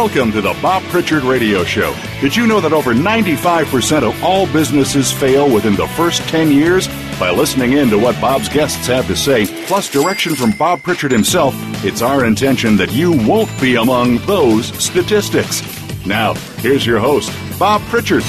Welcome 0.00 0.32
to 0.32 0.40
the 0.40 0.58
Bob 0.62 0.82
Pritchard 0.84 1.24
Radio 1.24 1.62
Show. 1.62 1.94
Did 2.22 2.34
you 2.34 2.46
know 2.46 2.58
that 2.62 2.72
over 2.72 2.94
95% 2.94 4.02
of 4.02 4.24
all 4.24 4.50
businesses 4.50 5.12
fail 5.12 5.52
within 5.52 5.76
the 5.76 5.86
first 5.88 6.22
10 6.30 6.50
years? 6.50 6.88
By 7.20 7.30
listening 7.30 7.74
in 7.74 7.90
to 7.90 7.98
what 7.98 8.18
Bob's 8.18 8.48
guests 8.48 8.86
have 8.86 9.06
to 9.08 9.14
say, 9.14 9.44
plus 9.66 9.90
direction 9.90 10.34
from 10.34 10.52
Bob 10.52 10.82
Pritchard 10.82 11.12
himself, 11.12 11.54
it's 11.84 12.00
our 12.00 12.24
intention 12.24 12.76
that 12.78 12.90
you 12.92 13.12
won't 13.28 13.50
be 13.60 13.74
among 13.74 14.16
those 14.24 14.68
statistics. 14.82 15.60
Now, 16.06 16.32
here's 16.62 16.86
your 16.86 16.98
host, 16.98 17.30
Bob 17.58 17.82
Pritchard. 17.82 18.22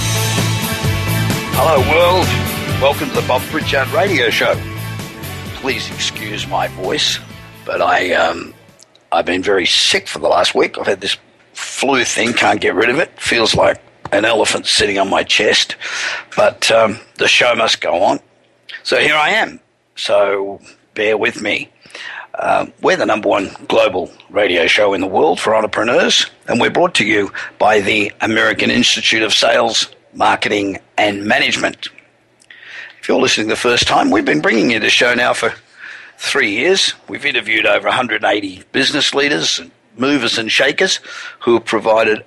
Hello, 1.56 1.80
world. 1.90 2.26
Welcome 2.82 3.08
to 3.16 3.22
the 3.22 3.28
Bob 3.30 3.44
Pritchard 3.44 3.88
Radio 3.94 4.30
Show. 4.30 4.62
Please 5.62 5.90
excuse 5.90 6.46
my 6.46 6.68
voice, 6.68 7.18
but 7.64 7.82
I 7.82 8.12
um, 8.12 8.54
I've 9.14 9.26
been 9.26 9.42
very 9.42 9.66
sick 9.66 10.10
for 10.10 10.20
the 10.20 10.28
last 10.28 10.54
week. 10.54 10.78
I've 10.78 10.88
had 10.88 11.00
this 11.00 11.16
flu 11.62 12.04
thing, 12.04 12.34
can't 12.34 12.60
get 12.60 12.76
rid 12.76 12.90
of 12.90 13.00
it. 13.00 13.18
Feels 13.20 13.56
like 13.56 13.82
an 14.12 14.26
elephant 14.26 14.66
sitting 14.66 14.98
on 14.98 15.10
my 15.10 15.24
chest. 15.24 15.76
But 16.36 16.70
um, 16.72 17.00
the 17.18 17.28
show 17.28 17.56
must 17.56 17.82
go 17.82 18.04
on. 18.04 18.20
So 18.84 18.98
here 18.98 19.16
I 19.16 19.30
am. 19.30 19.60
So 19.96 20.60
bear 20.96 21.18
with 21.18 21.42
me. 21.42 21.70
Um, 22.40 22.74
we're 22.82 22.98
the 22.98 23.06
number 23.06 23.30
one 23.30 23.52
global 23.68 24.10
radio 24.30 24.66
show 24.66 24.94
in 24.94 25.02
the 25.02 25.08
world 25.08 25.40
for 25.40 25.54
entrepreneurs, 25.56 26.26
and 26.48 26.60
we're 26.60 26.72
brought 26.72 26.96
to 26.96 27.06
you 27.06 27.32
by 27.60 27.82
the 27.82 28.12
American 28.22 28.72
Institute 28.72 29.22
of 29.22 29.34
Sales, 29.34 29.94
Marketing, 30.14 30.80
and 30.98 31.26
Management. 31.26 31.90
If 33.00 33.08
you're 33.08 33.20
listening 33.20 33.50
the 33.50 33.56
first 33.56 33.88
time, 33.88 34.10
we've 34.12 34.26
been 34.26 34.42
bringing 34.42 34.72
you 34.72 34.80
the 34.80 34.90
show 34.90 35.14
now 35.14 35.34
for 35.34 35.54
three 36.18 36.52
years. 36.52 36.94
We've 37.10 37.26
interviewed 37.26 37.66
over 37.66 37.88
180 37.88 38.64
business 38.72 39.14
leaders, 39.14 39.60
movers, 39.98 40.38
and 40.38 40.52
shakers 40.52 41.00
who 41.40 41.56
have 41.56 41.66
provided 41.66 42.24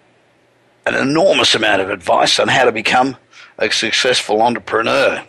an 0.86 0.94
enormous 0.94 1.54
amount 1.54 1.82
of 1.82 1.90
advice 1.90 2.38
on 2.38 2.48
how 2.48 2.64
to 2.64 2.72
become 2.72 3.16
a 3.58 3.70
successful 3.70 4.42
entrepreneur. 4.42 5.24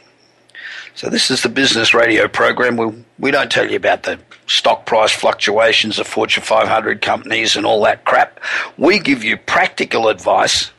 So 0.95 1.09
this 1.09 1.29
is 1.29 1.43
the 1.43 1.49
business 1.49 1.93
radio 1.93 2.27
program. 2.27 2.77
We, 2.77 3.03
we 3.19 3.31
don't 3.31 3.51
tell 3.51 3.69
you 3.69 3.75
about 3.75 4.03
the 4.03 4.17
stock 4.47 4.85
price 4.85 5.11
fluctuations 5.11 5.99
of 5.99 6.07
Fortune 6.07 6.43
500 6.43 7.01
companies 7.01 7.55
and 7.55 7.65
all 7.65 7.83
that 7.83 8.05
crap. 8.05 8.39
We 8.77 8.99
give 8.99 9.23
you 9.23 9.37
practical 9.37 10.07
advice 10.07 10.71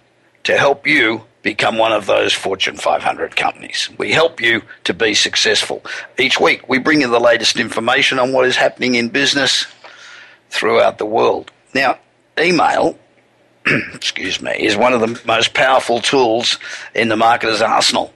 to 0.45 0.57
help 0.57 0.87
you 0.87 1.23
become 1.43 1.77
one 1.77 1.93
of 1.93 2.07
those 2.07 2.33
Fortune 2.33 2.77
500 2.77 3.37
companies. 3.37 3.91
We 3.99 4.11
help 4.11 4.41
you 4.41 4.63
to 4.85 4.95
be 4.95 5.15
successful. 5.15 5.83
Each 6.19 6.41
week, 6.41 6.69
we 6.69 6.79
bring 6.79 7.03
you 7.03 7.09
the 7.09 7.21
latest 7.21 7.61
information 7.61 8.19
on 8.19 8.33
what 8.33 8.47
is 8.47 8.57
happening 8.57 8.95
in 8.95 9.11
business 9.11 9.67
throughout 10.51 10.99
the 10.99 11.07
world. 11.07 11.51
Now, 11.75 11.99
email, 12.39 12.99
excuse 13.95 14.41
me, 14.41 14.53
is 14.53 14.77
one 14.77 14.93
of 14.93 15.01
the 15.01 15.21
most 15.27 15.55
powerful 15.55 16.01
tools 16.01 16.59
in 16.95 17.09
the 17.09 17.17
marketer's 17.17 17.63
arsenal. 17.63 18.13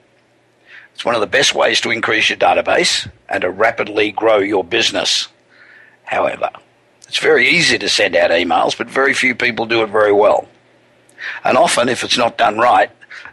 It's 0.93 1.05
one 1.05 1.15
of 1.15 1.21
the 1.21 1.27
best 1.27 1.55
ways 1.55 1.81
to 1.81 1.91
increase 1.91 2.29
your 2.29 2.37
database 2.37 3.09
and 3.29 3.41
to 3.41 3.49
rapidly 3.49 4.11
grow 4.11 4.37
your 4.39 4.63
business. 4.63 5.27
However, 6.03 6.49
it's 7.07 7.19
very 7.19 7.49
easy 7.49 7.77
to 7.77 7.89
send 7.89 8.15
out 8.15 8.31
emails, 8.31 8.77
but 8.77 8.89
very 8.89 9.13
few 9.13 9.35
people 9.35 9.65
do 9.65 9.83
it 9.83 9.89
very 9.89 10.13
well. 10.13 10.47
And 11.43 11.57
often, 11.57 11.89
if 11.89 12.03
it's 12.03 12.17
not 12.17 12.37
done 12.37 12.57
right, 12.57 12.89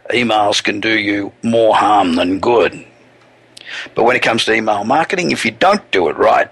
emails 0.09 0.63
can 0.63 0.79
do 0.79 0.97
you 0.97 1.31
more 1.43 1.75
harm 1.75 2.15
than 2.15 2.39
good. 2.39 2.85
But 3.95 4.03
when 4.03 4.15
it 4.15 4.21
comes 4.21 4.45
to 4.45 4.53
email 4.53 4.83
marketing, 4.83 5.31
if 5.31 5.45
you 5.45 5.51
don't 5.51 5.91
do 5.91 6.09
it 6.09 6.17
right, 6.17 6.49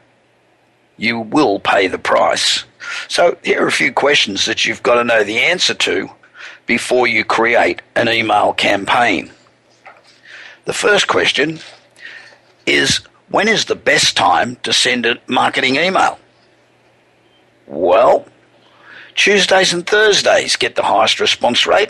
you 0.98 1.20
will 1.20 1.60
pay 1.60 1.88
the 1.88 2.00
price. 2.00 2.66
So 3.08 3.38
here 3.44 3.64
are 3.64 3.68
a 3.68 3.72
few 3.72 3.92
questions 3.92 4.46
that 4.46 4.66
you've 4.66 4.84
got 4.84 4.96
to 4.96 5.04
know 5.04 5.24
the 5.24 5.40
answer 5.40 5.74
to 5.74 6.10
before 6.66 7.08
you 7.08 7.24
create 7.24 7.82
an 7.96 8.10
email 8.10 8.54
campaign. 8.54 9.32
The 10.66 10.74
first 10.74 11.08
question 11.08 11.60
is 12.66 13.00
when 13.30 13.48
is 13.48 13.66
the 13.66 13.76
best 13.76 14.18
time 14.18 14.58
to 14.64 14.74
send 14.74 15.06
a 15.06 15.18
marketing 15.28 15.76
email? 15.76 16.20
Well, 17.68 18.26
Tuesdays 19.16 19.74
and 19.74 19.86
Thursdays 19.86 20.56
get 20.56 20.76
the 20.76 20.84
highest 20.84 21.20
response 21.20 21.66
rate 21.66 21.90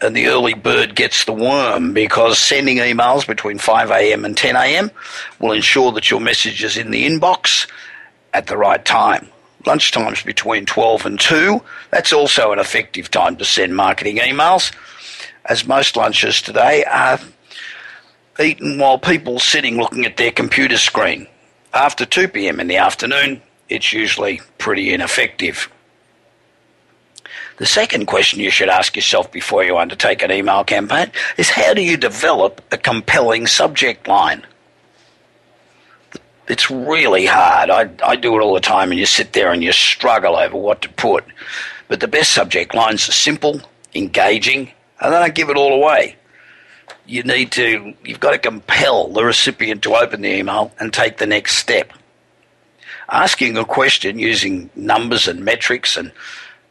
and 0.00 0.16
the 0.16 0.26
early 0.26 0.54
bird 0.54 0.96
gets 0.96 1.24
the 1.24 1.32
worm 1.32 1.92
because 1.92 2.38
sending 2.38 2.78
emails 2.78 3.26
between 3.26 3.58
5 3.58 3.90
a.m. 3.90 4.24
and 4.24 4.36
10 4.36 4.56
a.m. 4.56 4.90
will 5.38 5.52
ensure 5.52 5.92
that 5.92 6.10
your 6.10 6.20
message 6.20 6.64
is 6.64 6.76
in 6.76 6.90
the 6.90 7.06
inbox 7.08 7.68
at 8.32 8.46
the 8.46 8.56
right 8.56 8.84
time. 8.84 9.28
Lunchtimes 9.64 10.24
between 10.24 10.66
12 10.66 11.06
and 11.06 11.20
2, 11.20 11.62
that's 11.90 12.12
also 12.12 12.52
an 12.52 12.58
effective 12.58 13.10
time 13.10 13.36
to 13.36 13.44
send 13.44 13.76
marketing 13.76 14.16
emails, 14.16 14.72
as 15.44 15.66
most 15.66 15.96
lunches 15.96 16.42
today 16.42 16.84
are 16.84 17.20
eaten 18.40 18.78
while 18.78 18.98
people 18.98 19.38
sitting 19.38 19.76
looking 19.76 20.04
at 20.04 20.16
their 20.16 20.32
computer 20.32 20.76
screen. 20.76 21.26
After 21.74 22.04
2 22.04 22.28
p.m. 22.28 22.60
in 22.60 22.66
the 22.66 22.76
afternoon, 22.76 23.40
it's 23.68 23.92
usually 23.92 24.40
pretty 24.58 24.92
ineffective. 24.92 25.68
The 27.58 27.66
second 27.66 28.06
question 28.06 28.40
you 28.40 28.50
should 28.50 28.68
ask 28.68 28.96
yourself 28.96 29.30
before 29.30 29.62
you 29.62 29.78
undertake 29.78 30.22
an 30.22 30.32
email 30.32 30.64
campaign 30.64 31.10
is 31.36 31.50
how 31.50 31.74
do 31.74 31.82
you 31.82 31.96
develop 31.96 32.60
a 32.72 32.76
compelling 32.76 33.46
subject 33.46 34.08
line? 34.08 34.44
It's 36.48 36.70
really 36.70 37.26
hard. 37.26 37.70
I, 37.70 37.90
I 38.04 38.16
do 38.16 38.36
it 38.36 38.42
all 38.42 38.54
the 38.54 38.60
time, 38.60 38.90
and 38.90 38.98
you 38.98 39.06
sit 39.06 39.32
there 39.32 39.52
and 39.52 39.62
you 39.62 39.72
struggle 39.72 40.36
over 40.36 40.56
what 40.56 40.82
to 40.82 40.88
put. 40.88 41.24
But 41.88 42.00
the 42.00 42.08
best 42.08 42.32
subject 42.32 42.74
lines 42.74 43.08
are 43.08 43.12
simple, 43.12 43.60
engaging, 43.94 44.72
and 45.00 45.12
they 45.12 45.18
don't 45.18 45.34
give 45.34 45.50
it 45.50 45.56
all 45.56 45.72
away. 45.72 46.16
You 47.06 47.22
need 47.22 47.52
to, 47.52 47.94
you've 48.04 48.20
got 48.20 48.32
to 48.32 48.38
compel 48.38 49.08
the 49.08 49.24
recipient 49.24 49.82
to 49.82 49.94
open 49.94 50.22
the 50.22 50.34
email 50.34 50.72
and 50.78 50.92
take 50.92 51.18
the 51.18 51.26
next 51.26 51.56
step. 51.56 51.92
Asking 53.08 53.56
a 53.56 53.64
question 53.64 54.18
using 54.18 54.70
numbers 54.74 55.28
and 55.28 55.44
metrics 55.44 55.96
and 55.96 56.12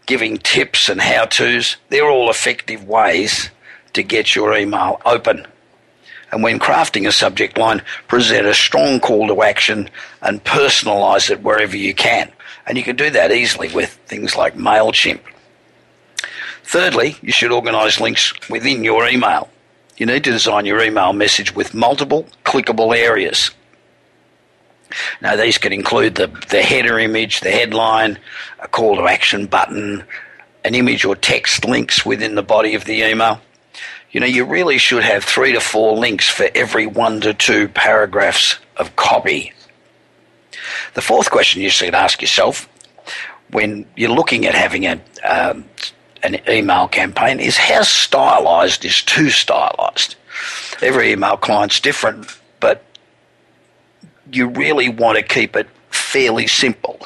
giving 0.05 0.37
tips 0.37 0.89
and 0.89 0.99
how 0.99 1.25
to's, 1.25 1.77
they're 1.89 2.09
all 2.09 2.29
effective 2.29 2.87
ways 2.87 3.49
to 3.93 4.03
get 4.03 4.35
your 4.35 4.55
email 4.55 5.01
open. 5.05 5.45
And 6.31 6.43
when 6.43 6.59
crafting 6.59 7.07
a 7.07 7.11
subject 7.11 7.57
line, 7.57 7.81
present 8.07 8.47
a 8.47 8.53
strong 8.53 8.99
call 8.99 9.27
to 9.27 9.41
action 9.41 9.89
and 10.21 10.43
personalize 10.43 11.29
it 11.29 11.41
wherever 11.41 11.75
you 11.75 11.93
can. 11.93 12.31
And 12.65 12.77
you 12.77 12.83
can 12.83 12.95
do 12.95 13.09
that 13.09 13.31
easily 13.31 13.69
with 13.73 13.89
things 14.07 14.35
like 14.35 14.55
MailChimp. 14.55 15.19
Thirdly, 16.63 17.17
you 17.21 17.33
should 17.33 17.51
organize 17.51 17.99
links 17.99 18.33
within 18.49 18.83
your 18.83 19.07
email. 19.07 19.49
You 19.97 20.05
need 20.05 20.23
to 20.23 20.31
design 20.31 20.65
your 20.65 20.81
email 20.81 21.11
message 21.11 21.53
with 21.53 21.73
multiple 21.73 22.27
clickable 22.45 22.95
areas. 22.95 23.51
Now, 25.21 25.35
these 25.35 25.57
can 25.57 25.73
include 25.73 26.15
the, 26.15 26.27
the 26.49 26.61
header 26.61 26.97
image, 26.99 27.41
the 27.41 27.51
headline, 27.51 28.17
a 28.59 28.67
call 28.67 28.95
to 28.95 29.07
action 29.07 29.47
button, 29.47 30.03
an 30.63 30.75
image 30.75 31.05
or 31.05 31.15
text 31.15 31.65
links 31.65 32.05
within 32.05 32.35
the 32.35 32.43
body 32.43 32.75
of 32.75 32.85
the 32.85 33.01
email. 33.03 33.41
You 34.11 34.19
know, 34.19 34.25
you 34.25 34.43
really 34.45 34.77
should 34.77 35.03
have 35.03 35.23
three 35.23 35.53
to 35.53 35.61
four 35.61 35.97
links 35.97 36.27
for 36.27 36.47
every 36.53 36.85
one 36.85 37.21
to 37.21 37.33
two 37.33 37.69
paragraphs 37.69 38.59
of 38.75 38.95
copy. 38.95 39.53
The 40.93 41.01
fourth 41.01 41.31
question 41.31 41.61
you 41.61 41.69
should 41.69 41.95
ask 41.95 42.21
yourself 42.21 42.67
when 43.51 43.85
you're 43.95 44.09
looking 44.09 44.45
at 44.45 44.53
having 44.53 44.85
a, 44.85 44.99
um, 45.23 45.65
an 46.23 46.37
email 46.49 46.87
campaign 46.87 47.39
is 47.39 47.57
how 47.57 47.83
stylized 47.83 48.83
is 48.85 49.01
too 49.01 49.29
stylized? 49.29 50.15
Every 50.81 51.11
email 51.11 51.37
client's 51.37 51.79
different, 51.79 52.37
but 52.59 52.83
you 54.31 54.47
really 54.47 54.89
want 54.89 55.17
to 55.17 55.23
keep 55.23 55.55
it 55.55 55.67
fairly 55.89 56.47
simple. 56.47 56.99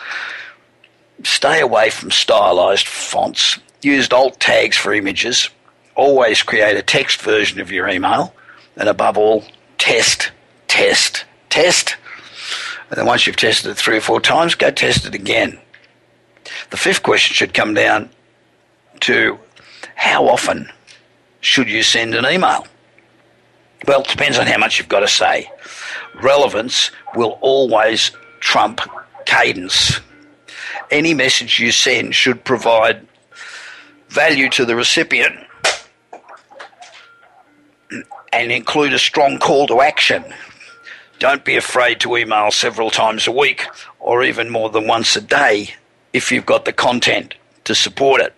Stay 1.24 1.62
away 1.62 1.90
from 1.90 2.12
stylized 2.12 2.88
fonts. 2.88 3.60
Use 3.82 4.12
alt 4.12 4.40
tags 4.40 4.78
for 4.78 4.94
images. 4.94 5.50
Always 5.96 6.44
create 6.44 6.78
a 6.78 6.82
text 6.82 7.22
version 7.22 7.60
of 7.60 7.72
your 7.72 7.88
email. 7.88 8.34
And 8.76 8.90
above 8.90 9.18
all, 9.18 9.46
test, 9.78 10.32
test, 10.68 11.26
test. 11.50 11.96
And 12.90 12.98
then 12.98 13.06
once 13.06 13.26
you've 13.26 13.38
tested 13.38 13.72
it 13.72 13.78
three 13.78 13.98
or 13.98 14.02
four 14.02 14.20
times, 14.20 14.56
go 14.56 14.72
test 14.72 15.06
it 15.06 15.16
again. 15.16 15.58
The 16.70 16.78
fifth 16.78 17.04
question 17.04 17.34
should 17.34 17.54
come 17.54 17.74
down 17.74 18.10
to 19.02 19.40
how 19.96 20.28
often 20.28 20.70
should 21.42 21.70
you 21.70 21.84
send 21.84 22.14
an 22.16 22.26
email? 22.26 22.68
Well, 23.88 24.02
it 24.02 24.08
depends 24.08 24.38
on 24.38 24.48
how 24.48 24.58
much 24.58 24.78
you've 24.78 24.90
got 24.90 25.02
to 25.02 25.08
say 25.08 25.50
relevance 26.22 26.92
will 27.16 27.38
always 27.42 28.12
trump 28.40 28.82
cadence. 29.26 30.00
Any 30.92 31.14
message 31.14 31.60
you 31.60 31.72
send 31.72 32.16
should 32.16 32.44
provide 32.44 33.06
value 34.10 34.50
to 34.52 34.66
the 34.66 34.76
recipient 34.76 35.36
and 38.42 38.52
include 38.52 38.94
a 38.94 39.00
strong 39.00 39.40
call 39.40 39.66
to 39.68 39.82
action. 39.82 40.24
Don't 41.20 41.46
be 41.46 41.56
afraid 41.56 42.02
to 42.02 42.18
email 42.18 42.52
several 42.52 42.90
times 42.90 43.28
a 43.28 43.32
week 43.32 43.66
or 44.00 44.24
even 44.24 44.50
more 44.50 44.70
than 44.70 44.88
once 44.88 45.16
a 45.16 45.22
day 45.22 45.74
if 46.12 46.32
you've 46.32 46.46
got 46.46 46.66
the 46.66 46.74
content 46.74 47.34
to 47.64 47.74
support 47.74 48.22
it. 48.22 48.34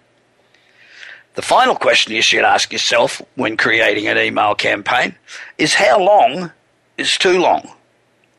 The 1.34 1.42
final 1.42 1.76
question 1.76 2.14
you 2.14 2.22
should 2.22 2.44
ask 2.44 2.72
yourself 2.72 3.22
when 3.36 3.58
creating 3.58 4.08
an 4.08 4.18
email 4.18 4.56
campaign 4.56 5.16
is 5.58 5.74
how 5.74 6.00
long 6.00 6.52
is 6.98 7.18
too 7.18 7.40
long? 7.40 7.68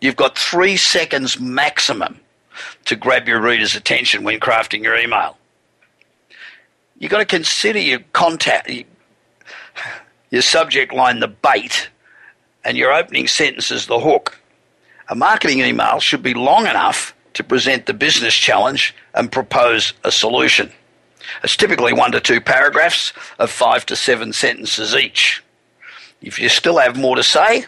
You've 0.00 0.16
got 0.16 0.38
three 0.38 0.76
seconds 0.76 1.40
maximum 1.40 2.20
to 2.84 2.96
grab 2.96 3.28
your 3.28 3.40
reader's 3.40 3.74
attention 3.74 4.24
when 4.24 4.40
crafting 4.40 4.82
your 4.82 4.96
email. 4.96 5.36
You've 6.98 7.10
got 7.10 7.18
to 7.18 7.24
consider 7.24 7.78
your 7.78 8.00
contact, 8.12 8.70
your 10.30 10.42
subject 10.42 10.92
line 10.92 11.20
the 11.20 11.28
bait, 11.28 11.90
and 12.64 12.76
your 12.76 12.92
opening 12.92 13.26
sentence 13.26 13.70
as 13.70 13.86
the 13.86 14.00
hook. 14.00 14.38
A 15.08 15.14
marketing 15.14 15.60
email 15.60 16.00
should 16.00 16.22
be 16.22 16.34
long 16.34 16.66
enough 16.66 17.14
to 17.34 17.44
present 17.44 17.86
the 17.86 17.94
business 17.94 18.34
challenge 18.34 18.94
and 19.14 19.32
propose 19.32 19.94
a 20.04 20.12
solution. 20.12 20.70
It's 21.42 21.56
typically 21.56 21.92
one 21.92 22.12
to 22.12 22.20
two 22.20 22.40
paragraphs 22.40 23.12
of 23.38 23.50
five 23.50 23.86
to 23.86 23.96
seven 23.96 24.32
sentences 24.32 24.94
each. 24.94 25.42
If 26.20 26.38
you 26.38 26.48
still 26.48 26.78
have 26.78 26.98
more 26.98 27.16
to 27.16 27.22
say, 27.22 27.66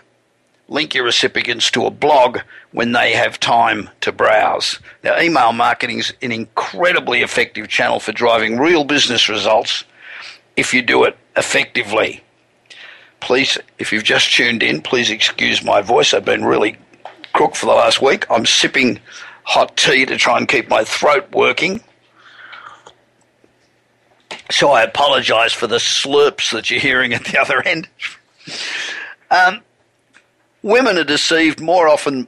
link 0.68 0.94
your 0.94 1.04
recipients 1.04 1.70
to 1.72 1.86
a 1.86 1.90
blog 1.90 2.38
when 2.72 2.92
they 2.92 3.12
have 3.12 3.40
time 3.40 3.90
to 4.00 4.12
browse. 4.12 4.78
Now, 5.02 5.20
email 5.20 5.52
marketing 5.52 5.98
is 5.98 6.12
an 6.22 6.32
incredibly 6.32 7.22
effective 7.22 7.68
channel 7.68 8.00
for 8.00 8.12
driving 8.12 8.58
real 8.58 8.84
business 8.84 9.28
results 9.28 9.84
if 10.56 10.74
you 10.74 10.82
do 10.82 11.04
it 11.04 11.16
effectively. 11.36 12.22
Please, 13.20 13.58
if 13.78 13.92
you've 13.92 14.04
just 14.04 14.32
tuned 14.34 14.62
in, 14.62 14.80
please 14.82 15.10
excuse 15.10 15.62
my 15.62 15.82
voice. 15.82 16.14
I've 16.14 16.24
been 16.24 16.44
really 16.44 16.76
crook 17.32 17.54
for 17.54 17.66
the 17.66 17.72
last 17.72 18.02
week. 18.02 18.26
I'm 18.30 18.46
sipping 18.46 18.98
hot 19.44 19.76
tea 19.76 20.06
to 20.06 20.16
try 20.16 20.38
and 20.38 20.48
keep 20.48 20.68
my 20.68 20.84
throat 20.84 21.30
working. 21.32 21.82
So 24.50 24.70
I 24.72 24.82
apologise 24.82 25.52
for 25.52 25.66
the 25.66 25.76
slurps 25.76 26.52
that 26.52 26.70
you're 26.70 26.80
hearing 26.80 27.14
at 27.14 27.24
the 27.24 27.38
other 27.38 27.62
end. 27.62 27.88
Um, 29.30 29.60
women 30.62 30.98
are 30.98 31.04
deceived 31.04 31.60
more 31.60 31.88
often 31.88 32.26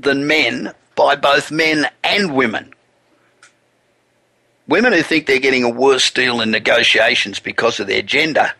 than 0.00 0.26
men 0.26 0.72
by 0.96 1.16
both 1.16 1.50
men 1.50 1.86
and 2.02 2.34
women. 2.34 2.72
Women 4.66 4.92
who 4.92 5.02
think 5.02 5.26
they're 5.26 5.38
getting 5.38 5.64
a 5.64 5.70
worse 5.70 6.10
deal 6.10 6.40
in 6.40 6.50
negotiations 6.50 7.38
because 7.38 7.78
of 7.78 7.86
their 7.86 8.02
gender 8.02 8.52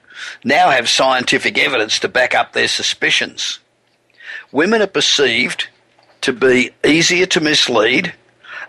now 0.45 0.71
have 0.71 0.89
scientific 0.89 1.59
evidence 1.59 1.99
to 2.01 2.09
back 2.09 2.35
up 2.35 2.53
their 2.53 2.69
suspicions. 2.69 3.59
Women 4.53 4.83
are 4.83 4.87
perceived 4.87 5.69
to 6.23 6.33
be 6.33 6.71
easier 6.85 7.27
to 7.27 7.41
mislead 7.41 8.15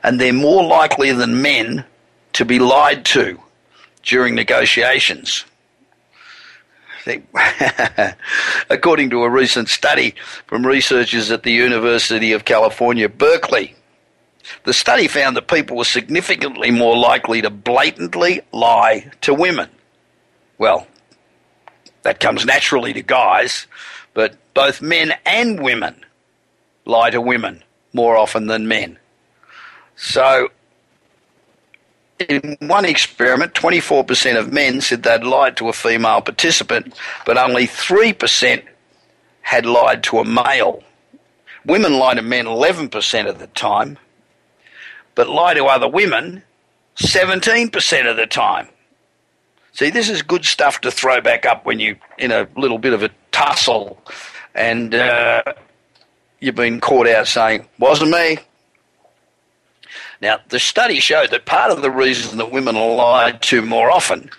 and 0.03 0.19
they're 0.19 0.33
more 0.33 0.63
likely 0.63 1.11
than 1.11 1.41
men 1.41 1.85
to 2.33 2.45
be 2.45 2.59
lied 2.59 3.05
to 3.05 3.39
during 4.03 4.35
negotiations. 4.35 5.45
According 8.69 9.09
to 9.09 9.23
a 9.23 9.29
recent 9.29 9.69
study 9.69 10.15
from 10.47 10.65
researchers 10.65 11.31
at 11.31 11.43
the 11.43 11.51
University 11.51 12.31
of 12.31 12.45
California, 12.45 13.09
Berkeley, 13.09 13.75
the 14.63 14.73
study 14.73 15.07
found 15.07 15.35
that 15.35 15.47
people 15.47 15.77
were 15.77 15.83
significantly 15.83 16.71
more 16.71 16.97
likely 16.97 17.41
to 17.41 17.49
blatantly 17.49 18.41
lie 18.51 19.09
to 19.21 19.33
women. 19.33 19.69
Well, 20.57 20.87
that 22.03 22.19
comes 22.19 22.45
naturally 22.45 22.93
to 22.93 23.01
guys, 23.01 23.67
but 24.13 24.35
both 24.53 24.81
men 24.81 25.13
and 25.25 25.61
women 25.61 25.95
lie 26.85 27.09
to 27.09 27.21
women 27.21 27.63
more 27.93 28.17
often 28.17 28.47
than 28.47 28.67
men. 28.67 28.97
So 29.95 30.49
in 32.19 32.57
one 32.59 32.85
experiment, 32.85 33.53
24% 33.53 34.37
of 34.37 34.51
men 34.51 34.81
said 34.81 35.03
they'd 35.03 35.23
lied 35.23 35.57
to 35.57 35.69
a 35.69 35.73
female 35.73 36.21
participant, 36.21 36.93
but 37.25 37.37
only 37.37 37.67
3% 37.67 38.63
had 39.41 39.65
lied 39.65 40.03
to 40.03 40.19
a 40.19 40.25
male. 40.25 40.83
Women 41.65 41.97
lie 41.97 42.15
to 42.15 42.21
men 42.21 42.45
11% 42.45 43.29
of 43.29 43.39
the 43.39 43.47
time, 43.47 43.97
but 45.15 45.29
lie 45.29 45.53
to 45.53 45.65
other 45.65 45.87
women 45.87 46.43
17% 46.97 48.09
of 48.09 48.17
the 48.17 48.27
time. 48.27 48.67
See, 49.73 49.89
this 49.89 50.09
is 50.09 50.21
good 50.21 50.45
stuff 50.45 50.81
to 50.81 50.91
throw 50.91 51.21
back 51.21 51.45
up 51.45 51.65
when 51.65 51.79
you're 51.79 51.97
in 52.17 52.31
a 52.31 52.47
little 52.57 52.77
bit 52.77 52.93
of 52.93 53.03
a 53.03 53.09
tussle 53.31 54.01
and 54.53 54.93
uh, 54.93 55.43
you've 56.39 56.55
been 56.55 56.81
caught 56.81 57.07
out 57.07 57.27
saying, 57.27 57.67
wasn't 57.79 58.11
me, 58.11 58.37
now, 60.21 60.39
the 60.49 60.59
study 60.59 60.99
showed 60.99 61.31
that 61.31 61.45
part 61.45 61.71
of 61.71 61.81
the 61.81 61.89
reason 61.89 62.37
that 62.37 62.51
women 62.51 62.75
are 62.75 62.95
lied 62.95 63.41
to 63.43 63.63
more 63.63 63.89
often 63.89 64.29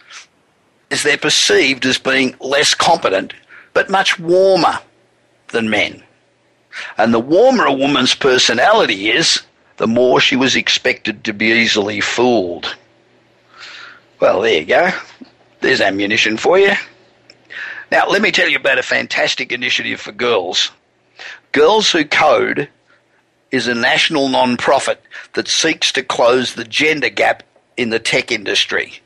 is 0.90 1.02
they're 1.02 1.18
perceived 1.18 1.84
as 1.86 1.98
being 1.98 2.36
less 2.38 2.72
competent, 2.72 3.34
but 3.74 3.90
much 3.90 4.18
warmer 4.18 4.78
than 5.48 5.70
men. 5.70 6.02
And 6.96 7.12
the 7.12 7.18
warmer 7.18 7.64
a 7.64 7.72
woman's 7.72 8.14
personality 8.14 9.10
is, 9.10 9.42
the 9.78 9.88
more 9.88 10.20
she 10.20 10.36
was 10.36 10.54
expected 10.54 11.24
to 11.24 11.32
be 11.32 11.46
easily 11.46 12.00
fooled. 12.00 12.76
Well, 14.22 14.42
there 14.42 14.60
you 14.60 14.66
go. 14.66 14.88
There's 15.62 15.80
ammunition 15.80 16.36
for 16.36 16.56
you. 16.56 16.74
Now, 17.90 18.06
let 18.08 18.22
me 18.22 18.30
tell 18.30 18.48
you 18.48 18.56
about 18.56 18.78
a 18.78 18.84
fantastic 18.84 19.50
initiative 19.50 20.00
for 20.00 20.12
girls. 20.12 20.70
Girls 21.50 21.90
Who 21.90 22.04
Code 22.04 22.68
is 23.50 23.66
a 23.66 23.74
national 23.74 24.28
non-profit 24.28 25.02
that 25.32 25.48
seeks 25.48 25.90
to 25.90 26.04
close 26.04 26.54
the 26.54 26.62
gender 26.62 27.08
gap 27.08 27.42
in 27.76 27.90
the 27.90 27.98
tech 27.98 28.30
industry. 28.30 29.00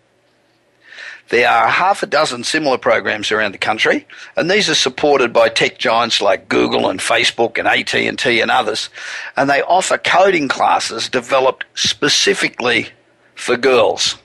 There 1.31 1.49
are 1.49 1.69
half 1.69 2.03
a 2.03 2.07
dozen 2.07 2.45
similar 2.45 2.77
programs 2.77 3.33
around 3.33 3.53
the 3.53 3.59
country, 3.59 4.07
and 4.37 4.51
these 4.51 4.69
are 4.69 4.75
supported 4.75 5.33
by 5.33 5.49
tech 5.49 5.79
giants 5.79 6.21
like 6.21 6.51
Google 6.51 6.91
and 6.91 7.01
Facebook 7.01 7.57
and 7.57 7.67
AT&T 7.67 8.39
and 8.39 8.51
others, 8.51 8.91
and 9.35 9.49
they 9.49 9.63
offer 9.63 9.97
coding 9.97 10.47
classes 10.47 11.09
developed 11.09 11.65
specifically 11.75 12.89
for 13.35 13.57
girls. 13.57 14.17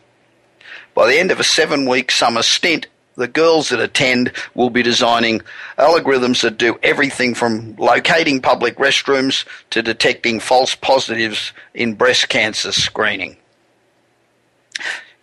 By 0.94 1.08
the 1.08 1.20
end 1.20 1.32
of 1.32 1.40
a 1.40 1.44
seven-week 1.44 2.12
summer 2.12 2.44
stint, 2.44 2.88
the 3.16 3.28
girls 3.28 3.70
that 3.70 3.80
attend 3.80 4.32
will 4.56 4.70
be 4.70 4.84
designing 4.84 5.42
algorithms 5.78 6.42
that 6.42 6.58
do 6.58 6.80
everything 6.82 7.34
from 7.36 7.76
locating 7.78 8.42
public 8.42 8.78
restrooms 8.78 9.46
to 9.70 9.82
detecting 9.82 10.40
false 10.40 10.76
positives 10.76 11.54
in 11.74 11.94
breast 11.94 12.30
cancer 12.30 12.72
screening. 12.72 13.38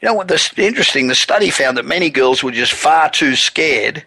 You 0.01 0.07
know 0.07 0.15
what? 0.15 0.29
This 0.29 0.57
interesting. 0.57 1.09
The 1.09 1.15
study 1.15 1.51
found 1.51 1.77
that 1.77 1.85
many 1.85 2.09
girls 2.09 2.43
were 2.43 2.53
just 2.53 2.73
far 2.73 3.11
too 3.11 3.35
scared 3.35 4.05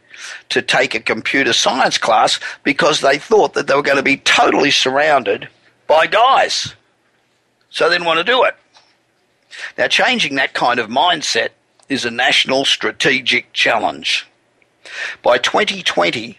to 0.50 0.62
take 0.62 0.96
a 0.96 1.00
computer 1.00 1.52
science 1.52 1.98
class 1.98 2.40
because 2.64 3.02
they 3.02 3.18
thought 3.18 3.54
that 3.56 3.68
they 3.68 3.76
were 3.76 3.82
going 3.82 3.98
to 3.98 4.04
be 4.04 4.18
totally 4.18 4.72
surrounded 4.72 5.50
by 5.88 6.08
guys. 6.08 6.76
So 7.70 7.90
they 7.90 7.96
didn't 7.96 8.08
want 8.08 8.20
to 8.20 8.24
do 8.24 8.44
it. 8.44 8.56
Now, 9.78 9.88
changing 9.88 10.36
that 10.36 10.54
kind 10.54 10.80
of 10.80 10.90
mindset 10.90 11.50
is 11.90 12.06
a 12.06 12.12
national 12.12 12.66
strategic 12.66 13.52
challenge. 13.54 14.28
By 15.22 15.38
2020, 15.38 16.38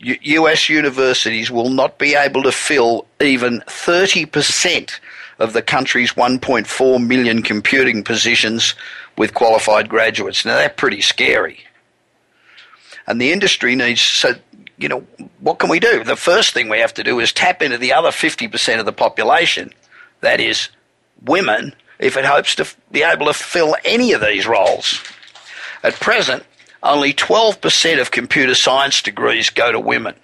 US 0.00 0.68
universities 0.68 1.50
will 1.50 1.70
not 1.70 1.98
be 1.98 2.14
able 2.14 2.42
to 2.42 2.52
fill 2.52 3.06
even 3.20 3.60
30% 3.66 4.98
of 5.38 5.52
the 5.52 5.62
country's 5.62 6.12
1.4 6.12 7.06
million 7.06 7.42
computing 7.42 8.04
positions 8.04 8.74
with 9.16 9.34
qualified 9.34 9.88
graduates. 9.88 10.44
Now, 10.44 10.56
that's 10.56 10.78
pretty 10.78 11.00
scary. 11.00 11.60
And 13.06 13.20
the 13.20 13.32
industry 13.32 13.74
needs, 13.74 14.00
so, 14.00 14.34
you 14.78 14.88
know, 14.88 15.06
what 15.40 15.58
can 15.58 15.70
we 15.70 15.80
do? 15.80 16.04
The 16.04 16.16
first 16.16 16.54
thing 16.54 16.68
we 16.68 16.78
have 16.78 16.94
to 16.94 17.02
do 17.02 17.20
is 17.20 17.32
tap 17.32 17.62
into 17.62 17.78
the 17.78 17.92
other 17.92 18.10
50% 18.10 18.78
of 18.80 18.86
the 18.86 18.92
population, 18.92 19.72
that 20.20 20.40
is, 20.40 20.68
women 21.24 21.74
if 21.98 22.16
it 22.16 22.24
hopes 22.24 22.54
to 22.56 22.66
be 22.90 23.02
able 23.02 23.26
to 23.26 23.32
fill 23.32 23.76
any 23.84 24.12
of 24.12 24.20
these 24.20 24.46
roles. 24.46 25.00
At 25.82 25.94
present, 25.94 26.44
only 26.82 27.12
12% 27.12 28.00
of 28.00 28.10
computer 28.10 28.54
science 28.54 29.02
degrees 29.02 29.50
go 29.50 29.72
to 29.72 29.80
women. 29.80 30.14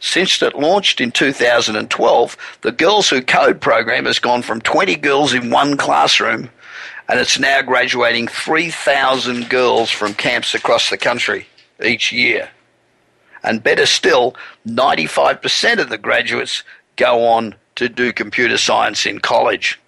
Since 0.00 0.42
it 0.42 0.56
launched 0.56 1.00
in 1.00 1.10
2012, 1.10 2.36
the 2.62 2.72
Girls 2.72 3.08
Who 3.08 3.22
Code 3.22 3.60
program 3.60 4.04
has 4.04 4.18
gone 4.18 4.42
from 4.42 4.60
20 4.60 4.96
girls 4.96 5.32
in 5.32 5.50
one 5.50 5.76
classroom 5.76 6.50
and 7.08 7.20
it's 7.20 7.38
now 7.38 7.62
graduating 7.62 8.26
3,000 8.28 9.48
girls 9.48 9.90
from 9.90 10.14
camps 10.14 10.54
across 10.54 10.90
the 10.90 10.98
country 10.98 11.46
each 11.84 12.12
year. 12.12 12.50
And 13.42 13.62
better 13.62 13.86
still, 13.86 14.34
95% 14.66 15.78
of 15.78 15.88
the 15.88 15.98
graduates 15.98 16.64
go 16.96 17.26
on 17.26 17.54
to 17.76 17.88
do 17.88 18.12
computer 18.12 18.58
science 18.58 19.06
in 19.06 19.20
college. 19.20 19.78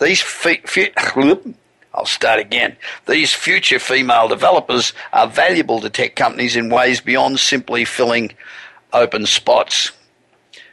These 0.00 0.22
fe- 0.22 0.62
fe- 0.64 0.92
I'll 1.94 2.06
start 2.06 2.40
again. 2.40 2.76
These 3.06 3.32
future 3.34 3.78
female 3.78 4.28
developers 4.28 4.92
are 5.12 5.26
valuable 5.26 5.80
to 5.80 5.90
tech 5.90 6.16
companies 6.16 6.56
in 6.56 6.70
ways 6.70 7.00
beyond 7.00 7.40
simply 7.40 7.84
filling 7.84 8.32
open 8.92 9.26
spots. 9.26 9.92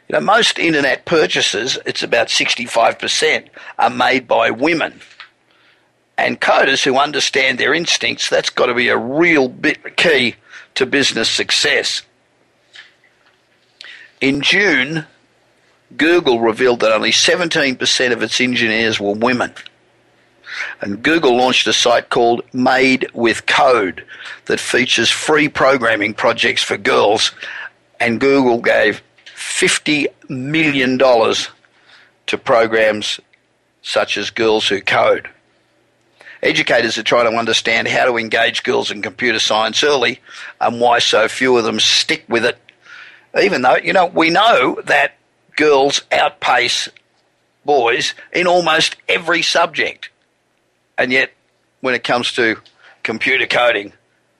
You 0.08 0.14
know, 0.14 0.20
most 0.20 0.58
internet 0.58 1.04
purchases, 1.04 1.78
it's 1.84 2.02
about 2.02 2.28
65%, 2.28 3.48
are 3.78 3.90
made 3.90 4.26
by 4.28 4.50
women. 4.50 5.00
and 6.16 6.40
coders 6.40 6.82
who 6.84 6.96
understand 6.98 7.58
their 7.58 7.72
instincts, 7.72 8.28
that's 8.28 8.50
got 8.50 8.66
to 8.66 8.74
be 8.74 8.88
a 8.88 8.96
real 8.96 9.48
bit 9.48 9.96
key 9.96 10.34
to 10.74 10.84
business 10.84 11.30
success. 11.30 12.02
In 14.20 14.40
June, 14.40 15.06
Google 15.96 16.40
revealed 16.40 16.80
that 16.80 16.92
only 16.92 17.10
17% 17.10 18.12
of 18.12 18.22
its 18.22 18.40
engineers 18.40 19.00
were 19.00 19.14
women. 19.14 19.52
And 20.80 21.02
Google 21.02 21.36
launched 21.36 21.66
a 21.66 21.72
site 21.72 22.10
called 22.10 22.42
Made 22.52 23.10
with 23.14 23.46
Code 23.46 24.04
that 24.46 24.60
features 24.60 25.10
free 25.10 25.48
programming 25.48 26.14
projects 26.14 26.62
for 26.62 26.76
girls. 26.76 27.32
And 28.00 28.20
Google 28.20 28.60
gave 28.60 29.02
$50 29.26 30.06
million 30.28 30.98
to 30.98 32.38
programs 32.38 33.20
such 33.82 34.16
as 34.18 34.30
Girls 34.30 34.68
Who 34.68 34.80
Code. 34.80 35.28
Educators 36.42 36.96
are 36.98 37.02
trying 37.02 37.30
to 37.30 37.36
understand 37.36 37.88
how 37.88 38.04
to 38.04 38.16
engage 38.16 38.62
girls 38.62 38.90
in 38.90 39.02
computer 39.02 39.40
science 39.40 39.82
early 39.82 40.20
and 40.60 40.80
why 40.80 40.98
so 41.00 41.26
few 41.26 41.56
of 41.56 41.64
them 41.64 41.80
stick 41.80 42.24
with 42.28 42.44
it. 42.44 42.58
Even 43.40 43.62
though, 43.62 43.76
you 43.76 43.92
know, 43.92 44.06
we 44.06 44.30
know 44.30 44.80
that 44.84 45.17
girls 45.58 46.02
outpace 46.12 46.88
boys 47.64 48.14
in 48.32 48.46
almost 48.46 48.96
every 49.08 49.42
subject. 49.42 50.08
And 50.96 51.12
yet, 51.12 51.32
when 51.80 51.94
it 51.94 52.04
comes 52.04 52.32
to 52.34 52.56
computer 53.02 53.46
coding, 53.46 53.92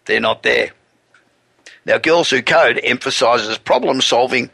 they're 0.06 0.20
not 0.20 0.44
there. 0.44 0.70
Now, 1.84 1.98
Girls 1.98 2.30
Who 2.30 2.40
Code 2.40 2.80
emphasises 2.84 3.58
problem 3.58 4.00
solving 4.00 4.48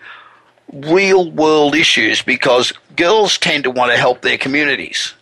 real 0.73 1.30
world 1.30 1.75
issues 1.75 2.23
because 2.23 2.73
girls 2.97 3.37
tend 3.37 3.64
to 3.64 3.71
want 3.71 3.92
to 3.92 3.99
help 3.99 4.23
their 4.23 4.38
communities. 4.38 5.12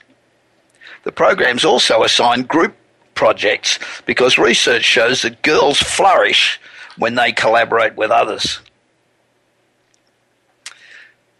The 1.03 1.13
programs 1.13 1.65
also 1.65 2.05
assign 2.05 2.43
group 2.43 2.77
projects 3.15 3.81
because 4.07 4.39
research 4.39 4.85
shows 4.85 5.23
that 5.23 5.43
girls 5.43 5.79
flourish 5.79 6.61
when 6.99 7.17
they 7.17 7.33
collaborate 7.33 7.97
with 7.97 8.13
others. 8.13 8.61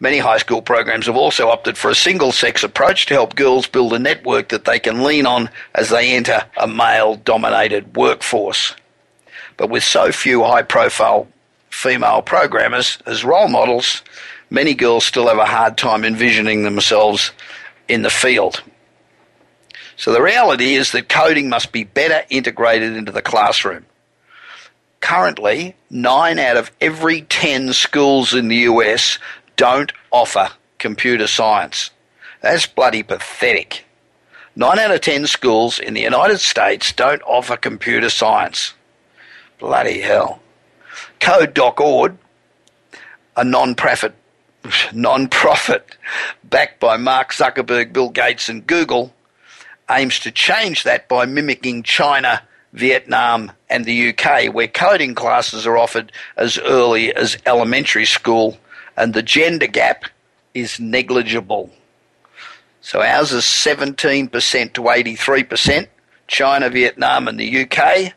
Many 0.03 0.17
high 0.17 0.39
school 0.39 0.61
programs 0.61 1.05
have 1.05 1.15
also 1.15 1.47
opted 1.47 1.77
for 1.77 1.89
a 1.89 1.95
single 1.95 2.33
sex 2.33 2.61
approach 2.61 3.05
to 3.05 3.13
help 3.13 3.37
girls 3.37 3.67
build 3.67 3.93
a 3.93 3.99
network 3.99 4.49
that 4.49 4.65
they 4.65 4.77
can 4.77 5.01
lean 5.01 5.25
on 5.25 5.49
as 5.75 5.91
they 5.91 6.13
enter 6.13 6.43
a 6.57 6.67
male 6.67 7.15
dominated 7.15 7.95
workforce. 7.95 8.75
But 9.55 9.69
with 9.69 9.81
so 9.81 10.11
few 10.11 10.43
high 10.43 10.63
profile 10.63 11.29
female 11.69 12.21
programmers 12.21 12.97
as 13.05 13.23
role 13.23 13.47
models, 13.47 14.03
many 14.49 14.73
girls 14.73 15.05
still 15.05 15.29
have 15.29 15.37
a 15.37 15.45
hard 15.45 15.77
time 15.77 16.03
envisioning 16.03 16.63
themselves 16.63 17.31
in 17.87 18.01
the 18.01 18.09
field. 18.09 18.61
So 19.95 20.11
the 20.11 20.21
reality 20.21 20.73
is 20.73 20.91
that 20.91 21.07
coding 21.07 21.47
must 21.47 21.71
be 21.71 21.85
better 21.85 22.25
integrated 22.29 22.97
into 22.97 23.13
the 23.13 23.21
classroom. 23.21 23.85
Currently, 24.99 25.75
nine 25.89 26.39
out 26.39 26.57
of 26.57 26.71
every 26.81 27.21
10 27.21 27.71
schools 27.71 28.33
in 28.33 28.49
the 28.49 28.67
US 28.67 29.17
don't 29.55 29.91
offer 30.11 30.49
computer 30.79 31.27
science. 31.27 31.91
That's 32.41 32.65
bloody 32.65 33.03
pathetic. 33.03 33.85
Nine 34.55 34.79
out 34.79 34.91
of 34.91 35.01
ten 35.01 35.25
schools 35.27 35.79
in 35.79 35.93
the 35.93 36.01
United 36.01 36.39
States 36.39 36.91
don't 36.91 37.21
offer 37.23 37.57
computer 37.57 38.09
science. 38.09 38.73
Bloody 39.59 40.01
hell. 40.01 40.41
Code.org, 41.19 42.17
a 43.37 43.43
non-profit, 43.43 44.13
non-profit 44.93 45.97
backed 46.43 46.79
by 46.79 46.97
Mark 46.97 47.31
Zuckerberg, 47.33 47.93
Bill 47.93 48.09
Gates 48.09 48.49
and 48.49 48.67
Google, 48.67 49.13
aims 49.89 50.19
to 50.19 50.31
change 50.31 50.83
that 50.83 51.07
by 51.07 51.25
mimicking 51.25 51.83
China, 51.83 52.41
Vietnam 52.73 53.51
and 53.69 53.85
the 53.85 54.09
UK 54.09 54.53
where 54.53 54.67
coding 54.67 55.15
classes 55.15 55.65
are 55.65 55.77
offered 55.77 56.11
as 56.37 56.57
early 56.57 57.13
as 57.15 57.37
elementary 57.45 58.05
school 58.05 58.57
and 58.95 59.13
the 59.13 59.23
gender 59.23 59.67
gap 59.67 60.05
is 60.53 60.79
negligible. 60.79 61.69
So 62.81 63.01
ours 63.01 63.31
is 63.31 63.43
17% 63.43 64.73
to 64.73 64.81
83%. 64.81 65.87
China, 66.27 66.69
Vietnam, 66.69 67.27
and 67.27 67.39
the 67.39 67.63
UK, 67.63 68.13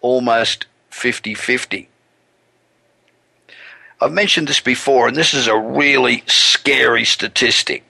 almost 0.00 0.66
50 0.90 1.34
50. 1.34 1.88
I've 4.00 4.12
mentioned 4.12 4.48
this 4.48 4.60
before, 4.60 5.08
and 5.08 5.16
this 5.16 5.32
is 5.32 5.46
a 5.46 5.56
really 5.56 6.22
scary 6.26 7.04
statistic. 7.04 7.82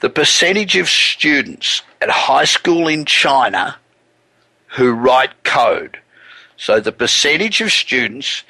The 0.00 0.10
percentage 0.10 0.76
of 0.76 0.88
students 0.88 1.82
at 2.00 2.10
high 2.10 2.44
school 2.44 2.88
in 2.88 3.04
China 3.04 3.76
who 4.68 4.92
write 4.92 5.42
code. 5.44 5.98
So 6.56 6.80
the 6.80 6.92
percentage 6.92 7.60
of 7.60 7.72
students 7.72 8.44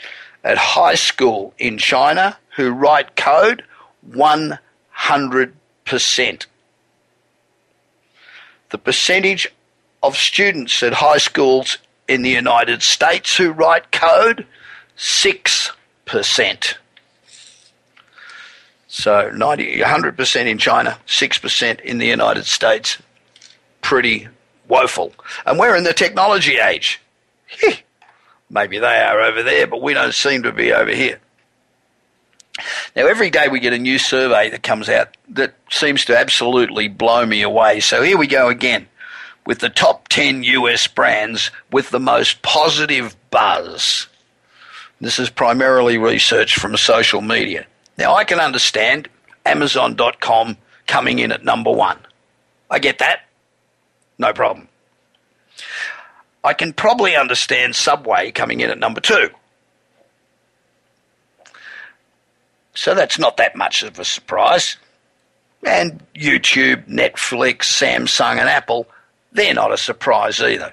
at 0.47 0.57
high 0.57 0.95
school 0.95 1.53
in 1.59 1.77
China 1.77 2.39
who 2.55 2.71
write 2.71 3.17
code 3.17 3.65
100%. 4.09 6.47
The 8.71 8.79
percentage 8.79 9.49
of 10.05 10.17
students 10.17 10.83
at 10.85 10.95
high 10.95 11.19
schools 11.19 11.79
in 12.07 12.23
the 12.23 12.31
United 12.31 12.83
States 12.83 13.37
who 13.37 13.51
write 13.51 13.91
code 13.91 14.47
6%. 14.97 16.75
So 18.87 19.31
90, 19.31 19.79
100% 19.79 20.47
in 20.47 20.59
China, 20.59 20.97
6% 21.09 21.81
in 21.81 21.99
the 21.99 22.07
United 22.07 22.47
States. 22.47 22.99
Pretty 23.83 24.29
woeful. 24.69 25.13
And 25.45 25.59
we're 25.59 25.77
in 25.77 25.83
the 25.83 25.93
technology 25.93 26.59
age. 26.59 27.01
Maybe 28.49 28.79
they 28.79 29.01
are 29.01 29.21
over 29.21 29.43
there, 29.43 29.67
but 29.67 29.83
we 29.83 29.95
don't 29.95 30.15
seem 30.15 30.43
to 30.45 30.53
be 30.53 30.73
over 30.73 30.95
here. 30.95 31.21
Now, 32.95 33.07
every 33.07 33.31
day 33.31 33.49
we 33.49 33.61
get 33.61 33.73
a 33.73 33.79
new 33.79 33.99
survey 33.99 34.49
that 34.51 34.63
comes 34.63 34.89
out 34.89 35.17
that 35.29 35.55
seems 35.71 36.05
to 36.07 36.19
absolutely 36.19 36.89
blow 36.89 37.27
me 37.27 37.43
away. 37.43 37.81
So 37.81 38.03
here 38.03 38.17
we 38.17 38.27
go 38.27 38.49
again 38.49 38.89
with 39.45 39.59
the 39.59 39.69
top 39.69 40.09
10 40.09 40.43
US 40.43 40.87
brands 40.87 41.51
with 41.71 41.91
the 41.91 42.01
most 42.01 42.43
positive 42.43 43.15
buzz. 43.31 44.07
This 45.01 45.19
is 45.19 45.29
primarily 45.29 45.99
research 45.99 46.59
from 46.59 46.77
social 46.77 47.21
media. 47.21 47.67
Now, 47.99 48.15
I 48.15 48.25
can 48.25 48.41
understand 48.41 49.09
Amazon.com 49.45 50.57
coming 50.87 51.19
in 51.19 51.33
at 51.33 51.45
number 51.45 51.71
one. 51.71 51.99
I 52.71 52.79
get 52.79 52.99
that. 52.99 53.21
No 54.19 54.33
problem. 54.33 54.69
I 56.47 56.55
can 56.55 56.73
probably 56.73 57.17
understand 57.17 57.75
Subway 57.75 58.31
coming 58.31 58.61
in 58.61 58.71
at 58.71 58.79
number 58.79 59.01
two. 59.01 59.31
So 62.73 62.95
that's 62.95 63.19
not 63.19 63.37
that 63.39 63.57
much 63.57 63.83
of 63.83 63.99
a 63.99 64.05
surprise. 64.05 64.77
And 65.67 66.01
YouTube, 66.15 66.87
Netflix, 66.87 67.63
Samsung, 67.63 68.39
and 68.39 68.49
Apple, 68.49 68.87
they're 69.33 69.55
not 69.55 69.73
a 69.73 69.77
surprise 69.77 70.41
either. 70.41 70.73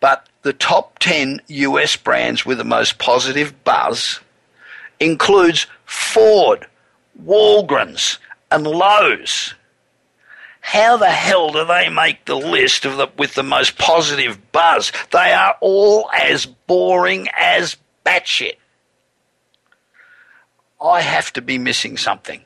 But 0.00 0.28
the 0.42 0.52
top 0.52 0.98
10 0.98 1.40
US 1.46 1.96
brands 1.96 2.44
with 2.44 2.58
the 2.58 2.64
most 2.64 2.98
positive 2.98 3.64
buzz 3.64 4.20
includes 5.00 5.66
Ford, 5.86 6.66
Walgreens, 7.24 8.18
and 8.50 8.66
Lowe's. 8.66 9.54
How 10.66 10.96
the 10.96 11.10
hell 11.10 11.52
do 11.52 11.66
they 11.66 11.90
make 11.90 12.24
the 12.24 12.36
list 12.36 12.86
of 12.86 12.96
the 12.96 13.08
with 13.18 13.34
the 13.34 13.42
most 13.42 13.76
positive 13.76 14.50
buzz? 14.50 14.92
They 15.12 15.30
are 15.30 15.54
all 15.60 16.10
as 16.10 16.46
boring 16.46 17.28
as 17.38 17.76
batshit. 18.04 18.56
I 20.82 21.02
have 21.02 21.30
to 21.34 21.42
be 21.42 21.58
missing 21.58 21.98
something. 21.98 22.40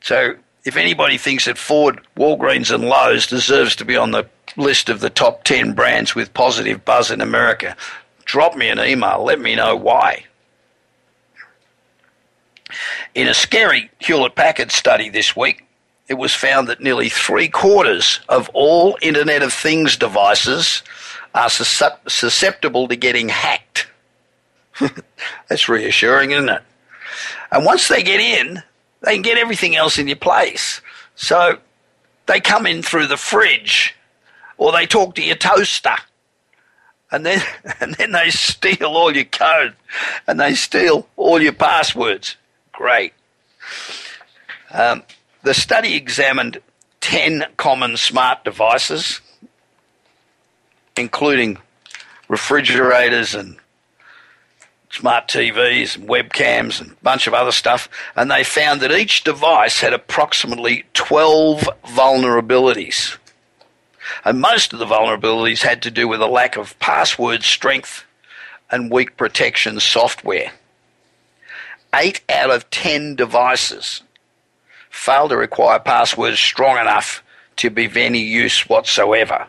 So 0.00 0.36
if 0.64 0.76
anybody 0.76 1.18
thinks 1.18 1.46
that 1.46 1.58
Ford, 1.58 2.00
Walgreens, 2.16 2.72
and 2.72 2.84
Lowe's 2.84 3.26
deserves 3.26 3.74
to 3.76 3.84
be 3.84 3.96
on 3.96 4.12
the 4.12 4.28
list 4.56 4.88
of 4.88 5.00
the 5.00 5.10
top 5.10 5.42
10 5.42 5.72
brands 5.72 6.14
with 6.14 6.32
positive 6.34 6.84
buzz 6.84 7.10
in 7.10 7.20
America, 7.20 7.76
drop 8.24 8.56
me 8.56 8.68
an 8.68 8.78
email. 8.78 9.24
Let 9.24 9.40
me 9.40 9.56
know 9.56 9.74
why. 9.74 10.24
In 13.12 13.26
a 13.26 13.34
scary 13.34 13.90
Hewlett 13.98 14.36
Packard 14.36 14.70
study 14.70 15.08
this 15.08 15.34
week, 15.34 15.65
it 16.08 16.14
was 16.14 16.34
found 16.34 16.68
that 16.68 16.80
nearly 16.80 17.08
three 17.08 17.48
quarters 17.48 18.20
of 18.28 18.48
all 18.54 18.96
Internet 19.02 19.42
of 19.42 19.52
Things 19.52 19.96
devices 19.96 20.82
are 21.34 21.50
susceptible 21.50 22.88
to 22.88 22.96
getting 22.96 23.28
hacked. 23.28 23.88
That's 25.48 25.68
reassuring, 25.68 26.30
isn't 26.30 26.48
it? 26.48 26.62
And 27.50 27.64
once 27.64 27.88
they 27.88 28.02
get 28.02 28.20
in, 28.20 28.62
they 29.02 29.14
can 29.14 29.22
get 29.22 29.38
everything 29.38 29.76
else 29.76 29.98
in 29.98 30.08
your 30.08 30.16
place. 30.16 30.80
So 31.14 31.58
they 32.26 32.40
come 32.40 32.66
in 32.66 32.82
through 32.82 33.06
the 33.06 33.16
fridge 33.16 33.94
or 34.58 34.72
they 34.72 34.86
talk 34.86 35.14
to 35.16 35.22
your 35.22 35.36
toaster. 35.36 35.96
And 37.10 37.24
then, 37.24 37.42
and 37.80 37.94
then 37.94 38.12
they 38.12 38.30
steal 38.30 38.86
all 38.86 39.14
your 39.14 39.24
code 39.24 39.74
and 40.26 40.38
they 40.38 40.54
steal 40.54 41.08
all 41.16 41.40
your 41.40 41.52
passwords. 41.52 42.36
Great. 42.72 43.12
Um, 44.72 45.02
the 45.46 45.54
study 45.54 45.94
examined 45.94 46.58
10 47.02 47.44
common 47.56 47.96
smart 47.96 48.42
devices, 48.42 49.20
including 50.96 51.58
refrigerators 52.28 53.32
and 53.32 53.56
smart 54.90 55.28
TVs 55.28 55.96
and 55.96 56.08
webcams 56.08 56.80
and 56.80 56.90
a 56.90 56.94
bunch 56.96 57.28
of 57.28 57.34
other 57.34 57.52
stuff, 57.52 57.88
and 58.16 58.28
they 58.28 58.42
found 58.42 58.80
that 58.80 58.90
each 58.90 59.22
device 59.22 59.80
had 59.80 59.92
approximately 59.92 60.84
12 60.94 61.60
vulnerabilities. 61.84 63.16
And 64.24 64.40
most 64.40 64.72
of 64.72 64.80
the 64.80 64.86
vulnerabilities 64.86 65.62
had 65.62 65.80
to 65.82 65.92
do 65.92 66.08
with 66.08 66.20
a 66.20 66.26
lack 66.26 66.56
of 66.56 66.76
password 66.80 67.44
strength 67.44 68.04
and 68.68 68.90
weak 68.90 69.16
protection 69.16 69.78
software. 69.78 70.50
Eight 71.94 72.20
out 72.28 72.50
of 72.50 72.68
10 72.70 73.14
devices 73.14 74.02
fail 74.96 75.28
to 75.28 75.36
require 75.36 75.78
passwords 75.78 76.40
strong 76.40 76.78
enough 76.78 77.22
to 77.56 77.70
be 77.70 77.84
of 77.84 77.96
any 77.96 78.20
use 78.20 78.68
whatsoever. 78.68 79.46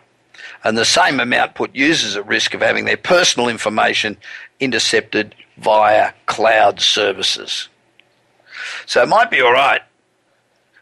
And 0.63 0.77
the 0.77 0.85
same 0.85 1.19
amount 1.19 1.55
put 1.55 1.73
users 1.73 2.15
at 2.15 2.27
risk 2.27 2.53
of 2.53 2.61
having 2.61 2.85
their 2.85 2.97
personal 2.97 3.47
information 3.47 4.17
intercepted 4.59 5.33
via 5.57 6.11
cloud 6.25 6.81
services. 6.81 7.69
So 8.85 9.01
it 9.01 9.09
might 9.09 9.31
be 9.31 9.41
all 9.41 9.53
right 9.53 9.81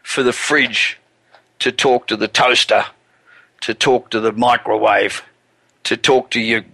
for 0.02 0.22
the 0.22 0.32
fridge 0.32 0.98
to 1.60 1.70
talk 1.70 2.08
to 2.08 2.16
the 2.16 2.28
toaster, 2.28 2.84
to 3.62 3.72
talk 3.72 4.10
to 4.10 4.20
the 4.20 4.32
microwave, 4.32 5.22
to 5.84 5.96
talk 5.96 6.30
to 6.30 6.40
your 6.40 6.64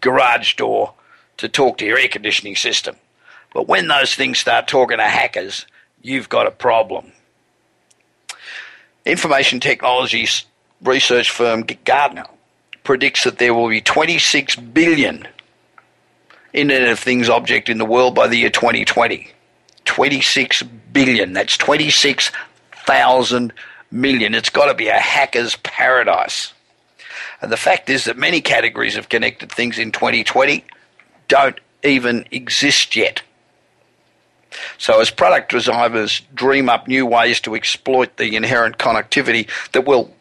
garage 0.00 0.54
door, 0.54 0.92
to 1.38 1.48
talk 1.48 1.78
to 1.78 1.86
your 1.86 1.98
air 1.98 2.08
conditioning 2.08 2.56
system. 2.56 2.96
But 3.54 3.66
when 3.66 3.88
those 3.88 4.14
things 4.14 4.38
start 4.38 4.68
talking 4.68 4.98
to 4.98 5.04
hackers, 5.04 5.66
you've 6.02 6.28
got 6.28 6.46
a 6.46 6.50
problem. 6.50 7.12
Information 9.04 9.60
technology 9.60 10.28
research 10.82 11.30
firm 11.30 11.64
Gartner 11.84 12.26
predicts 12.84 13.24
that 13.24 13.38
there 13.38 13.54
will 13.54 13.68
be 13.68 13.80
26 13.80 14.56
billion 14.56 15.26
Internet 16.52 16.88
of 16.88 16.98
Things 16.98 17.28
object 17.28 17.68
in 17.68 17.78
the 17.78 17.84
world 17.84 18.14
by 18.14 18.26
the 18.26 18.36
year 18.36 18.50
2020. 18.50 19.30
26 19.84 20.62
billion. 20.92 21.32
That's 21.32 21.56
26,000 21.56 23.52
million. 23.90 24.34
It's 24.34 24.50
got 24.50 24.66
to 24.66 24.74
be 24.74 24.88
a 24.88 24.98
hacker's 24.98 25.56
paradise. 25.56 26.52
And 27.40 27.50
the 27.50 27.56
fact 27.56 27.88
is 27.88 28.04
that 28.04 28.18
many 28.18 28.40
categories 28.40 28.96
of 28.96 29.08
connected 29.08 29.50
things 29.50 29.78
in 29.78 29.92
2020 29.92 30.64
don't 31.28 31.58
even 31.82 32.26
exist 32.30 32.94
yet. 32.96 33.22
So, 34.78 35.00
as 35.00 35.10
product 35.10 35.50
designers 35.50 36.22
dream 36.34 36.68
up 36.68 36.88
new 36.88 37.06
ways 37.06 37.40
to 37.42 37.54
exploit 37.54 38.16
the 38.16 38.36
inherent 38.36 38.78
connectivity 38.78 39.48
that 39.72 39.86
will 39.86 40.12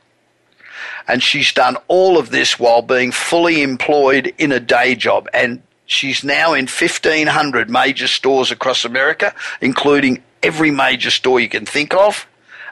And 1.09 1.23
she's 1.23 1.53
done 1.53 1.77
all 1.89 2.17
of 2.17 2.31
this 2.31 2.59
while 2.59 2.83
being 2.83 3.13
fully 3.13 3.63
employed 3.63 4.33
in 4.39 4.53
a 4.53 4.61
day 4.61 4.95
job. 4.95 5.29
And 5.35 5.63
She's 5.93 6.25
now 6.25 6.55
in 6.55 6.67
1,500 6.67 7.69
major 7.69 8.07
stores 8.07 8.51
across 8.51 8.85
America, 8.85 9.35
including 9.61 10.23
every 10.43 10.71
major 10.71 11.11
store 11.11 11.39
you 11.39 11.49
can 11.49 11.67
think 11.67 11.95
of, 11.95 12.27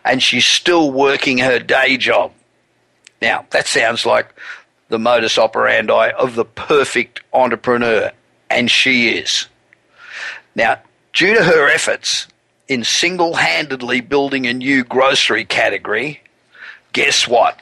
and 0.05 0.23
she's 0.23 0.47
still 0.47 0.91
working 0.91 1.39
her 1.39 1.59
day 1.59 1.99
job. 1.99 2.33
Now, 3.21 3.45
that 3.51 3.67
sounds 3.67 4.07
like 4.07 4.35
the 4.89 4.99
modus 4.99 5.39
operandi 5.39 6.11
of 6.19 6.35
the 6.35 6.47
perfect 6.47 7.21
entrepreneur, 7.33 8.11
and 8.49 8.71
she 8.71 9.11
is. 9.11 9.47
Now, 10.55 10.81
due 11.13 11.35
to 11.35 11.45
her 11.45 11.69
efforts 11.69 12.27
in 12.71 12.85
single 12.85 13.35
handedly 13.35 14.01
building 14.01 14.47
a 14.47 14.55
new 14.55 14.85
grocery 14.85 15.45
category, 15.45 16.21
guess 16.93 17.27
what? 17.27 17.59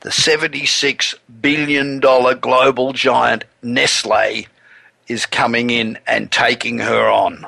The 0.00 0.10
$76 0.10 1.14
billion 1.40 2.00
global 2.00 2.92
giant 2.92 3.44
Nestle 3.62 4.48
is 5.06 5.26
coming 5.26 5.70
in 5.70 5.96
and 6.08 6.32
taking 6.32 6.80
her 6.80 7.08
on. 7.08 7.46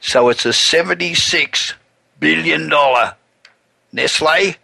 So 0.00 0.28
it's 0.28 0.46
a 0.46 0.50
$76 0.50 1.72
billion 2.20 2.72
Nestle 3.92 4.54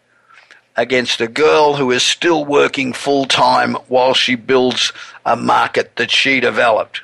against 0.76 1.20
a 1.20 1.26
girl 1.26 1.74
who 1.74 1.90
is 1.90 2.04
still 2.04 2.44
working 2.44 2.92
full 2.92 3.24
time 3.24 3.74
while 3.88 4.14
she 4.14 4.37
builds 4.37 4.92
a 5.26 5.35
market 5.35 5.96
that 5.96 6.12
she 6.12 6.38
developed. 6.38 7.00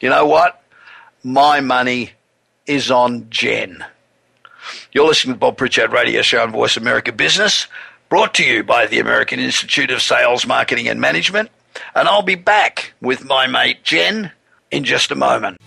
You 0.00 0.08
know 0.08 0.24
what? 0.24 0.62
My 1.22 1.60
money 1.60 2.12
is 2.66 2.90
on 2.90 3.28
Jen. 3.30 3.84
You're 4.92 5.06
listening 5.06 5.34
to 5.34 5.38
Bob 5.38 5.56
Pritchard 5.56 5.92
Radio 5.92 6.22
Show 6.22 6.42
on 6.42 6.52
Voice 6.52 6.76
America 6.76 7.12
Business, 7.12 7.66
brought 8.08 8.34
to 8.34 8.44
you 8.44 8.62
by 8.62 8.86
the 8.86 9.00
American 9.00 9.40
Institute 9.40 9.90
of 9.90 10.02
Sales, 10.02 10.46
Marketing 10.46 10.88
and 10.88 11.00
Management 11.00 11.50
and 11.94 12.08
I'll 12.08 12.22
be 12.22 12.34
back 12.34 12.92
with 13.00 13.24
my 13.24 13.46
mate 13.46 13.82
Jen 13.84 14.32
in 14.70 14.84
just 14.84 15.10
a 15.10 15.14
moment. 15.14 15.58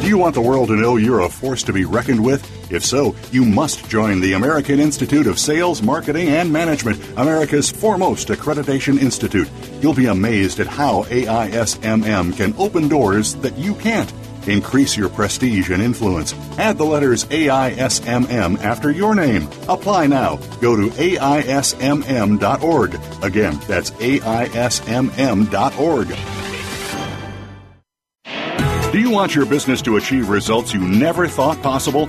Do 0.00 0.06
you 0.06 0.18
want 0.18 0.34
the 0.34 0.40
world 0.40 0.68
to 0.68 0.76
know 0.76 0.96
you're 0.96 1.20
a 1.20 1.28
force 1.28 1.62
to 1.64 1.72
be 1.72 1.84
reckoned 1.84 2.24
with? 2.24 2.59
If 2.70 2.84
so, 2.84 3.14
you 3.32 3.44
must 3.44 3.88
join 3.88 4.20
the 4.20 4.34
American 4.34 4.78
Institute 4.78 5.26
of 5.26 5.38
Sales, 5.38 5.82
Marketing, 5.82 6.28
and 6.28 6.52
Management, 6.52 7.02
America's 7.16 7.70
foremost 7.70 8.28
accreditation 8.28 9.00
institute. 9.00 9.50
You'll 9.80 9.94
be 9.94 10.06
amazed 10.06 10.60
at 10.60 10.68
how 10.68 11.02
AISMM 11.04 12.36
can 12.36 12.54
open 12.56 12.88
doors 12.88 13.34
that 13.36 13.58
you 13.58 13.74
can't. 13.74 14.12
Increase 14.46 14.96
your 14.96 15.08
prestige 15.10 15.70
and 15.70 15.82
influence. 15.82 16.32
Add 16.58 16.78
the 16.78 16.84
letters 16.84 17.24
AISMM 17.26 18.58
after 18.62 18.90
your 18.90 19.14
name. 19.14 19.48
Apply 19.68 20.06
now. 20.06 20.36
Go 20.60 20.76
to 20.76 20.88
AISMM.org. 20.90 22.40
Again, 23.22 23.60
that's 23.66 23.90
AISMM.org. 23.90 24.30
Do 28.92 28.98
you 28.98 29.10
want 29.10 29.34
your 29.36 29.46
business 29.46 29.82
to 29.82 29.96
achieve 29.98 30.28
results 30.28 30.74
you 30.74 30.80
never 30.80 31.28
thought 31.28 31.62
possible? 31.62 32.08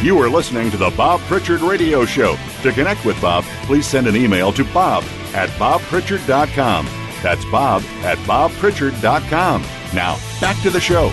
You 0.00 0.16
are 0.22 0.30
listening 0.30 0.70
to 0.70 0.76
the 0.76 0.90
Bob 0.90 1.20
Pritchard 1.22 1.60
Radio 1.60 2.04
Show. 2.04 2.36
To 2.62 2.70
connect 2.70 3.04
with 3.04 3.20
Bob, 3.20 3.42
please 3.64 3.84
send 3.84 4.06
an 4.06 4.14
email 4.14 4.52
to 4.52 4.62
bob 4.72 5.02
at 5.34 5.48
bobpritchard.com. 5.58 6.86
That's 7.20 7.44
bob 7.46 7.82
at 8.04 8.16
bobpritchard.com. 8.18 9.62
Now, 9.92 10.16
back 10.40 10.62
to 10.62 10.70
the 10.70 10.78
show. 10.78 11.08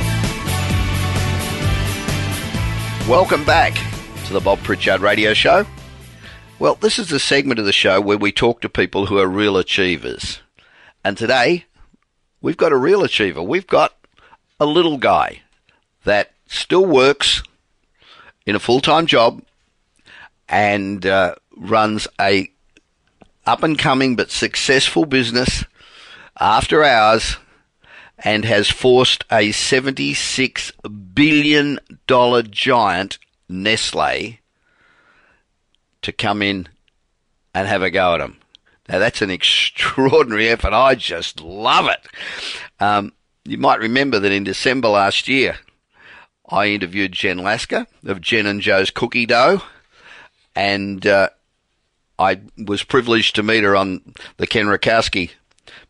Welcome 3.09 3.43
back 3.43 3.73
to 4.27 4.33
the 4.33 4.39
Bob 4.39 4.59
Pritchard 4.59 5.01
Radio 5.01 5.33
Show. 5.33 5.65
Well, 6.59 6.75
this 6.75 6.99
is 6.99 7.09
the 7.09 7.19
segment 7.19 7.59
of 7.59 7.65
the 7.65 7.73
show 7.73 7.99
where 7.99 8.19
we 8.19 8.31
talk 8.31 8.61
to 8.61 8.69
people 8.69 9.07
who 9.07 9.17
are 9.17 9.27
real 9.27 9.57
achievers. 9.57 10.41
And 11.03 11.17
today, 11.17 11.65
we've 12.39 12.55
got 12.55 12.71
a 12.71 12.77
real 12.77 13.03
achiever. 13.03 13.41
We've 13.41 13.65
got 13.65 13.97
a 14.59 14.67
little 14.67 14.99
guy 14.99 15.41
that 16.03 16.33
still 16.45 16.85
works 16.85 17.41
in 18.45 18.55
a 18.55 18.60
full 18.60 18.81
time 18.81 19.05
job 19.05 19.41
and 20.47 21.05
uh, 21.05 21.36
runs 21.55 22.08
a 22.19 22.49
up 23.45 23.63
and 23.63 23.77
coming 23.77 24.15
but 24.15 24.31
successful 24.31 25.05
business 25.05 25.63
after 26.39 26.84
hours 26.84 27.38
and 28.17 28.45
has 28.45 28.69
forced 28.69 29.23
a 29.31 29.49
$76 29.49 30.71
billion 31.13 31.79
giant 32.49 33.17
Nestle 33.47 34.39
to 36.01 36.12
come 36.12 36.41
in 36.41 36.67
and 37.53 37.67
have 37.67 37.81
a 37.81 37.91
go 37.91 38.15
at 38.15 38.21
him. 38.21 38.38
Now 38.89 38.99
that's 38.99 39.21
an 39.21 39.29
extraordinary 39.31 40.49
effort. 40.49 40.73
I 40.73 40.95
just 40.95 41.41
love 41.41 41.88
it. 41.88 42.08
Um, 42.79 43.13
you 43.43 43.58
might 43.58 43.79
remember 43.79 44.19
that 44.19 44.31
in 44.31 44.43
December 44.43 44.88
last 44.88 45.27
year, 45.27 45.58
I 46.49 46.67
interviewed 46.67 47.12
Jen 47.12 47.39
Laska 47.39 47.88
of 48.05 48.21
Jen 48.21 48.45
and 48.45 48.62
Joe's 48.62 48.91
Cookie 48.91 49.25
Dough, 49.25 49.62
and 50.55 51.05
uh, 51.05 51.29
I 52.19 52.41
was 52.58 52.84
privileged 52.84 53.36
to 53.36 53.43
meet 53.43 53.63
her 53.63 53.75
on 53.75 54.13
the 54.38 54.47
Ken 54.47 54.67
Rutkowski 54.67 55.31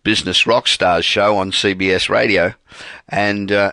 Business 0.03 0.47
Rock 0.47 0.67
Stars 0.67 1.05
show 1.05 1.37
on 1.37 1.51
CBS 1.51 2.09
Radio, 2.09 2.53
and 3.09 3.51
uh, 3.51 3.71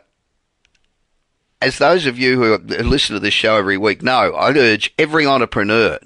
as 1.60 1.78
those 1.78 2.06
of 2.06 2.18
you 2.18 2.36
who 2.36 2.58
listen 2.58 3.14
to 3.14 3.20
this 3.20 3.34
show 3.34 3.56
every 3.56 3.78
week 3.78 4.02
know, 4.02 4.32
I 4.34 4.52
urge 4.52 4.92
every 4.98 5.26
entrepreneur 5.26 5.98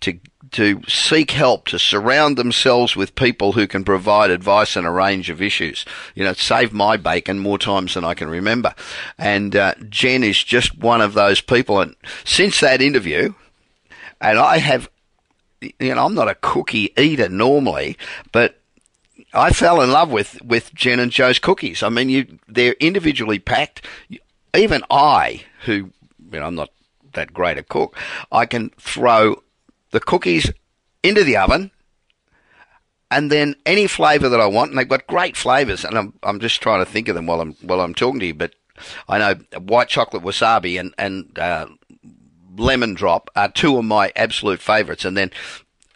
to 0.00 0.18
to 0.52 0.82
seek 0.88 1.30
help, 1.30 1.68
to 1.68 1.78
surround 1.78 2.36
themselves 2.36 2.96
with 2.96 3.14
people 3.14 3.52
who 3.52 3.66
can 3.66 3.84
provide 3.84 4.30
advice 4.30 4.76
on 4.76 4.84
a 4.84 4.92
range 4.92 5.30
of 5.30 5.40
issues. 5.40 5.84
You 6.14 6.24
know, 6.24 6.32
save 6.32 6.72
my 6.72 6.96
bacon 6.96 7.38
more 7.38 7.58
times 7.58 7.94
than 7.94 8.04
I 8.04 8.14
can 8.14 8.28
remember. 8.28 8.74
And 9.18 9.54
uh, 9.54 9.74
Jen 9.88 10.24
is 10.24 10.42
just 10.42 10.78
one 10.78 11.00
of 11.00 11.14
those 11.14 11.40
people. 11.40 11.80
And 11.80 11.94
since 12.24 12.60
that 12.60 12.82
interview, 12.82 13.34
and 14.20 14.38
I 14.38 14.58
have, 14.58 14.90
you 15.60 15.94
know, 15.94 16.04
I'm 16.04 16.14
not 16.14 16.28
a 16.28 16.34
cookie 16.34 16.92
eater 16.98 17.28
normally, 17.28 17.96
but 18.32 18.60
I 19.32 19.50
fell 19.50 19.80
in 19.80 19.92
love 19.92 20.10
with, 20.10 20.42
with 20.42 20.74
Jen 20.74 20.98
and 20.98 21.12
Joe's 21.12 21.38
cookies. 21.38 21.82
I 21.82 21.88
mean, 21.88 22.08
you, 22.08 22.38
they're 22.48 22.74
individually 22.80 23.38
packed. 23.38 23.86
Even 24.54 24.82
I, 24.90 25.44
who, 25.64 25.90
you 26.32 26.40
know, 26.40 26.46
I'm 26.46 26.56
not 26.56 26.70
that 27.12 27.32
great 27.32 27.58
a 27.58 27.62
cook, 27.62 27.96
I 28.32 28.46
can 28.46 28.70
throw 28.78 29.42
the 29.90 30.00
cookies 30.00 30.50
into 31.02 31.24
the 31.24 31.36
oven 31.36 31.70
and 33.10 33.30
then 33.30 33.56
any 33.66 33.86
flavour 33.86 34.28
that 34.28 34.40
I 34.40 34.46
want, 34.46 34.70
and 34.70 34.78
they've 34.78 34.88
got 34.88 35.06
great 35.06 35.36
flavours, 35.36 35.84
and 35.84 35.98
I'm 35.98 36.12
I'm 36.22 36.40
just 36.40 36.60
trying 36.60 36.84
to 36.84 36.90
think 36.90 37.08
of 37.08 37.14
them 37.14 37.26
while 37.26 37.40
I'm 37.40 37.54
while 37.62 37.80
I'm 37.80 37.94
talking 37.94 38.20
to 38.20 38.26
you. 38.26 38.34
But 38.34 38.54
I 39.08 39.18
know 39.18 39.34
white 39.58 39.88
chocolate 39.88 40.22
wasabi 40.22 40.78
and 40.78 40.94
and 40.96 41.36
uh, 41.38 41.66
lemon 42.56 42.94
drop 42.94 43.30
are 43.34 43.50
two 43.50 43.76
of 43.76 43.84
my 43.84 44.12
absolute 44.14 44.60
favourites. 44.60 45.04
And 45.04 45.16
then 45.16 45.30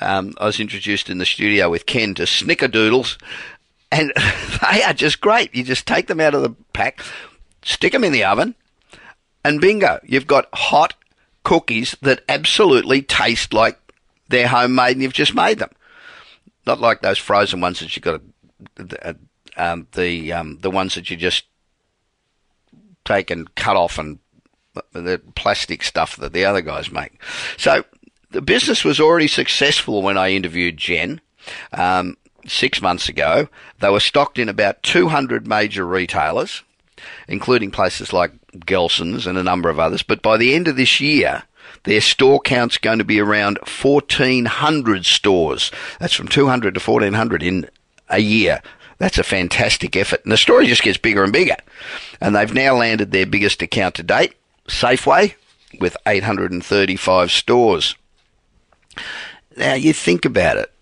um, 0.01 0.35
I 0.39 0.47
was 0.47 0.61
introduced 0.61 1.09
in 1.09 1.19
the 1.19 1.27
studio 1.27 1.71
with 1.71 1.87
Ken 1.87 2.15
to 2.15 2.25
snickerdoodles, 2.25 3.17
and 3.93 4.13
they 4.73 4.83
are 4.83 4.95
just 4.95 5.21
great. 5.21 5.55
You 5.55 5.63
just 5.63 5.87
take 5.87 6.09
them 6.09 6.21
out 6.21 6.35
of 6.35 6.43
the 6.43 6.55
pack, 6.73 7.01
stick 7.63 7.93
them 7.93 8.05
in 8.05 8.13
the 8.13 8.25
oven, 8.25 8.57
and 9.45 9.61
bingo, 9.61 10.01
you've 10.05 10.27
got 10.27 10.49
hot 10.53 10.95
cookies 11.45 11.95
that 12.03 12.25
absolutely 12.29 13.03
taste 13.03 13.53
like 13.53 13.79
they're 14.29 14.49
homemade 14.49 14.93
and 14.93 15.03
you've 15.03 15.13
just 15.13 15.35
made 15.35 15.59
them. 15.59 15.71
Not 16.67 16.81
like 16.81 17.03
those 17.03 17.19
frozen 17.19 17.61
ones 17.61 17.81
that 17.81 17.95
you've 17.95 18.05
got 18.05 18.21
to, 18.77 19.17
um, 19.57 19.87
the 19.93 20.33
um, 20.33 20.59
the 20.61 20.71
ones 20.71 20.95
that 20.95 21.11
you 21.11 21.17
just 21.17 21.45
take 23.05 23.31
and 23.31 23.55
cut 23.55 23.77
off 23.77 23.99
and 23.99 24.19
the 24.93 25.21
plastic 25.35 25.83
stuff 25.83 26.17
that 26.17 26.33
the 26.33 26.45
other 26.45 26.63
guys 26.63 26.91
make. 26.91 27.21
So 27.57 27.85
the 28.31 28.43
business 28.43 28.85
was 28.85 28.99
already 28.99 29.29
successful 29.29 30.03
when 30.03 30.19
I 30.19 30.31
interviewed 30.31 30.77
Jen. 30.77 31.21
Um, 31.73 32.17
six 32.47 32.83
months 32.83 33.09
ago, 33.09 33.49
they 33.81 33.91
were 33.91 34.01
stocked 34.01 34.39
in 34.39 34.49
about 34.49 34.83
200 34.83 35.47
major 35.47 35.87
retailers, 35.87 36.63
including 37.29 37.71
places 37.71 38.13
like 38.13 38.33
Gelson's 38.67 39.27
and 39.27 39.39
a 39.39 39.43
number 39.43 39.69
of 39.69 39.79
others. 39.79 40.03
But 40.03 40.23
by 40.23 40.37
the 40.37 40.55
end 40.55 40.69
of 40.69 40.77
this 40.77 41.01
year, 41.01 41.45
their 41.85 42.01
store 42.01 42.41
count's 42.41 42.79
going 42.79 42.99
to 42.99 43.05
be 43.05 43.21
around 43.21 43.59
1,400 43.59 45.07
stores. 45.07 45.71
That's 46.01 46.15
from 46.15 46.29
200 46.29 46.75
to 46.75 46.81
1,400 46.81 47.43
in 47.43 47.69
a 48.09 48.19
year. 48.19 48.63
That's 48.99 49.19
a 49.19 49.25
fantastic 49.25 49.97
effort. 49.97 50.23
And 50.25 50.33
the 50.33 50.37
story 50.37 50.67
just 50.67 50.83
gets 50.83 50.99
bigger 50.99 51.23
and 51.23 51.33
bigger. 51.33 51.57
And 52.21 52.35
they've 52.35 52.53
now 52.53 52.77
landed 52.77 53.11
their 53.11 53.27
biggest 53.27 53.61
account 53.61 53.97
to 53.97 54.03
date, 54.03 54.35
Safeway, 54.69 55.35
with 55.81 55.97
835 56.07 57.31
stores. 57.31 57.97
Now 59.57 59.75
you 59.75 59.93
think 59.93 60.25
about 60.25 60.57
it. 60.57 60.73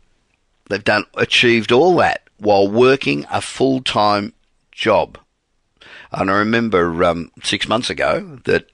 They've 0.69 0.83
done 0.83 1.05
achieved 1.15 1.73
all 1.73 1.97
that 1.97 2.29
while 2.39 2.69
working 2.69 3.27
a 3.31 3.41
full 3.41 3.83
time 3.83 4.35
job. 4.71 5.19
And 6.13 6.31
I 6.31 6.35
remember 6.35 7.05
um, 7.05 7.31
six 7.43 7.69
months 7.69 7.91
ago 7.91 8.39
that 8.45 8.67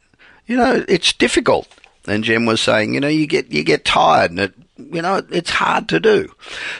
you 0.47 0.57
know 0.57 0.85
it's 0.88 1.12
difficult 1.12 1.69
and 2.09 2.25
Jen 2.25 2.47
was 2.47 2.61
saying, 2.61 2.94
you 2.94 3.01
know, 3.01 3.09
you 3.09 3.27
get 3.27 3.51
you 3.53 3.62
get 3.62 3.85
tired, 3.85 4.31
and 4.31 4.40
it, 4.40 4.55
you 4.77 5.03
know, 5.03 5.23
it's 5.31 5.51
hard 5.51 5.88
to 5.90 6.01
do. 6.01 6.33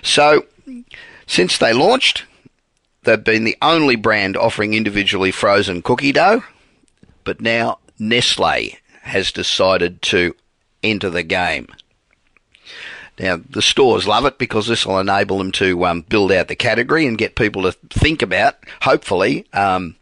So, 0.03 0.47
since 1.27 1.59
they 1.59 1.73
launched, 1.73 2.25
they've 3.03 3.23
been 3.23 3.45
the 3.45 3.59
only 3.63 3.97
brand 3.97 4.37
offering 4.37 4.75
individually 4.75 5.31
frozen 5.31 5.83
cookie 5.83 6.13
dough, 6.13 6.43
but 7.25 7.41
now 7.41 7.79
Nestle 7.99 8.79
has 9.03 9.33
decided 9.33 10.03
to 10.03 10.35
enter 10.83 11.11
the 11.11 11.23
game. 11.23 11.69
Now, 13.19 13.41
the 13.51 13.63
stores 13.63 14.07
love 14.07 14.27
it 14.27 14.39
because 14.39 14.69
this 14.69 14.87
will 14.87 15.01
enable 15.01 15.39
them 15.39 15.51
to 15.53 15.85
um, 15.87 16.03
build 16.03 16.31
out 16.31 16.47
the 16.47 16.55
category 16.55 17.07
and 17.07 17.19
get 17.19 17.35
people 17.35 17.63
to 17.63 17.73
think 17.91 18.23
about, 18.23 18.57
hopefully, 18.83 19.45
um, 19.53 19.97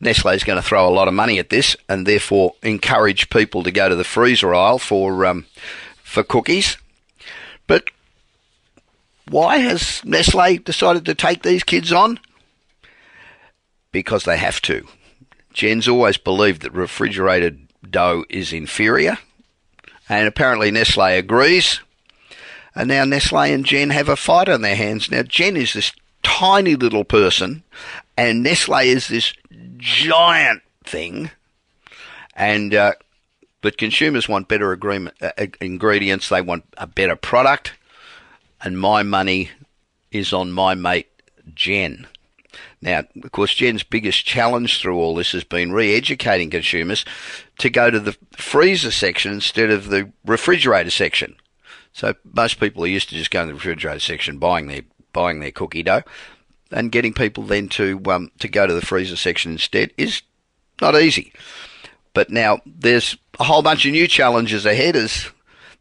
Nestle 0.00 0.32
is 0.32 0.44
going 0.44 0.60
to 0.60 0.66
throw 0.66 0.88
a 0.88 0.90
lot 0.90 1.08
of 1.08 1.14
money 1.14 1.38
at 1.38 1.50
this, 1.50 1.76
and 1.88 2.06
therefore 2.06 2.54
encourage 2.62 3.30
people 3.30 3.62
to 3.62 3.70
go 3.70 3.88
to 3.88 3.94
the 3.94 4.04
freezer 4.04 4.54
aisle 4.54 4.78
for 4.78 5.26
um, 5.26 5.46
for 6.02 6.22
cookies. 6.22 6.76
But 7.66 7.90
why 9.28 9.58
has 9.58 10.04
Nestle 10.04 10.58
decided 10.58 11.04
to 11.06 11.14
take 11.14 11.42
these 11.42 11.62
kids 11.62 11.92
on? 11.92 12.18
Because 13.92 14.24
they 14.24 14.36
have 14.36 14.60
to. 14.62 14.86
Jen's 15.52 15.88
always 15.88 16.16
believed 16.16 16.62
that 16.62 16.72
refrigerated 16.72 17.68
dough 17.88 18.24
is 18.28 18.52
inferior, 18.52 19.18
and 20.08 20.26
apparently 20.26 20.70
Nestle 20.70 21.18
agrees. 21.18 21.80
And 22.74 22.88
now 22.88 23.04
Nestle 23.04 23.52
and 23.52 23.66
Jen 23.66 23.90
have 23.90 24.08
a 24.08 24.16
fight 24.16 24.48
on 24.48 24.62
their 24.62 24.76
hands. 24.76 25.10
Now 25.10 25.22
Jen 25.22 25.56
is 25.56 25.74
this 25.74 25.92
tiny 26.22 26.74
little 26.74 27.04
person, 27.04 27.62
and 28.16 28.42
Nestle 28.42 28.78
is 28.78 29.08
this 29.08 29.34
giant 29.82 30.62
thing. 30.84 31.30
And 32.34 32.74
uh, 32.74 32.92
but 33.60 33.76
consumers 33.76 34.28
want 34.28 34.48
better 34.48 34.72
agreement, 34.72 35.16
uh, 35.20 35.32
ingredients. 35.60 36.28
They 36.28 36.40
want 36.40 36.64
a 36.78 36.86
better 36.86 37.16
product, 37.16 37.74
and 38.62 38.78
my 38.78 39.02
money 39.02 39.50
is 40.10 40.32
on 40.32 40.50
my 40.52 40.74
mate 40.74 41.08
Jen. 41.54 42.06
Now, 42.80 43.04
of 43.22 43.32
course, 43.32 43.54
Jen's 43.54 43.82
biggest 43.82 44.24
challenge 44.24 44.80
through 44.80 44.98
all 44.98 45.14
this 45.14 45.32
has 45.32 45.44
been 45.44 45.72
re-educating 45.72 46.50
consumers 46.50 47.04
to 47.58 47.70
go 47.70 47.90
to 47.90 48.00
the 48.00 48.16
freezer 48.32 48.90
section 48.90 49.32
instead 49.32 49.70
of 49.70 49.88
the 49.88 50.10
refrigerator 50.26 50.90
section. 50.90 51.36
So 51.92 52.14
most 52.24 52.60
people 52.60 52.84
are 52.84 52.88
used 52.88 53.08
to 53.10 53.14
just 53.14 53.30
going 53.30 53.46
to 53.46 53.52
the 53.52 53.58
refrigerator 53.58 54.00
section, 54.00 54.38
buying 54.38 54.66
their 54.66 54.82
buying 55.12 55.40
their 55.40 55.52
cookie 55.52 55.82
dough, 55.82 56.02
and 56.72 56.92
getting 56.92 57.12
people 57.12 57.44
then 57.44 57.68
to 57.70 58.00
um, 58.06 58.30
to 58.38 58.48
go 58.48 58.66
to 58.66 58.74
the 58.74 58.84
freezer 58.84 59.16
section 59.16 59.52
instead 59.52 59.92
is 59.96 60.22
not 60.80 60.94
easy. 60.94 61.32
But 62.14 62.30
now 62.30 62.60
there's 62.66 63.16
a 63.38 63.44
whole 63.44 63.62
bunch 63.62 63.86
of 63.86 63.92
new 63.92 64.06
challenges 64.06 64.66
ahead 64.66 64.96
as 64.96 65.30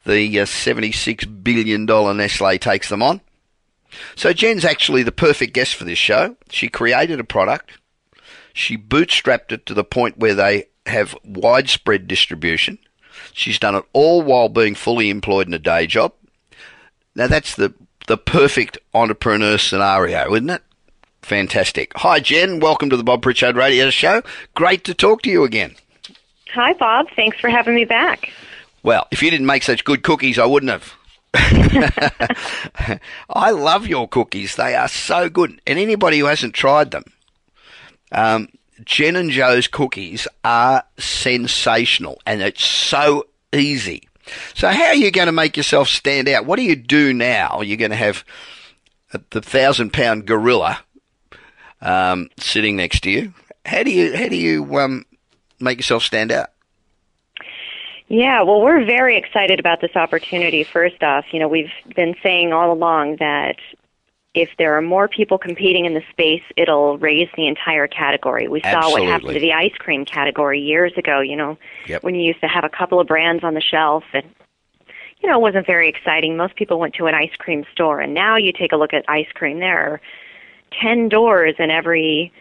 the 0.06 0.39
uh, 0.39 0.45
$76 0.45 1.43
billion 1.43 1.86
Nestle 1.86 2.58
takes 2.58 2.89
them 2.89 3.04
on. 3.04 3.21
So 4.15 4.32
Jen's 4.32 4.63
actually 4.63 5.04
the 5.04 5.12
perfect 5.12 5.54
guest 5.54 5.75
for 5.75 5.84
this 5.84 5.97
show. 5.97 6.38
She 6.49 6.69
created 6.69 7.19
a 7.19 7.25
product. 7.25 7.71
She 8.54 8.77
bootstrapped 8.77 9.51
it 9.51 9.65
to 9.65 9.73
the 9.73 9.84
point 9.84 10.17
where 10.17 10.34
they 10.34 10.65
have 10.86 11.15
widespread 11.25 12.08
distribution. 12.08 12.80
She's 13.34 13.60
done 13.60 13.75
it 13.75 13.86
all 13.93 14.21
while 14.21 14.49
being 14.49 14.75
fully 14.75 15.10
employed 15.10 15.47
in 15.47 15.54
a 15.54 15.60
day 15.60 15.88
job. 15.88 16.13
Now 17.15 17.27
that's 17.27 17.56
the 17.56 17.73
the 18.08 18.17
perfect 18.17 18.77
entrepreneur 18.93 19.58
scenario, 19.58 20.34
isn't 20.34 20.49
it? 20.49 20.63
Fantastic. 21.21 21.91
Hi 21.97 22.19
Jen, 22.19 22.60
welcome 22.60 22.89
to 22.89 22.97
the 22.97 23.03
Bob 23.03 23.21
Pritchard 23.21 23.55
Radio 23.55 23.89
Show. 23.89 24.21
Great 24.55 24.84
to 24.86 24.93
talk 24.93 25.21
to 25.21 25.29
you 25.29 25.43
again. 25.43 25.75
Hi 26.53 26.73
Bob, 26.73 27.07
thanks 27.15 27.39
for 27.39 27.49
having 27.49 27.75
me 27.75 27.86
back. 27.86 28.34
Well, 28.84 29.07
if 29.12 29.21
you 29.21 29.29
didn't 29.29 29.45
make 29.45 29.63
such 29.63 29.86
good 29.86 30.03
cookies, 30.03 30.39
I 30.39 30.45
wouldn't 30.45 30.71
have. 30.71 30.93
I 33.29 33.51
love 33.51 33.88
your 33.88 34.07
cookies. 34.07 34.55
They 34.55 34.75
are 34.75 34.88
so 34.88 35.29
good. 35.29 35.62
And 35.67 35.79
anybody 35.79 36.19
who 36.19 36.25
hasn't 36.25 36.55
tried 36.55 36.91
them, 36.91 37.03
um, 38.12 38.49
Jen 38.84 39.15
and 39.15 39.29
Joe's 39.29 39.67
cookies 39.67 40.27
are 40.43 40.84
sensational 40.97 42.19
and 42.25 42.41
it's 42.41 42.65
so 42.65 43.27
easy. 43.53 44.07
So, 44.55 44.69
how 44.69 44.88
are 44.88 44.95
you 44.95 45.12
going 45.12 45.27
to 45.27 45.31
make 45.31 45.55
yourself 45.55 45.88
stand 45.88 46.27
out? 46.27 46.45
What 46.45 46.57
do 46.57 46.63
you 46.63 46.75
do 46.75 47.13
now? 47.13 47.62
You're 47.62 47.77
going 47.77 47.91
to 47.91 47.97
have 47.97 48.23
the 49.29 49.41
thousand 49.41 49.93
pound 49.93 50.25
gorilla 50.25 50.79
um, 51.81 52.29
sitting 52.37 52.75
next 52.75 53.01
to 53.01 53.11
you. 53.11 53.33
How 53.65 53.83
do 53.83 53.91
you 53.91 54.15
how 54.15 54.27
do 54.27 54.35
you 54.35 54.79
um, 54.79 55.05
make 55.59 55.77
yourself 55.77 56.03
stand 56.03 56.31
out? 56.31 56.49
Yeah, 58.07 58.41
well, 58.41 58.61
we're 58.61 58.83
very 58.83 59.17
excited 59.17 59.59
about 59.59 59.79
this 59.79 59.95
opportunity. 59.95 60.65
First 60.65 61.01
off, 61.01 61.25
you 61.31 61.39
know, 61.39 61.47
we've 61.47 61.71
been 61.95 62.13
saying 62.21 62.51
all 62.51 62.73
along 62.73 63.17
that 63.21 63.55
if 64.33 64.49
there 64.57 64.77
are 64.77 64.81
more 64.81 65.07
people 65.07 65.37
competing 65.37 65.85
in 65.85 65.93
the 65.93 66.03
space, 66.09 66.43
it'll 66.57 66.97
raise 66.97 67.29
the 67.35 67.47
entire 67.47 67.87
category. 67.87 68.47
We 68.47 68.61
Absolutely. 68.61 68.91
saw 68.91 68.91
what 68.91 69.09
happened 69.09 69.33
to 69.35 69.39
the 69.39 69.53
ice 69.53 69.73
cream 69.77 70.05
category 70.05 70.59
years 70.59 70.93
ago, 70.97 71.21
you 71.21 71.35
know, 71.35 71.57
yep. 71.87 72.03
when 72.03 72.15
you 72.15 72.23
used 72.23 72.41
to 72.41 72.47
have 72.47 72.63
a 72.63 72.69
couple 72.69 72.99
of 72.99 73.07
brands 73.07 73.43
on 73.43 73.53
the 73.53 73.61
shelf 73.61 74.03
and 74.13 74.25
you 75.21 75.29
know, 75.29 75.37
it 75.37 75.41
wasn't 75.41 75.67
very 75.67 75.87
exciting. 75.87 76.35
Most 76.35 76.55
people 76.55 76.79
went 76.79 76.95
to 76.95 77.05
an 77.05 77.13
ice 77.13 77.35
cream 77.37 77.63
store 77.71 77.99
and 77.99 78.13
now 78.13 78.37
you 78.37 78.51
take 78.51 78.71
a 78.71 78.75
look 78.75 78.93
at 78.93 79.05
ice 79.07 79.27
cream 79.33 79.59
there 79.59 79.93
are 79.93 80.01
10 80.79 81.10
doors 81.10 81.55
in 81.60 81.69
every 81.69 82.31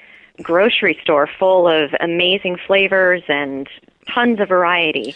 grocery 0.42 0.98
store 1.02 1.28
full 1.38 1.68
of 1.68 1.90
amazing 2.00 2.56
flavors 2.66 3.22
and 3.28 3.68
tons 4.12 4.40
of 4.40 4.48
variety. 4.48 5.14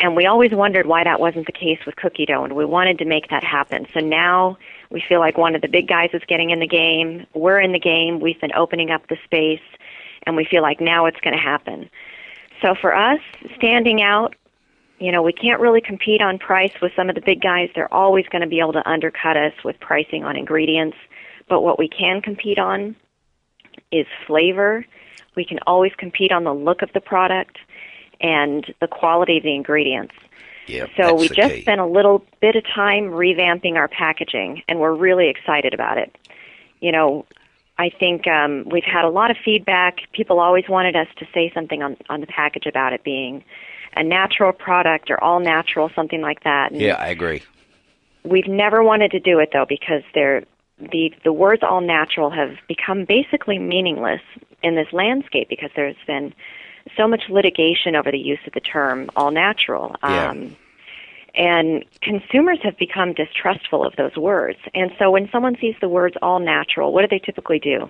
And 0.00 0.14
we 0.14 0.26
always 0.26 0.52
wondered 0.52 0.86
why 0.86 1.02
that 1.04 1.18
wasn't 1.18 1.46
the 1.46 1.52
case 1.52 1.80
with 1.84 1.96
cookie 1.96 2.26
dough, 2.26 2.44
and 2.44 2.54
we 2.54 2.64
wanted 2.64 2.98
to 2.98 3.04
make 3.04 3.28
that 3.30 3.42
happen. 3.42 3.86
So 3.92 4.00
now 4.00 4.56
we 4.90 5.02
feel 5.06 5.18
like 5.18 5.36
one 5.36 5.56
of 5.56 5.62
the 5.62 5.68
big 5.68 5.88
guys 5.88 6.10
is 6.12 6.22
getting 6.28 6.50
in 6.50 6.60
the 6.60 6.68
game. 6.68 7.26
We're 7.34 7.60
in 7.60 7.72
the 7.72 7.80
game. 7.80 8.20
We've 8.20 8.40
been 8.40 8.54
opening 8.54 8.90
up 8.90 9.08
the 9.08 9.16
space, 9.24 9.62
and 10.24 10.36
we 10.36 10.44
feel 10.44 10.62
like 10.62 10.80
now 10.80 11.06
it's 11.06 11.18
going 11.20 11.34
to 11.34 11.42
happen. 11.42 11.90
So 12.62 12.74
for 12.80 12.94
us, 12.94 13.20
standing 13.56 14.00
out, 14.02 14.36
you 15.00 15.12
know, 15.12 15.22
we 15.22 15.32
can't 15.32 15.60
really 15.60 15.80
compete 15.80 16.20
on 16.20 16.38
price 16.38 16.72
with 16.80 16.92
some 16.94 17.08
of 17.08 17.14
the 17.14 17.20
big 17.20 17.40
guys. 17.40 17.70
They're 17.74 17.92
always 17.92 18.26
going 18.28 18.42
to 18.42 18.48
be 18.48 18.60
able 18.60 18.72
to 18.74 18.88
undercut 18.88 19.36
us 19.36 19.52
with 19.64 19.78
pricing 19.80 20.24
on 20.24 20.36
ingredients. 20.36 20.96
But 21.48 21.62
what 21.62 21.78
we 21.78 21.88
can 21.88 22.20
compete 22.20 22.58
on 22.58 22.96
is 23.90 24.06
flavor. 24.26 24.84
We 25.34 25.44
can 25.44 25.58
always 25.66 25.92
compete 25.96 26.32
on 26.32 26.44
the 26.44 26.54
look 26.54 26.82
of 26.82 26.92
the 26.92 27.00
product 27.00 27.58
and 28.20 28.64
the 28.80 28.88
quality 28.88 29.38
of 29.38 29.44
the 29.44 29.54
ingredients. 29.54 30.14
Yep, 30.66 30.90
so 30.98 31.14
we 31.14 31.28
just 31.28 31.54
key. 31.54 31.62
spent 31.62 31.80
a 31.80 31.86
little 31.86 32.22
bit 32.40 32.54
of 32.54 32.64
time 32.64 33.04
revamping 33.04 33.76
our 33.76 33.88
packaging, 33.88 34.62
and 34.68 34.78
we're 34.78 34.94
really 34.94 35.30
excited 35.30 35.72
about 35.72 35.96
it. 35.96 36.14
You 36.80 36.92
know, 36.92 37.24
I 37.78 37.88
think 37.88 38.26
um, 38.26 38.68
we've 38.70 38.84
had 38.84 39.04
a 39.04 39.08
lot 39.08 39.30
of 39.30 39.38
feedback. 39.42 40.00
People 40.12 40.40
always 40.40 40.68
wanted 40.68 40.94
us 40.94 41.06
to 41.18 41.26
say 41.32 41.50
something 41.54 41.82
on 41.82 41.96
on 42.10 42.20
the 42.20 42.26
package 42.26 42.66
about 42.66 42.92
it 42.92 43.02
being 43.02 43.44
a 43.96 44.02
natural 44.02 44.52
product 44.52 45.10
or 45.10 45.22
all 45.22 45.40
natural, 45.40 45.90
something 45.94 46.20
like 46.20 46.44
that. 46.44 46.72
And 46.72 46.80
yeah, 46.80 46.96
I 46.96 47.08
agree. 47.08 47.42
We've 48.24 48.48
never 48.48 48.82
wanted 48.82 49.12
to 49.12 49.20
do 49.20 49.38
it 49.38 49.50
though 49.52 49.66
because 49.66 50.02
they're 50.12 50.44
the 50.80 51.12
the 51.24 51.32
words 51.32 51.62
all 51.62 51.80
natural 51.80 52.30
have 52.30 52.56
become 52.68 53.04
basically 53.04 53.58
meaningless 53.58 54.20
in 54.62 54.74
this 54.74 54.88
landscape 54.92 55.48
because 55.48 55.70
there's 55.74 55.96
been 56.06 56.34
so 56.96 57.06
much 57.06 57.22
litigation 57.28 57.94
over 57.96 58.10
the 58.10 58.18
use 58.18 58.38
of 58.46 58.52
the 58.52 58.60
term 58.60 59.10
all 59.16 59.30
natural. 59.30 59.94
Yeah. 60.02 60.30
Um, 60.30 60.56
and 61.34 61.84
consumers 62.02 62.58
have 62.62 62.76
become 62.78 63.12
distrustful 63.12 63.84
of 63.84 63.94
those 63.96 64.16
words. 64.16 64.58
And 64.74 64.90
so 64.98 65.10
when 65.10 65.28
someone 65.30 65.56
sees 65.60 65.76
the 65.80 65.88
words 65.88 66.16
all 66.20 66.40
natural, 66.40 66.92
what 66.92 67.02
do 67.02 67.08
they 67.08 67.24
typically 67.24 67.60
do? 67.60 67.88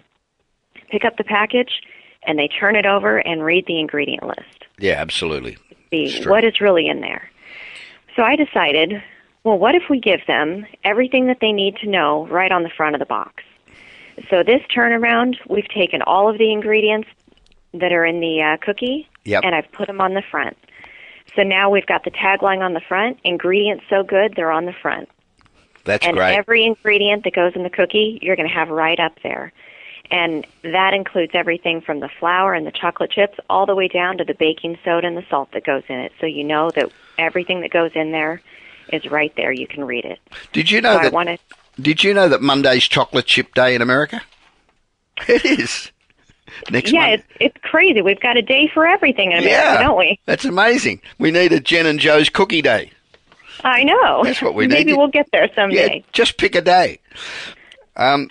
Pick 0.91 1.05
up 1.05 1.17
the 1.17 1.25
package 1.25 1.83
and 2.25 2.39
they 2.39 2.49
turn 2.49 2.77
it 2.77 2.85
over 2.85 3.19
and 3.19 3.43
read 3.43 3.65
the 3.67 3.79
ingredient 3.79 4.27
list. 4.27 4.67
Yeah, 4.79 4.95
absolutely. 4.95 5.57
See 5.91 6.23
what 6.27 6.45
is 6.45 6.61
really 6.61 6.89
in 6.89 7.01
there. 7.01 7.31
So 8.17 8.23
I 8.23 8.37
decided, 8.37 9.03
well, 9.49 9.59
what 9.59 9.75
if 9.75 9.85
we 9.89 9.99
give 9.99 10.21
them 10.27 10.67
everything 10.85 11.27
that 11.29 11.39
they 11.41 11.53
need 11.53 11.77
to 11.77 11.89
know 11.89 12.27
right 12.27 12.53
on 12.53 12.65
the 12.65 12.69
front 12.69 12.95
of 12.95 12.99
the 12.99 13.07
box? 13.07 13.43
So 14.29 14.43
this 14.43 14.61
turnaround, 14.77 15.37
we've 15.49 15.69
taken 15.69 16.03
all 16.03 16.29
of 16.29 16.37
the 16.37 16.53
ingredients 16.53 17.09
that 17.73 17.91
are 17.91 18.05
in 18.05 18.21
the 18.21 18.43
uh, 18.43 18.57
cookie, 18.61 19.09
Yep. 19.25 19.45
and 19.45 19.55
I've 19.55 19.71
put 19.73 19.87
them 19.87 20.03
on 20.03 20.13
the 20.13 20.21
front. 20.31 20.59
So 21.35 21.45
now 21.45 21.71
we've 21.71 21.87
got 21.87 22.05
the 22.05 22.11
tagline 22.11 22.61
on 22.61 22.75
the 22.75 22.81
front. 22.81 23.21
Ingredients 23.25 23.85
so 23.89 24.03
good, 24.03 24.35
they're 24.37 24.53
on 24.53 24.67
the 24.67 24.73
front. 24.75 25.09
That's 25.85 26.05
great. 26.05 26.09
and 26.11 26.17
great. 26.19 26.35
every 26.37 26.65
ingredient 26.65 27.25
that 27.25 27.33
goes 27.35 27.53
in 27.55 27.63
the 27.63 27.71
cookie, 27.71 28.19
you're 28.21 28.37
going 28.37 28.49
to 28.49 28.55
have 28.55 28.69
right 28.69 29.01
up 29.01 29.13
there. 29.23 29.51
And 30.11 30.47
that 30.63 30.93
includes 30.93 31.33
everything 31.35 31.81
from 31.81 32.01
the 32.01 32.11
flour 32.21 32.53
and 32.53 32.67
the 32.67 32.73
chocolate 32.73 33.13
chips 33.13 33.39
all 33.49 33.65
the 33.65 33.75
way 33.75 33.89
down 33.89 34.19
to 34.19 34.25
the 34.25 34.35
baking 34.35 34.79
soda 34.85 35.07
and 35.07 35.17
the 35.17 35.25
salt 35.31 35.53
that 35.53 35.65
goes 35.65 35.85
in 35.89 35.99
it. 36.01 36.13
So 36.21 36.27
you 36.27 36.45
know 36.45 36.71
that 36.75 36.91
everything 37.17 37.63
that 37.63 37.71
goes 37.71 37.93
in 37.95 38.13
there 38.13 38.43
is 38.93 39.07
right 39.11 39.33
there. 39.37 39.53
You 39.53 39.67
can 39.67 39.85
read 39.85 40.05
it. 40.05 40.19
Did 40.53 40.71
you 40.71 40.81
know 40.81 40.95
so 40.95 40.99
I 41.01 41.03
that? 41.05 41.13
wanted, 41.13 41.41
Did 41.81 42.03
you 42.05 42.13
know 42.15 42.29
that 42.29 42.41
Monday's 42.43 42.85
chocolate 42.85 43.27
chip 43.27 43.55
day 43.55 43.75
in 43.75 43.83
America? 43.83 44.21
It 45.29 45.45
is. 45.45 45.91
Next 46.71 46.93
yeah, 46.93 47.01
Monday. 47.01 47.15
it's 47.15 47.25
it's 47.41 47.57
crazy. 47.65 48.03
We've 48.03 48.21
got 48.21 48.37
a 48.37 48.43
day 48.43 48.69
for 48.73 48.87
everything 48.87 49.33
in 49.33 49.39
America, 49.39 49.51
yeah, 49.51 49.83
don't 49.83 49.99
we? 49.99 50.19
That's 50.27 50.45
amazing. 50.45 51.01
We 51.19 51.31
need 51.33 51.53
a 51.53 51.59
Jen 51.61 51.87
and 51.87 51.99
Joe's 52.01 52.29
cookie 52.29 52.63
day. 52.63 52.93
I 53.65 53.83
know. 53.83 54.23
That's 54.25 54.41
what 54.41 54.55
we 54.55 54.67
Maybe 54.69 54.93
need. 54.93 54.97
we'll 54.97 55.09
get 55.09 55.29
there 55.33 55.47
Yeah, 55.47 55.55
someday. 55.57 56.05
just 56.13 56.37
pick 56.39 56.55
a 56.55 56.61
day. 56.63 57.01
Um, 57.97 58.31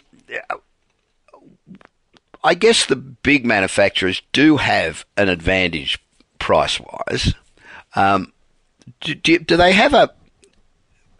I 2.43 2.53
guess 2.53 2.85
the 2.85 2.95
big 2.95 3.45
manufacturers 3.45 4.21
do 4.31 4.57
have 4.57 5.05
an 5.17 5.27
advantage 5.29 5.99
price 6.39 6.79
wise. 6.79 7.33
Um, 7.95 8.31
do, 9.01 9.13
do, 9.15 9.39
do 9.39 9.57
they 9.57 9.73
have 9.73 9.93
a? 9.93 10.09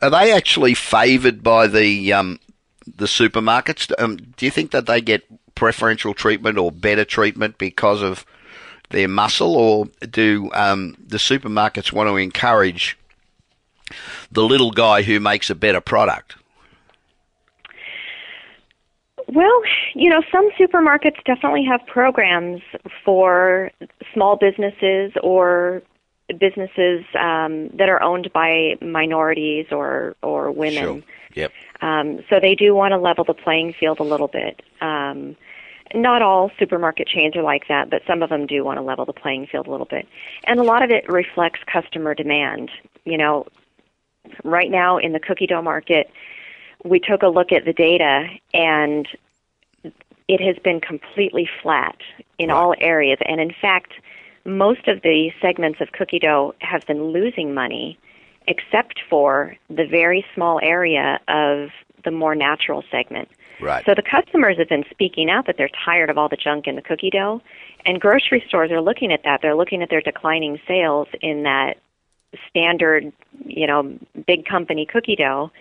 Are 0.02 0.10
they 0.10 0.32
actually 0.32 0.74
favoured 0.74 1.42
by 1.44 1.68
the 1.68 2.14
um, 2.14 2.40
the 2.86 3.06
supermarkets? 3.06 3.92
Um, 3.98 4.18
do 4.18 4.46
you 4.46 4.52
think 4.52 4.72
that 4.72 4.86
they 4.86 5.02
get 5.02 5.24
preferential 5.56 6.14
treatment 6.14 6.58
or 6.58 6.72
better 6.72 7.04
treatment 7.04 7.58
because 7.58 8.02
of 8.02 8.26
their 8.90 9.08
muscle, 9.08 9.56
or 9.56 9.88
do 10.10 10.50
um, 10.54 10.96
the 11.06 11.18
supermarkets 11.18 11.92
want 11.92 12.08
to 12.08 12.16
encourage 12.16 12.98
the 14.32 14.44
little 14.44 14.72
guy 14.72 15.02
who 15.02 15.20
makes 15.20 15.50
a 15.50 15.56
better 15.56 15.82
product? 15.82 16.36
Well, 19.28 19.62
you 19.94 20.10
know, 20.10 20.22
some 20.32 20.50
supermarkets 20.52 21.22
definitely 21.26 21.66
have 21.66 21.86
programs 21.86 22.62
for 23.04 23.72
small 24.14 24.38
businesses 24.38 25.12
or 25.22 25.82
businesses 26.34 27.06
um, 27.18 27.70
that 27.70 27.90
are 27.90 28.02
owned 28.02 28.32
by 28.34 28.76
minorities 28.82 29.68
or 29.72 30.16
or 30.22 30.52
women. 30.52 30.84
Sure. 30.84 31.02
Yep. 31.36 31.52
Um, 31.82 32.20
so 32.30 32.40
they 32.40 32.56
do 32.56 32.74
want 32.76 32.92
to 32.94 32.98
level 32.98 33.24
the 33.24 33.34
playing 33.34 33.74
field 33.80 34.00
a 34.00 34.04
little 34.04 34.28
bit. 34.28 34.62
Um, 34.82 35.36
not 35.94 36.22
all 36.22 36.52
supermarket 36.60 37.08
chains 37.08 37.36
are 37.36 37.44
like 37.44 37.68
that, 37.70 37.90
but 37.90 38.02
some 38.06 38.22
of 38.22 38.30
them 38.30 38.46
do 38.46 38.64
want 38.64 38.78
to 38.78 38.82
level 38.82 39.06
the 39.06 39.14
playing 39.14 39.48
field 39.48 39.68
a 39.68 39.72
little 39.72 39.86
bit. 39.86 40.08
And 40.46 40.60
a 40.60 40.64
lot 40.64 40.84
of 40.84 40.92
it 40.92 41.08
reflects 41.08 41.60
customer 41.72 42.14
demand. 42.14 42.72
You 43.06 43.18
know, 43.18 43.46
right 44.44 44.70
now 44.70 44.98
in 44.98 45.14
the 45.14 45.20
cookie 45.20 45.48
dough 45.48 45.62
market, 45.62 46.10
we 46.84 47.00
took 47.00 47.22
a 47.22 47.28
look 47.28 47.52
at 47.52 47.66
the 47.66 47.74
data 47.74 48.28
and 48.54 49.08
it 50.28 50.42
has 50.42 50.58
been 50.62 50.82
completely 50.82 51.50
flat 51.62 51.98
in 52.38 52.50
all 52.50 52.76
areas. 52.80 53.18
And 53.26 53.40
in 53.40 53.54
fact, 53.62 53.94
most 54.48 54.88
of 54.88 55.02
the 55.02 55.30
segments 55.42 55.82
of 55.82 55.92
cookie 55.92 56.20
dough 56.20 56.56
have 56.62 56.88
been 56.88 57.12
losing 57.12 57.54
money 57.54 58.00
except 58.48 59.02
for 59.10 59.56
the 59.70 59.86
very 59.86 60.26
small 60.34 60.60
area 60.64 61.20
of 61.28 61.70
the 62.06 62.12
more 62.12 62.34
natural 62.34 62.82
segment. 62.90 63.28
Right. 63.60 63.84
So 63.86 63.94
the 63.94 64.04
customers 64.04 64.58
have 64.58 64.70
been 64.70 64.86
speaking 64.90 65.30
out 65.30 65.48
that 65.48 65.56
they're 65.58 65.70
tired 65.84 66.10
of 66.10 66.18
all 66.18 66.30
the 66.30 66.38
junk 66.38 66.66
in 66.66 66.76
the 66.76 66.82
cookie 66.82 67.10
dough, 67.10 67.42
and 67.86 68.00
grocery 68.00 68.44
stores 68.48 68.72
are 68.72 68.82
looking 68.82 69.12
at 69.12 69.24
that. 69.24 69.42
They're 69.42 69.56
looking 69.56 69.82
at 69.82 69.90
their 69.90 70.02
declining 70.02 70.60
sales 70.66 71.08
in 71.22 71.44
that 71.44 71.78
standard, 72.50 73.12
you 73.46 73.68
know, 73.68 73.98
big 74.26 74.46
company 74.46 74.86
cookie 74.86 75.16
dough, 75.18 75.52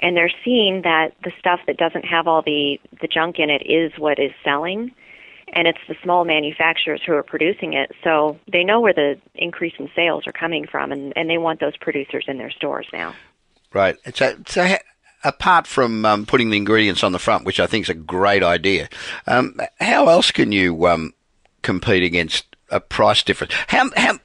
and 0.00 0.16
they're 0.16 0.32
seeing 0.44 0.82
that 0.82 1.12
the 1.24 1.32
stuff 1.38 1.60
that 1.66 1.78
doesn't 1.78 2.04
have 2.04 2.26
all 2.26 2.42
the 2.42 2.78
the 3.00 3.08
junk 3.08 3.38
in 3.38 3.48
it 3.48 3.62
is 3.64 3.92
what 3.98 4.18
is 4.18 4.32
selling 4.44 4.92
and 5.56 5.66
it's 5.66 5.78
the 5.88 5.96
small 6.02 6.26
manufacturers 6.26 7.00
who 7.04 7.14
are 7.14 7.22
producing 7.22 7.72
it. 7.72 7.90
So 8.04 8.38
they 8.52 8.62
know 8.62 8.80
where 8.80 8.92
the 8.92 9.18
increase 9.34 9.72
in 9.78 9.90
sales 9.96 10.26
are 10.26 10.32
coming 10.32 10.66
from, 10.66 10.92
and, 10.92 11.14
and 11.16 11.30
they 11.30 11.38
want 11.38 11.60
those 11.60 11.76
producers 11.78 12.26
in 12.28 12.36
their 12.36 12.50
stores 12.50 12.86
now. 12.92 13.14
Right. 13.72 13.96
So, 14.14 14.36
so 14.46 14.76
apart 15.24 15.66
from 15.66 16.04
um, 16.04 16.26
putting 16.26 16.50
the 16.50 16.58
ingredients 16.58 17.02
on 17.02 17.12
the 17.12 17.18
front, 17.18 17.46
which 17.46 17.58
I 17.58 17.66
think 17.66 17.86
is 17.86 17.88
a 17.88 17.94
great 17.94 18.42
idea, 18.42 18.90
um, 19.26 19.58
how 19.80 20.08
else 20.08 20.30
can 20.30 20.52
you 20.52 20.86
um, 20.86 21.14
compete 21.62 22.02
against 22.02 22.44
a 22.70 22.78
price 22.78 23.22
difference? 23.22 23.54
How, 23.68 23.88
how, 23.96 24.18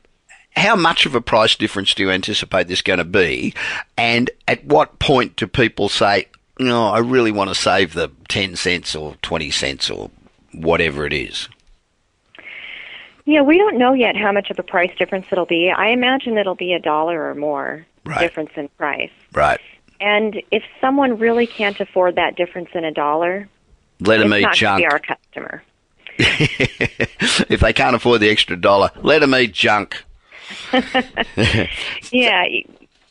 how 0.57 0.75
much 0.75 1.05
of 1.05 1.15
a 1.15 1.21
price 1.21 1.55
difference 1.55 1.93
do 1.93 2.03
you 2.03 2.11
anticipate 2.11 2.67
this 2.67 2.81
going 2.81 2.99
to 2.99 3.05
be? 3.05 3.53
And 3.97 4.29
at 4.49 4.65
what 4.65 4.99
point 4.99 5.37
do 5.37 5.47
people 5.47 5.87
say, 5.87 6.27
no, 6.59 6.87
I 6.87 6.99
really 6.99 7.31
want 7.31 7.49
to 7.49 7.55
save 7.55 7.93
the 7.93 8.11
10 8.27 8.57
cents 8.57 8.97
or 8.97 9.15
20 9.21 9.49
cents 9.49 9.89
or 9.89 10.11
whatever 10.53 11.05
it 11.05 11.13
is? 11.13 11.47
Yeah, 13.25 13.41
we 13.41 13.57
don't 13.57 13.77
know 13.77 13.93
yet 13.93 14.15
how 14.17 14.31
much 14.31 14.49
of 14.49 14.57
a 14.59 14.63
price 14.63 14.91
difference 14.97 15.27
it'll 15.31 15.45
be. 15.45 15.69
I 15.69 15.89
imagine 15.89 16.37
it'll 16.37 16.55
be 16.55 16.73
a 16.73 16.79
dollar 16.79 17.29
or 17.29 17.35
more 17.35 17.85
Right. 18.03 18.19
difference 18.19 18.49
in 18.55 18.67
price. 18.69 19.11
Right. 19.31 19.59
And 19.99 20.41
if 20.49 20.63
someone 20.81 21.19
really 21.19 21.45
can't 21.45 21.79
afford 21.79 22.15
that 22.15 22.35
difference 22.35 22.69
in 22.73 22.83
a 22.83 22.91
dollar, 22.91 23.47
Let 23.99 24.17
them 24.17 24.33
eat 24.33 24.41
not 24.41 24.55
junk. 24.55 24.79
be 24.81 24.87
our 24.87 24.97
customer. 24.99 25.61
if 26.17 27.59
they 27.59 27.73
can't 27.73 27.95
afford 27.95 28.21
the 28.21 28.29
extra 28.29 28.57
dollar, 28.59 28.89
let 29.03 29.19
them 29.19 29.35
eat 29.35 29.53
junk. 29.53 30.03
Yeah, 32.11 32.45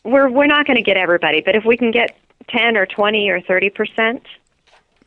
we're 0.04 0.28
we're 0.28 0.46
not 0.46 0.66
going 0.66 0.76
to 0.76 0.82
get 0.82 0.96
everybody, 0.96 1.40
but 1.40 1.54
if 1.54 1.64
we 1.64 1.76
can 1.76 1.90
get 1.90 2.16
10 2.48 2.76
or 2.76 2.86
20 2.86 3.28
or 3.30 3.40
30 3.40 3.70
percent, 3.70 4.22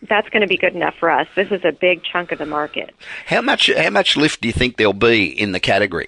that's 0.08 0.30
going 0.30 0.42
to 0.42 0.48
be 0.48 0.58
good 0.58 0.76
enough 0.76 0.96
for 1.00 1.10
us. 1.10 1.28
This 1.36 1.52
is 1.52 1.64
a 1.64 1.72
big 1.72 2.04
chunk 2.04 2.32
of 2.32 2.40
the 2.40 2.46
market. 2.46 2.94
How 3.26 3.42
much 3.42 3.72
how 3.76 3.90
much 3.90 4.16
lift 4.18 4.42
do 4.42 4.48
you 4.48 4.54
think 4.54 4.78
there'll 4.78 4.94
be 4.94 5.26
in 5.26 5.52
the 5.52 5.60
category? 5.60 6.08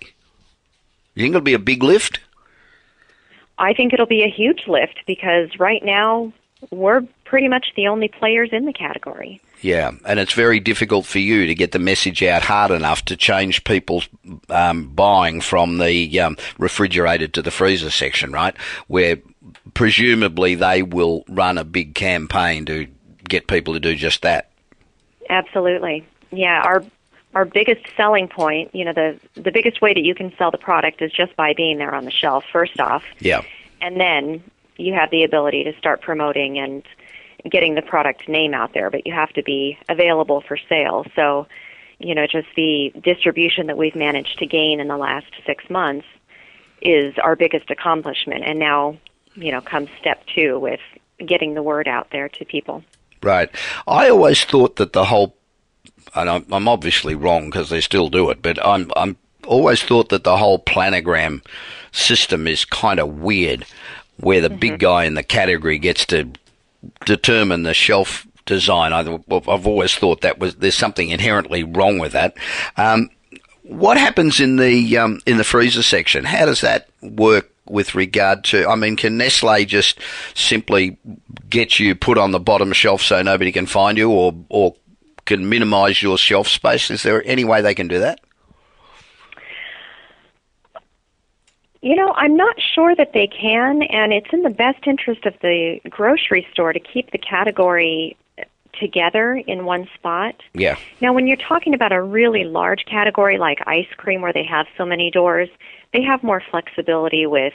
You 1.14 1.24
think 1.24 1.32
it'll 1.32 1.44
be 1.44 1.54
a 1.54 1.60
big 1.60 1.84
lift? 1.84 2.20
I 3.58 3.74
think 3.74 3.94
it'll 3.94 4.06
be 4.06 4.24
a 4.24 4.30
huge 4.30 4.68
lift 4.68 5.00
because 5.08 5.58
right 5.60 5.84
now 5.84 6.34
we're 6.72 7.02
pretty 7.24 7.48
much 7.48 7.68
the 7.76 7.88
only 7.88 8.08
players 8.08 8.50
in 8.52 8.66
the 8.66 8.74
category. 8.74 9.42
Yeah, 9.62 9.92
and 10.06 10.20
it's 10.20 10.34
very 10.34 10.60
difficult 10.60 11.06
for 11.06 11.20
you 11.20 11.48
to 11.48 11.56
get 11.56 11.72
the 11.72 11.80
message 11.80 12.22
out 12.22 12.44
hard 12.44 12.72
enough 12.72 13.06
to 13.06 13.16
change 13.16 13.64
people's 13.64 14.08
um, 14.50 14.90
buying 14.90 15.42
from 15.42 15.78
the 15.78 16.20
um, 16.20 16.38
refrigerated 16.60 17.34
to 17.34 17.42
the 17.42 17.52
freezer 17.52 17.90
section, 17.90 18.32
right? 18.32 18.56
Where 18.88 19.18
presumably 19.74 20.56
they 20.56 20.84
will 20.84 21.24
run 21.30 21.58
a 21.58 21.64
big 21.64 21.96
campaign 21.96 22.66
to 22.66 22.88
get 23.28 23.48
people 23.48 23.74
to 23.74 23.80
do 23.80 23.96
just 23.96 24.22
that. 24.22 24.50
Absolutely. 25.30 26.06
Yeah, 26.32 26.62
our 26.64 26.84
our 27.34 27.46
biggest 27.46 27.86
selling 27.98 28.28
point, 28.28 28.74
you 28.74 28.86
know, 28.86 28.94
the 28.94 29.20
the 29.36 29.52
biggest 29.52 29.82
way 29.82 29.94
that 29.94 30.04
you 30.04 30.16
can 30.16 30.34
sell 30.38 30.52
the 30.52 30.58
product 30.58 31.02
is 31.02 31.12
just 31.12 31.36
by 31.36 31.54
being 31.54 31.78
there 31.78 31.94
on 31.94 32.06
the 32.06 32.12
shelf 32.12 32.46
first 32.52 32.80
off. 32.80 33.04
Yeah. 33.20 33.42
And 33.82 34.00
then 34.00 34.44
you 34.78 34.94
have 34.94 35.12
the 35.12 35.24
ability 35.24 35.66
to 35.66 35.78
start 35.78 36.02
promoting 36.02 36.58
and 36.58 36.84
getting 37.50 37.76
the 37.76 37.82
product 37.82 38.28
name 38.28 38.54
out 38.54 38.74
there, 38.74 38.90
but 38.90 39.06
you 39.06 39.14
have 39.14 39.30
to 39.34 39.44
be 39.44 39.78
available 39.90 40.42
for 40.42 40.58
sale. 40.70 41.06
So, 41.16 41.48
you 42.00 42.16
know, 42.16 42.26
just 42.26 42.48
the 42.56 42.92
distribution 43.04 43.68
that 43.68 43.78
we've 43.78 43.96
managed 43.96 44.40
to 44.40 44.46
gain 44.46 44.80
in 44.80 44.88
the 44.88 44.98
last 44.98 45.28
6 45.46 45.70
months 45.70 46.08
is 46.82 47.14
our 47.20 47.36
biggest 47.36 47.70
accomplishment. 47.70 48.44
And 48.46 48.58
now, 48.58 48.98
you 49.36 49.52
know, 49.52 49.62
comes 49.62 49.90
step 50.00 50.26
2 50.36 50.58
with 50.60 50.80
getting 51.26 51.54
the 51.54 51.64
word 51.64 51.88
out 51.88 52.10
there 52.12 52.30
to 52.30 52.46
people. 52.46 52.84
Right. 53.22 53.50
I 53.88 54.10
always 54.10 54.44
thought 54.44 54.76
that 54.76 54.94
the 54.94 55.06
whole, 55.06 55.36
and 56.14 56.30
I'm, 56.30 56.46
I'm 56.52 56.68
obviously 56.68 57.16
wrong 57.16 57.50
because 57.50 57.70
they 57.70 57.82
still 57.82 58.10
do 58.10 58.30
it, 58.30 58.42
but 58.42 58.64
I'm 58.66 58.92
I'm 58.96 59.18
always 59.48 59.82
thought 59.84 60.10
that 60.10 60.24
the 60.24 60.38
whole 60.38 60.60
planogram 60.60 61.44
system 61.92 62.48
is 62.48 62.66
kind 62.66 63.00
of 63.00 63.20
weird, 63.20 63.66
where 64.18 64.42
the 64.42 64.50
big 64.50 64.80
guy 64.80 65.06
in 65.06 65.14
the 65.16 65.24
category 65.24 65.78
gets 65.78 66.06
to 66.08 66.30
determine 67.06 67.64
the 67.64 67.74
shelf 67.74 68.28
design. 68.46 68.94
I, 68.94 69.00
I've 69.00 69.68
always 69.68 69.96
thought 69.96 70.22
that 70.22 70.40
was 70.40 70.56
there's 70.56 70.76
something 70.76 71.10
inherently 71.10 71.64
wrong 71.64 72.00
with 72.00 72.12
that. 72.12 72.36
Um, 72.78 73.10
what 73.64 73.98
happens 73.98 74.40
in 74.40 74.58
the 74.58 74.98
um, 74.98 75.20
in 75.26 75.38
the 75.38 75.44
freezer 75.44 75.82
section? 75.82 76.26
How 76.26 76.46
does 76.46 76.62
that 76.62 76.90
work 77.02 77.52
with 77.68 77.96
regard 77.96 78.44
to? 78.46 78.68
I 78.68 78.76
mean, 78.76 78.96
can 78.96 79.18
Nestle 79.18 79.66
just 79.66 80.00
simply 80.34 80.98
get 81.50 81.80
you 81.80 81.96
put 81.96 82.18
on 82.18 82.32
the 82.32 82.40
bottom 82.40 82.74
shelf 82.74 83.02
so 83.02 83.22
nobody 83.22 83.52
can 83.52 83.66
find 83.66 83.98
you, 83.98 84.12
or 84.12 84.34
or 84.50 84.76
can 85.26 85.50
minimise 85.50 86.02
your 86.02 86.18
shelf 86.18 86.48
space? 86.48 86.92
Is 86.92 87.04
there 87.04 87.24
any 87.26 87.44
way 87.44 87.62
they 87.62 87.76
can 87.76 87.88
do 87.88 88.00
that? 88.00 88.20
You 91.82 91.96
know, 91.96 92.14
I'm 92.14 92.36
not 92.36 92.56
sure 92.74 92.96
that 92.96 93.14
they 93.14 93.28
can, 93.28 93.84
and 93.84 94.12
it's 94.12 94.34
in 94.34 94.42
the 94.42 94.50
best 94.50 94.88
interest 94.88 95.26
of 95.26 95.36
the 95.44 95.80
grocery 95.88 96.48
store 96.52 96.74
to 96.74 96.80
keep 96.80 97.12
the 97.12 97.20
category 97.20 98.18
together 98.80 99.36
in 99.36 99.66
one 99.66 99.88
spot. 99.94 100.36
Yeah. 100.54 100.78
Now, 101.00 101.14
when 101.14 101.28
you're 101.28 101.38
talking 101.38 101.74
about 101.74 101.92
a 101.92 102.02
really 102.02 102.44
large 102.44 102.86
category 102.86 103.38
like 103.38 103.60
ice 103.68 103.88
cream 103.98 104.22
where 104.22 104.34
they 104.34 104.44
have 104.44 104.66
so 104.78 104.86
many 104.86 105.12
doors, 105.12 105.48
they 105.94 106.02
have 106.04 106.24
more 106.24 106.42
flexibility 106.52 107.26
with 107.26 107.54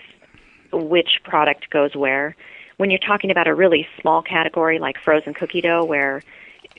which 0.73 1.21
product 1.25 1.71
goes 1.71 1.95
where. 1.95 2.37
When 2.77 2.91
you're 2.91 2.99
talking 2.99 3.31
about 3.31 3.47
a 3.49 3.55
really 3.55 3.87
small 4.01 4.23
category 4.23 4.79
like 4.79 4.97
frozen 5.05 5.35
cookie 5.35 5.61
dough 5.61 5.85
where 5.85 6.23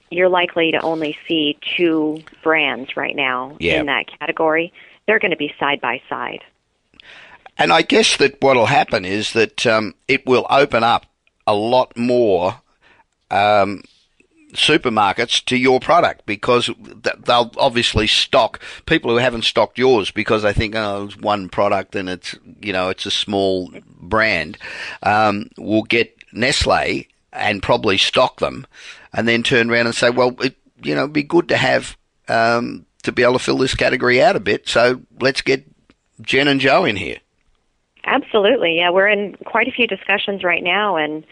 you're 0.09 0.29
likely 0.29 0.71
to 0.71 0.81
only 0.81 1.17
see 1.27 1.57
two 1.77 2.21
brands 2.43 2.97
right 2.97 3.15
now 3.15 3.55
Yeah. 3.59 3.79
in 3.79 3.85
that 3.85 4.05
category, 4.19 4.73
they're 5.05 5.19
going 5.19 5.31
to 5.31 5.37
be 5.37 5.53
side 5.59 5.79
by 5.81 6.01
side. 6.09 6.43
And 7.57 7.71
I 7.71 7.81
guess 7.81 8.17
that 8.17 8.41
what'll 8.41 8.65
happen 8.65 9.05
is 9.05 9.33
that 9.33 9.65
um, 9.67 9.93
it 10.07 10.25
will 10.25 10.47
open 10.49 10.83
up 10.83 11.05
a 11.45 11.53
lot 11.53 11.95
more 11.97 12.55
um, 13.29 13.83
supermarkets 14.53 15.43
to 15.45 15.55
your 15.55 15.79
product 15.79 16.25
because 16.25 16.69
they'll 17.25 17.51
obviously 17.57 18.07
stock 18.07 18.59
people 18.85 19.11
who 19.11 19.17
haven't 19.17 19.43
stocked 19.43 19.77
yours 19.77 20.11
because 20.11 20.43
they 20.43 20.53
think 20.53 20.75
oh 20.75 21.05
it's 21.05 21.17
one 21.17 21.47
product 21.49 21.95
and 21.95 22.09
it's 22.09 22.35
you 22.61 22.73
know 22.73 22.89
it's 22.89 23.05
a 23.05 23.11
small 23.11 23.71
brand 23.85 24.57
um, 25.03 25.49
will 25.57 25.83
get 25.83 26.15
Nestle 26.33 27.07
and 27.31 27.63
probably 27.63 27.97
stock 27.97 28.39
them 28.39 28.67
and 29.13 29.27
then 29.27 29.43
turn 29.43 29.69
around 29.69 29.85
and 29.85 29.95
say 29.95 30.09
well 30.09 30.35
it 30.41 30.55
you 30.83 30.93
know 30.95 31.03
it'd 31.03 31.13
be 31.13 31.23
good 31.23 31.47
to 31.49 31.57
have 31.57 31.95
um, 32.27 32.85
to 33.03 33.11
be 33.11 33.23
able 33.23 33.33
to 33.33 33.39
fill 33.39 33.57
this 33.57 33.75
category 33.75 34.21
out 34.21 34.35
a 34.35 34.39
bit 34.39 34.67
so 34.67 35.01
let's 35.19 35.41
get 35.41 35.65
Jen 36.21 36.47
and 36.47 36.59
Joe 36.59 36.85
in 36.85 36.95
here. 36.95 37.17
Absolutely. 38.05 38.77
Yeah, 38.77 38.89
we're 38.89 39.07
in 39.07 39.35
quite 39.45 39.67
a 39.67 39.71
few 39.71 39.87
discussions 39.87 40.43
right 40.43 40.63
now 40.63 40.95
and 40.95 41.23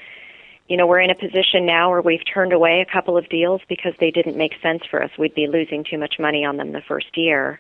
you 0.69 0.77
know, 0.77 0.85
we're 0.85 1.01
in 1.01 1.09
a 1.09 1.15
position 1.15 1.65
now 1.65 1.89
where 1.89 2.01
we've 2.01 2.23
turned 2.31 2.53
away 2.53 2.85
a 2.87 2.91
couple 2.91 3.17
of 3.17 3.27
deals 3.27 3.61
because 3.67 3.93
they 3.99 4.11
didn't 4.11 4.37
make 4.37 4.53
sense 4.61 4.83
for 4.89 5.03
us. 5.03 5.09
We'd 5.17 5.33
be 5.33 5.47
losing 5.47 5.83
too 5.83 5.97
much 5.97 6.15
money 6.19 6.45
on 6.45 6.57
them 6.57 6.71
the 6.71 6.81
first 6.87 7.17
year, 7.17 7.59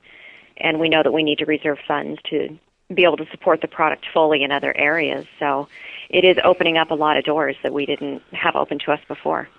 and 0.57 0.79
we 0.79 0.89
know 0.89 1.01
that 1.01 1.11
we 1.11 1.23
need 1.23 1.39
to 1.39 1.45
reserve 1.45 1.79
funds 1.87 2.21
to 2.29 2.57
be 2.93 3.03
able 3.03 3.17
to 3.17 3.25
support 3.31 3.61
the 3.61 3.67
product 3.67 4.05
fully 4.13 4.43
in 4.43 4.51
other 4.51 4.75
areas. 4.77 5.25
So 5.39 5.67
it 6.09 6.23
is 6.23 6.37
opening 6.43 6.77
up 6.77 6.91
a 6.91 6.95
lot 6.95 7.17
of 7.17 7.25
doors 7.25 7.55
that 7.63 7.73
we 7.73 7.87
didn't 7.87 8.21
have 8.31 8.55
open 8.55 8.77
to 8.85 8.91
us 8.91 8.99
before. 9.07 9.49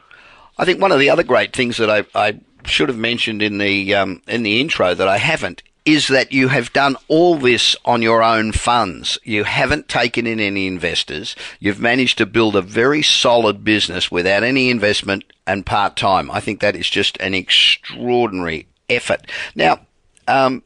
I 0.57 0.65
think 0.65 0.81
one 0.81 0.93
of 0.93 1.01
the 1.01 1.11
other 1.11 1.25
great 1.25 1.53
things 1.53 1.79
that 1.79 1.91
I, 1.91 2.05
I 2.15 2.41
should 2.65 2.89
have 2.89 2.99
mentioned 2.99 3.43
in 3.43 3.59
the 3.59 3.95
um, 3.95 4.23
in 4.29 4.45
the 4.45 4.61
intro 4.61 4.95
that 4.95 5.09
I 5.09 5.19
haven't 5.19 5.63
is 5.85 6.09
that 6.09 6.33
you 6.33 6.49
have 6.49 6.72
done 6.72 6.97
all 7.09 7.37
this 7.37 7.74
on 7.85 8.03
your 8.03 8.22
own 8.22 8.53
funds. 8.53 9.18
You 9.24 9.45
haven't 9.45 9.89
taken 9.89 10.26
in 10.26 10.39
any 10.39 10.66
investors. 10.66 11.35
You've 11.59 11.81
managed 11.81 12.18
to 12.18 12.26
build 12.26 12.55
a 12.55 12.62
very 12.62 13.03
solid 13.03 13.64
business 13.64 14.11
without 14.11 14.43
any 14.43 14.70
investment 14.70 15.24
and 15.47 15.64
part 15.64 15.97
time. 15.97 16.31
I 16.31 16.41
think 16.41 16.61
that 16.61 16.76
is 16.76 16.89
just 16.89 17.16
an 17.18 17.35
extraordinary 17.35 18.66
effort. 18.89 19.26
Now, 19.55 19.81
um, 20.28 20.62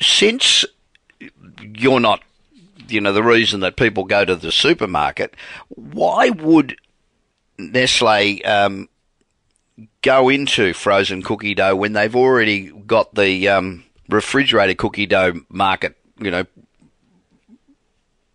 since 0.00 0.64
you're 1.60 2.00
not, 2.00 2.22
you 2.88 3.00
know, 3.00 3.12
the 3.12 3.22
reason 3.22 3.60
that 3.60 3.76
people 3.76 4.04
go 4.04 4.24
to 4.24 4.34
the 4.34 4.52
supermarket, 4.52 5.34
why 5.68 6.30
would 6.30 6.76
Nestle 7.58 8.42
um, 8.44 8.88
go 10.08 10.30
into 10.30 10.72
frozen 10.72 11.22
cookie 11.22 11.54
dough 11.54 11.76
when 11.76 11.92
they've 11.92 12.16
already 12.16 12.70
got 12.70 13.14
the 13.14 13.46
um, 13.46 13.84
refrigerated 14.08 14.78
cookie 14.78 15.04
dough 15.04 15.34
market, 15.50 15.96
you 16.18 16.30
know, 16.30 16.46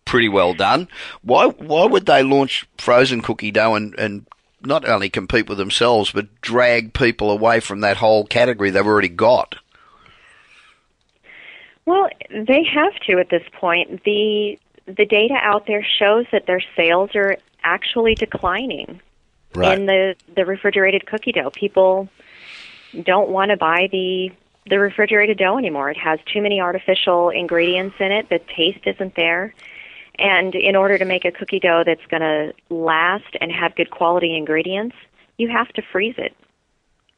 pretty 0.04 0.28
well 0.28 0.54
done. 0.54 0.86
Why 1.22 1.46
why 1.46 1.86
would 1.86 2.06
they 2.06 2.22
launch 2.22 2.64
frozen 2.78 3.22
cookie 3.22 3.50
dough 3.50 3.74
and, 3.74 3.92
and 3.98 4.24
not 4.60 4.88
only 4.88 5.10
compete 5.10 5.48
with 5.48 5.58
themselves 5.58 6.12
but 6.12 6.40
drag 6.40 6.94
people 6.94 7.28
away 7.32 7.58
from 7.58 7.80
that 7.80 7.96
whole 7.96 8.24
category 8.24 8.70
they've 8.70 8.86
already 8.86 9.08
got? 9.08 9.56
Well, 11.86 12.08
they 12.30 12.62
have 12.72 12.94
to 13.08 13.18
at 13.18 13.30
this 13.30 13.42
point. 13.52 14.04
The 14.04 14.60
the 14.86 15.06
data 15.06 15.34
out 15.42 15.66
there 15.66 15.84
shows 15.98 16.26
that 16.30 16.46
their 16.46 16.62
sales 16.76 17.10
are 17.16 17.36
actually 17.64 18.14
declining 18.14 19.00
Right. 19.54 19.78
in 19.78 19.86
the 19.86 20.16
the 20.34 20.44
refrigerated 20.44 21.06
cookie 21.06 21.32
dough. 21.32 21.50
People 21.50 22.08
don't 23.02 23.28
want 23.28 23.50
to 23.50 23.56
buy 23.56 23.88
the 23.90 24.32
the 24.68 24.78
refrigerated 24.78 25.38
dough 25.38 25.58
anymore. 25.58 25.90
It 25.90 25.98
has 25.98 26.18
too 26.32 26.40
many 26.40 26.60
artificial 26.60 27.30
ingredients 27.30 27.96
in 28.00 28.12
it. 28.12 28.28
The 28.28 28.40
taste 28.56 28.86
isn't 28.86 29.14
there. 29.14 29.54
And 30.18 30.54
in 30.54 30.76
order 30.76 30.96
to 30.96 31.04
make 31.04 31.24
a 31.24 31.32
cookie 31.32 31.60
dough 31.60 31.82
that's 31.84 32.04
going 32.06 32.22
to 32.22 32.54
last 32.70 33.36
and 33.40 33.50
have 33.50 33.74
good 33.74 33.90
quality 33.90 34.36
ingredients, 34.36 34.94
you 35.38 35.48
have 35.48 35.68
to 35.74 35.82
freeze 35.82 36.14
it. 36.18 36.34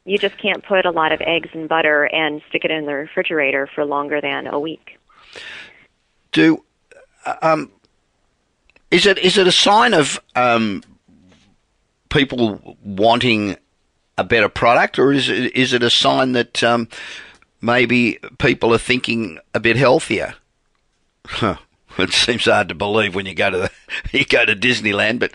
You 0.03 0.17
just 0.17 0.37
can't 0.37 0.63
put 0.63 0.85
a 0.85 0.91
lot 0.91 1.11
of 1.11 1.21
eggs 1.21 1.49
and 1.53 1.69
butter 1.69 2.05
and 2.05 2.41
stick 2.49 2.65
it 2.65 2.71
in 2.71 2.85
the 2.85 2.93
refrigerator 2.93 3.69
for 3.73 3.85
longer 3.85 4.19
than 4.19 4.47
a 4.47 4.59
week. 4.59 4.97
Do 6.31 6.63
um, 7.41 7.71
is 8.89 9.05
it 9.05 9.17
is 9.19 9.37
it 9.37 9.47
a 9.47 9.51
sign 9.51 9.93
of 9.93 10.19
um, 10.35 10.81
people 12.17 12.77
wanting 12.83 13.57
a 14.17 14.23
better 14.23 14.49
product, 14.49 14.97
or 14.97 15.13
is 15.13 15.29
it 15.29 15.55
is 15.55 15.73
it 15.73 15.83
a 15.83 15.89
sign 15.89 16.31
that 16.31 16.63
um, 16.63 16.87
maybe 17.61 18.19
people 18.39 18.73
are 18.73 18.79
thinking 18.79 19.37
a 19.53 19.59
bit 19.59 19.77
healthier? 19.77 20.35
Huh. 21.25 21.57
It 21.99 22.13
seems 22.13 22.45
hard 22.45 22.69
to 22.69 22.75
believe 22.75 23.15
when 23.15 23.25
you 23.25 23.33
go 23.33 23.49
to 23.49 23.57
the, 23.57 23.71
you 24.15 24.23
go 24.23 24.45
to 24.45 24.55
Disneyland, 24.55 25.17
but 25.17 25.31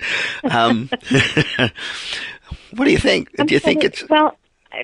um, 0.49 0.89
what 2.77 2.85
do 2.85 2.93
you 2.93 2.99
think? 2.99 3.37
Do 3.37 3.53
you 3.53 3.59
think 3.59 3.83
it's 3.83 4.09
well? 4.09 4.37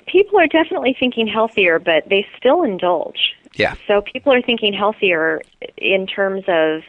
People 0.07 0.41
are 0.41 0.49
definitely 0.49 0.97
thinking 0.99 1.29
healthier, 1.29 1.79
but 1.79 2.09
they 2.09 2.27
still 2.37 2.65
indulge. 2.65 3.33
yeah? 3.55 3.77
So 3.87 4.03
people 4.03 4.33
are 4.33 4.43
thinking 4.43 4.73
healthier 4.73 5.41
in 5.77 6.09
terms 6.09 6.43
of 6.49 6.83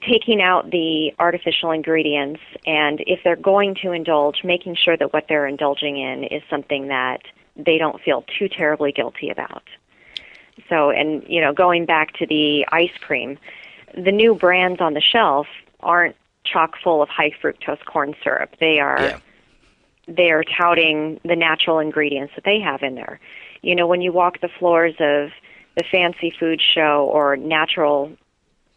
taking 0.00 0.42
out 0.42 0.70
the 0.70 1.12
artificial 1.18 1.70
ingredients 1.70 2.40
and 2.66 3.00
if 3.06 3.20
they're 3.22 3.36
going 3.36 3.76
to 3.82 3.92
indulge, 3.92 4.42
making 4.42 4.76
sure 4.76 4.96
that 4.96 5.12
what 5.12 5.26
they're 5.28 5.46
indulging 5.46 5.98
in 5.98 6.24
is 6.24 6.42
something 6.50 6.88
that 6.88 7.22
they 7.56 7.78
don't 7.78 8.00
feel 8.02 8.24
too 8.38 8.48
terribly 8.48 8.90
guilty 8.90 9.30
about. 9.30 9.62
So, 10.68 10.90
and 10.90 11.22
you 11.28 11.40
know, 11.40 11.52
going 11.52 11.86
back 11.86 12.14
to 12.14 12.26
the 12.26 12.66
ice 12.72 12.96
cream, 13.00 13.38
the 13.94 14.12
new 14.12 14.34
brands 14.34 14.80
on 14.80 14.94
the 14.94 15.00
shelf 15.00 15.46
aren't 15.80 16.16
chock 16.44 16.74
full 16.82 17.00
of 17.02 17.08
high 17.08 17.30
fructose 17.42 17.84
corn 17.84 18.14
syrup. 18.22 18.54
They 18.60 18.80
are 18.80 19.00
Yeah. 19.02 19.18
they 20.06 20.30
are 20.30 20.44
touting 20.44 21.18
the 21.24 21.36
natural 21.36 21.78
ingredients 21.78 22.34
that 22.34 22.44
they 22.44 22.60
have 22.60 22.82
in 22.82 22.94
there. 22.94 23.20
You 23.62 23.74
know, 23.74 23.86
when 23.86 24.02
you 24.02 24.12
walk 24.12 24.40
the 24.40 24.48
floors 24.48 24.94
of 24.98 25.30
the 25.76 25.84
fancy 25.90 26.30
food 26.30 26.60
show 26.60 27.08
or 27.10 27.36
natural, 27.36 28.12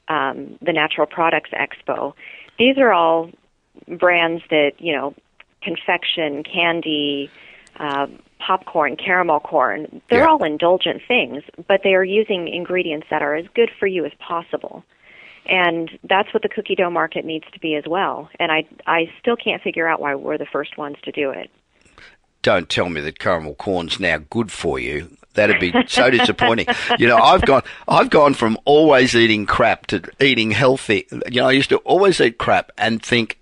um, 0.09 0.57
the 0.61 0.73
Natural 0.73 1.07
Products 1.07 1.49
Expo, 1.51 2.13
these 2.57 2.77
are 2.77 2.91
all 2.91 3.29
brands 3.87 4.43
that 4.49 4.73
you 4.79 4.93
know, 4.95 5.13
confection, 5.61 6.43
candy, 6.43 7.31
uh, 7.79 8.07
popcorn, 8.39 8.95
caramel 8.95 9.39
corn. 9.39 10.01
They're 10.09 10.21
Yeah. 10.23 10.29
all 10.29 10.43
indulgent 10.43 11.01
things, 11.07 11.43
but 11.67 11.81
they 11.83 11.93
are 11.95 12.03
using 12.03 12.47
ingredients 12.47 13.07
that 13.09 13.21
are 13.21 13.35
as 13.35 13.45
good 13.53 13.69
for 13.79 13.87
you 13.87 14.05
as 14.05 14.13
possible. 14.19 14.83
And 15.45 15.97
that's 16.03 16.33
what 16.33 16.43
the 16.43 16.49
cookie 16.49 16.75
dough 16.75 16.89
market 16.89 17.23
needs 17.25 17.45
to 17.53 17.59
be 17.59 17.75
as 17.75 17.85
well. 17.87 18.29
And 18.39 18.51
I 18.51 18.65
I 18.85 19.09
still 19.19 19.35
can't 19.37 19.61
figure 19.61 19.87
out 19.87 19.99
why 20.01 20.13
we're 20.15 20.37
the 20.37 20.45
first 20.45 20.77
ones 20.77 20.97
to 21.03 21.11
do 21.11 21.29
it. 21.31 21.49
don't 22.43 22.69
tell 22.69 22.89
me 22.89 23.01
that 23.01 23.19
caramel 23.19 23.55
corn's 23.55 23.99
now 23.99 24.17
good 24.29 24.51
for 24.51 24.79
you. 24.79 25.09
That'd 25.37 25.59
be 25.59 25.71
so 25.87 26.09
disappointing. 26.09 26.65
You 26.97 27.07
know, 27.07 27.17
I've 27.17 27.43
gone, 27.43 27.61
I've 27.87 28.09
gone 28.09 28.33
from 28.33 28.57
always 28.65 29.15
eating 29.15 29.45
crap 29.45 29.85
to 29.87 30.01
eating 30.19 30.49
healthy. 30.49 31.07
You 31.11 31.41
know, 31.41 31.47
I 31.47 31.51
used 31.51 31.69
to 31.69 31.77
always 31.77 32.19
eat 32.19 32.39
crap 32.39 32.71
and 32.75 33.01
think 33.01 33.37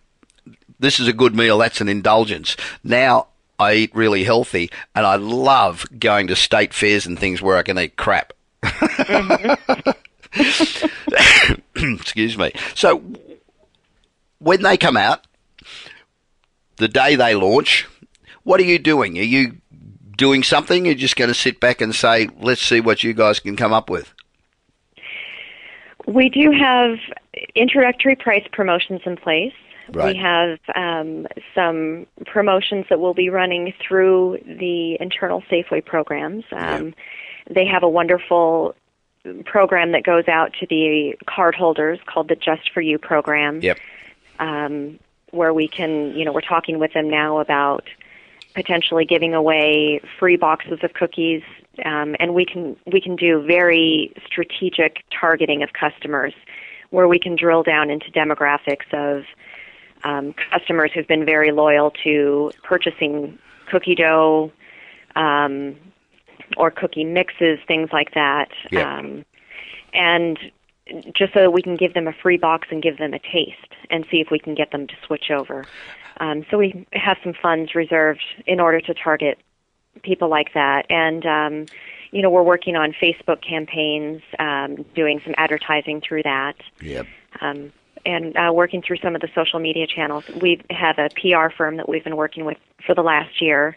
this 0.78 1.00
is 1.00 1.08
a 1.08 1.14
good 1.14 1.34
meal. 1.34 1.58
That's 1.58 1.80
an 1.80 1.88
indulgence. 1.88 2.58
Now 2.84 3.28
I 3.58 3.76
eat 3.76 3.96
really 3.96 4.26
healthy 4.26 4.70
and 4.93 5.06
I 5.06 5.16
love 5.16 5.86
going 5.98 6.28
to 6.28 6.36
state 6.36 6.74
fairs 6.74 7.06
and 7.06 7.18
things 7.18 7.41
where 7.41 7.56
I 7.56 7.64
can 7.64 7.80
eat 7.80 7.96
crap. 7.96 8.34
Excuse 11.76 12.38
me. 12.38 12.52
So 12.74 13.02
when 14.39 14.64
they 14.64 14.76
come 14.76 14.98
out, 14.98 15.26
the 16.76 16.89
day 16.89 17.16
they 17.16 17.36
launch, 17.36 17.88
what 18.43 18.60
are 18.60 18.66
you 18.66 18.80
doing? 18.80 19.18
Are 19.18 19.24
you 19.24 19.62
doing 20.18 20.43
something? 20.43 20.86
You're 20.86 20.95
just 20.95 21.16
going 21.16 21.28
to 21.30 21.34
sit 21.34 21.59
back 21.59 21.82
and 21.82 21.93
say, 21.93 22.30
let's 22.39 22.61
see 22.61 22.82
what 22.82 23.03
you 23.03 23.13
guys 23.13 23.39
can 23.39 23.55
come 23.55 23.74
up 23.74 23.89
with. 23.89 24.13
We 26.07 26.30
do 26.30 26.51
have 26.51 26.97
introductory 27.55 28.16
price 28.16 28.47
promotions 28.51 29.01
in 29.05 29.18
place. 29.18 29.53
Right. 29.91 30.16
We 30.16 30.22
have 30.22 30.59
um, 30.76 31.28
some 31.53 32.07
promotions 32.26 32.86
that 32.89 32.99
we'll 32.99 33.13
be 33.13 33.30
running 33.30 33.74
through 33.88 34.39
the 34.45 34.97
internal 34.99 35.41
Safeway 35.43 35.84
programs. 35.86 36.43
Um, 36.51 36.93
They 37.49 37.66
have 37.68 37.84
a 37.84 37.89
wonderful 37.89 38.76
program 39.45 39.91
that 39.91 40.03
goes 40.03 40.28
out 40.28 40.53
to 40.59 40.68
the 40.68 41.16
cardholders 41.28 42.03
called 42.05 42.28
the 42.28 42.36
Just 42.36 42.72
for 42.74 42.82
You 42.82 42.97
program. 42.97 43.61
Yep. 43.61 43.80
um, 44.39 44.99
where 45.32 45.53
we 45.53 45.68
can, 45.68 46.16
you 46.16 46.24
know, 46.24 46.32
we're 46.32 46.41
talking 46.41 46.80
with 46.80 46.93
them 46.93 47.09
now 47.09 47.39
about 47.39 47.84
potentially 48.56 49.06
giving 49.06 49.34
away 49.34 50.01
free 50.20 50.38
boxes 50.38 50.80
of 50.82 50.93
cookies, 50.93 51.43
um, 51.84 52.16
and 52.20 52.34
we 52.34 52.45
can 52.45 52.76
we 52.91 52.99
can 52.99 53.16
do 53.16 53.45
very 53.45 54.14
strategic 54.26 55.03
targeting 55.12 55.62
of 55.62 55.70
customers, 55.74 56.34
where 56.89 57.08
we 57.08 57.20
can 57.20 57.36
drill 57.36 57.64
down 57.64 57.89
into 57.89 58.10
demographics 58.12 58.91
of 58.93 59.26
um, 60.03 60.34
customers 60.51 60.91
who've 60.93 61.08
been 61.08 61.26
very 61.26 61.51
loyal 61.51 61.91
to 62.03 62.51
purchasing 62.64 63.38
cookie 63.70 63.95
dough. 63.95 64.51
Um, 65.16 65.78
or 66.58 66.70
cookie 66.70 67.03
mixes, 67.03 67.58
things 67.68 67.89
like 67.91 68.14
that. 68.14 68.49
Um, 68.86 69.26
and 69.93 70.38
just 71.15 71.33
so 71.33 71.41
that 71.41 71.51
we 71.51 71.61
can 71.61 71.75
give 71.75 71.93
them 71.93 72.07
a 72.07 72.13
free 72.13 72.38
box 72.38 72.67
and 72.71 72.81
give 72.81 72.97
them 72.97 73.13
a 73.13 73.19
taste 73.19 73.73
and 73.89 74.05
see 74.11 74.17
if 74.17 74.29
we 74.29 74.39
can 74.39 74.53
get 74.53 74.71
them 74.71 74.88
to 74.88 74.93
switch 75.05 75.31
over. 75.31 75.65
Um, 76.19 76.45
so 76.49 76.57
we 76.57 76.86
have 76.93 77.17
some 77.23 77.33
funds 77.33 77.75
reserved 77.75 78.23
in 78.45 78.59
order 78.59 78.79
to 78.81 78.93
target 78.93 79.39
people 80.03 80.29
like 80.29 80.53
that. 80.53 80.86
And, 80.89 81.25
um, 81.25 81.65
you 82.11 82.21
know, 82.21 82.29
we're 82.29 82.43
working 82.43 82.75
on 82.75 82.93
Facebook 82.93 83.41
campaigns, 83.41 84.21
um, 84.39 84.86
doing 84.95 85.21
some 85.23 85.33
advertising 85.38 86.01
through 86.01 86.23
that. 86.23 86.55
Yep. 86.81 87.07
Um, 87.41 87.73
and 88.05 88.38
uh, 88.38 88.51
working 88.53 88.81
through 88.81 88.97
some 88.97 89.15
of 89.15 89.21
the 89.21 89.29
social 89.33 89.59
media 89.59 89.88
channels. 89.88 90.25
We 90.39 90.61
have 90.69 90.99
a 90.99 91.09
PR 91.09 91.49
firm 91.55 91.77
that 91.77 91.89
we've 91.89 92.03
been 92.03 92.15
working 92.15 92.45
with 92.45 92.57
for 92.86 92.93
the 92.93 93.01
last 93.01 93.41
year, 93.41 93.75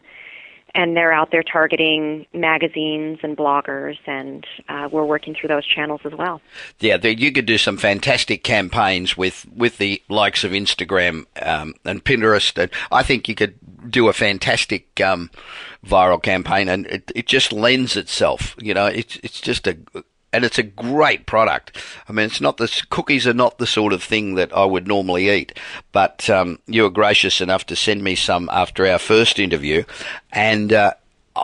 and 0.75 0.97
they're 0.97 1.13
out 1.13 1.31
there 1.31 1.43
targeting 1.43 2.27
magazines 2.33 3.19
and 3.23 3.37
bloggers, 3.37 3.97
and 4.07 4.47
uh, 4.69 4.89
we're 4.91 5.05
working 5.05 5.35
through 5.35 5.49
those 5.49 5.67
channels 5.67 6.01
as 6.05 6.13
well. 6.13 6.41
Yeah, 6.81 6.99
you 7.05 7.33
could 7.33 7.47
do 7.47 7.59
some 7.59 7.77
fantastic 7.77 8.45
campaigns 8.45 9.17
with, 9.17 9.47
with 9.55 9.79
the 9.79 10.03
likes 10.09 10.45
of 10.45 10.53
Instagram 10.53 11.27
um, 11.43 11.75
and 11.85 12.05
Pinterest. 12.05 12.61
And 12.61 12.71
I 12.93 13.03
think 13.03 13.29
you 13.29 13.35
could 13.35 13.55
do 13.91 14.09
a 14.09 14.13
fantastic 14.13 15.01
um, 15.01 15.31
viral 15.85 16.23
campaign, 16.23 16.69
and 16.69 16.87
it, 16.87 17.11
it 17.15 17.27
just 17.27 17.53
lends 17.53 17.97
itself. 17.97 18.55
You 18.59 18.75
know, 18.75 18.87
it's 18.87 19.17
it's 19.23 19.41
just 19.41 19.67
a 19.67 19.77
and 20.33 20.45
it's 20.45 20.59
a 20.59 20.63
great 20.63 21.27
product. 21.27 21.77
I 22.09 22.13
mean, 22.13 22.27
it's 22.27 22.41
not 22.41 22.57
the 22.57 22.83
cookies 22.91 23.27
are 23.27 23.35
not 23.35 23.59
the 23.59 23.67
sort 23.67 23.93
of 23.93 24.03
thing 24.03 24.35
that 24.35 24.53
I 24.53 24.65
would 24.65 24.87
normally 24.87 25.31
eat, 25.31 25.59
but 25.93 26.29
um, 26.29 26.59
you 26.67 26.83
were 26.83 26.91
gracious 26.91 27.41
enough 27.41 27.67
to 27.67 27.77
send 27.77 28.03
me 28.03 28.15
some 28.15 28.49
after 28.53 28.87
our 28.87 28.99
first 28.99 29.39
interview, 29.39 29.85
and. 30.33 30.73
Uh, 30.73 30.95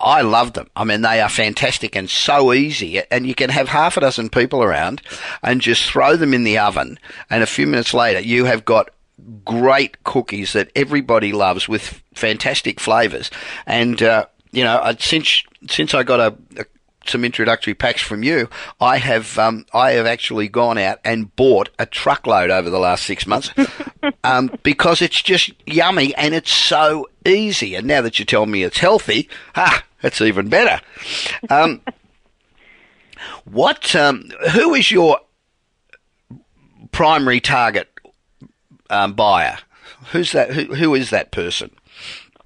I 0.02 0.22
love 0.22 0.54
them. 0.54 0.68
I 0.74 0.84
mean, 0.84 1.02
they 1.02 1.20
are 1.20 1.28
fantastic 1.28 1.94
and 1.94 2.10
so 2.10 2.52
easy. 2.52 3.00
And 3.10 3.26
you 3.26 3.34
can 3.34 3.50
have 3.50 3.68
half 3.68 3.96
a 3.96 4.00
dozen 4.00 4.28
people 4.28 4.62
around 4.62 5.02
and 5.42 5.60
just 5.60 5.88
throw 5.88 6.16
them 6.16 6.34
in 6.34 6.44
the 6.44 6.58
oven. 6.58 6.98
And 7.30 7.42
a 7.42 7.46
few 7.46 7.66
minutes 7.66 7.94
later, 7.94 8.20
you 8.20 8.46
have 8.46 8.64
got 8.64 8.90
great 9.44 10.02
cookies 10.04 10.52
that 10.52 10.70
everybody 10.74 11.32
loves 11.32 11.68
with 11.68 12.02
fantastic 12.14 12.80
flavors. 12.80 13.30
And, 13.66 14.02
uh, 14.02 14.26
you 14.52 14.64
know, 14.64 14.94
since, 14.98 15.42
since 15.68 15.94
I 15.94 16.02
got 16.02 16.20
a, 16.20 16.36
a 16.60 16.64
some 17.08 17.24
introductory 17.24 17.74
packs 17.74 18.02
from 18.02 18.22
you, 18.22 18.48
I 18.80 18.98
have 18.98 19.38
um, 19.38 19.66
I 19.72 19.92
have 19.92 20.06
actually 20.06 20.48
gone 20.48 20.78
out 20.78 20.98
and 21.04 21.34
bought 21.36 21.70
a 21.78 21.86
truckload 21.86 22.50
over 22.50 22.70
the 22.70 22.78
last 22.78 23.04
six 23.04 23.26
months 23.26 23.50
um, 24.24 24.50
because 24.62 25.02
it's 25.02 25.20
just 25.22 25.52
yummy 25.66 26.14
and 26.14 26.34
it's 26.34 26.52
so 26.52 27.08
easy. 27.24 27.74
And 27.74 27.86
now 27.86 28.00
that 28.02 28.18
you 28.18 28.24
tell 28.24 28.46
me 28.46 28.62
it's 28.62 28.78
healthy, 28.78 29.28
ah, 29.56 29.84
it's 30.02 30.20
even 30.20 30.48
better. 30.48 30.80
Um, 31.48 31.80
what? 33.44 33.94
Um, 33.94 34.30
who 34.52 34.74
is 34.74 34.90
your 34.90 35.20
primary 36.92 37.40
target 37.40 37.88
um, 38.90 39.14
buyer? 39.14 39.58
Who's 40.12 40.32
that? 40.32 40.52
Who, 40.52 40.74
who 40.74 40.94
is 40.94 41.10
that 41.10 41.30
person? 41.30 41.70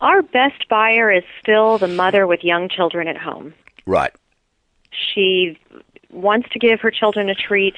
Our 0.01 0.23
best 0.23 0.69
buyer 0.69 1.11
is 1.11 1.25
still 1.41 1.79
the 1.79 1.89
mother 1.89 2.27
with 2.27 2.45
young 2.45 2.69
children 2.69 3.09
at 3.09 3.17
home. 3.17 3.53
Right. 3.85 4.13
She 4.91 5.59
wants 6.11 6.49
to 6.51 6.59
give 6.59 6.81
her 6.81 6.91
children 6.91 7.29
a 7.29 7.35
treat, 7.35 7.75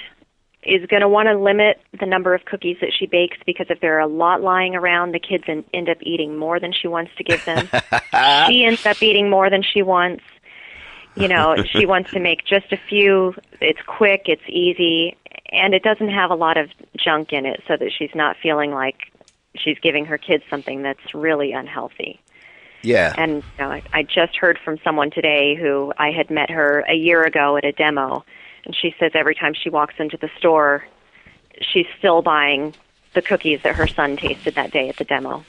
is 0.63 0.85
going 0.87 1.01
to 1.01 1.09
want 1.09 1.29
to 1.29 1.39
limit 1.39 1.81
the 1.99 2.07
number 2.07 2.35
of 2.35 2.45
cookies 2.45 2.77
that 2.81 2.93
she 2.97 3.07
bakes 3.07 3.39
because 3.47 3.67
if 3.71 3.81
there 3.81 3.97
are 3.97 4.01
a 4.01 4.07
lot 4.07 4.43
lying 4.43 4.75
around, 4.75 5.13
the 5.13 5.19
kids 5.19 5.45
end 5.49 5.89
up 5.89 5.97
eating 6.03 6.37
more 6.37 6.61
than 6.61 6.73
she 6.73 6.87
wants 6.87 7.13
to 7.17 7.25
give 7.25 7.43
them. 7.45 7.67
she 8.49 8.65
ends 8.65 8.85
up 8.85 9.03
eating 9.03 9.31
more 9.31 9.49
than 9.49 9.63
she 9.63 9.83
wants. 9.83 10.23
You 11.17 11.29
know, 11.29 11.57
she 11.65 11.87
wants 11.87 12.11
to 12.13 12.21
make 12.21 12.45
just 12.45 12.73
a 12.73 12.77
few. 12.77 13.35
It's 13.61 13.81
quick, 13.87 14.23
it's 14.27 14.43
easy, 14.49 15.17
and 15.51 15.75
it 15.75 15.83
doesn't 15.83 16.11
have 16.11 16.31
a 16.31 16.35
lot 16.35 16.57
of 16.57 16.71
junk 16.97 17.33
in 17.33 17.47
it 17.47 17.63
so 17.67 17.77
that 17.77 17.91
she's 17.97 18.15
not 18.15 18.37
feeling 18.43 18.71
like 18.71 19.11
she's 19.57 19.79
giving 19.79 20.05
her 20.07 20.19
kids 20.19 20.45
something 20.49 20.83
that's 20.83 21.15
really 21.15 21.53
unhealthy. 21.53 22.21
Yeah. 22.83 23.15
And 23.17 23.37
you 23.37 23.43
know, 23.59 23.71
I, 23.71 23.83
I 23.93 24.03
just 24.03 24.37
heard 24.37 24.59
from 24.59 24.79
someone 24.83 25.11
today 25.11 25.55
who 25.55 25.93
I 25.99 26.11
had 26.11 26.31
met 26.31 26.51
her 26.51 26.81
a 26.89 26.95
year 26.95 27.23
ago 27.23 27.57
at 27.57 27.65
a 27.65 27.73
demo, 27.73 28.25
and 28.65 28.75
she 28.75 28.95
says 28.99 29.13
every 29.15 29.35
time 29.35 29.55
she 29.55 29.71
walks 29.71 29.95
into 29.99 30.17
the 30.17 30.31
store, 30.39 30.85
she's 31.61 31.87
still 31.99 32.23
buying 32.23 32.75
the 33.15 33.23
cookies 33.23 33.61
that 33.63 33.75
her 33.75 33.87
son 33.87 34.17
tasted 34.17 34.55
that 34.55 34.71
day 34.71 34.89
at 34.89 34.97
the 34.97 35.05
demo. 35.05 35.45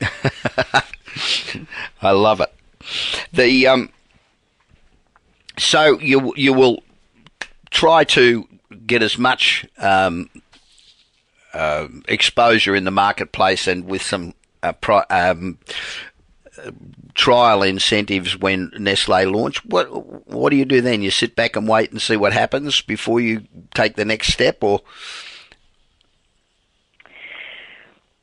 I 2.02 2.12
love 2.12 2.40
it. 2.40 2.52
The 3.32 3.66
um, 3.66 3.90
so 5.58 5.98
you 5.98 6.32
you 6.36 6.52
will 6.52 6.82
try 7.70 8.04
to 8.04 8.46
get 8.86 9.02
as 9.02 9.18
much 9.18 9.66
um, 9.78 10.30
uh, 11.52 11.88
exposure 12.08 12.74
in 12.74 12.84
the 12.84 12.90
marketplace 12.90 13.66
and 13.66 13.86
with 13.86 14.02
some 14.02 14.34
uh, 14.62 14.72
pro, 14.72 15.02
um, 15.10 15.58
trial 17.14 17.62
incentives 17.62 18.36
when 18.36 18.70
Nestle 18.78 19.24
launch. 19.26 19.64
What 19.64 19.86
what 20.26 20.50
do 20.50 20.56
you 20.56 20.64
do 20.64 20.80
then? 20.80 21.02
You 21.02 21.10
sit 21.10 21.36
back 21.36 21.56
and 21.56 21.68
wait 21.68 21.90
and 21.90 22.00
see 22.00 22.16
what 22.16 22.32
happens 22.32 22.80
before 22.80 23.20
you 23.20 23.42
take 23.74 23.96
the 23.96 24.04
next 24.04 24.32
step, 24.32 24.62
or? 24.62 24.80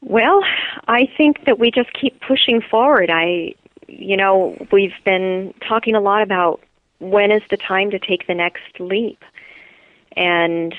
Well, 0.01 0.41
I 0.87 1.09
think 1.17 1.45
that 1.45 1.59
we 1.59 1.71
just 1.71 1.91
keep 1.93 2.21
pushing 2.21 2.61
forward. 2.61 3.09
I, 3.11 3.55
you 3.87 4.15
know, 4.15 4.55
we've 4.71 4.93
been 5.03 5.53
talking 5.67 5.95
a 5.95 6.01
lot 6.01 6.21
about 6.21 6.61
when 6.99 7.31
is 7.31 7.43
the 7.49 7.57
time 7.57 7.91
to 7.91 7.99
take 7.99 8.27
the 8.27 8.35
next 8.35 8.79
leap, 8.79 9.23
and 10.15 10.73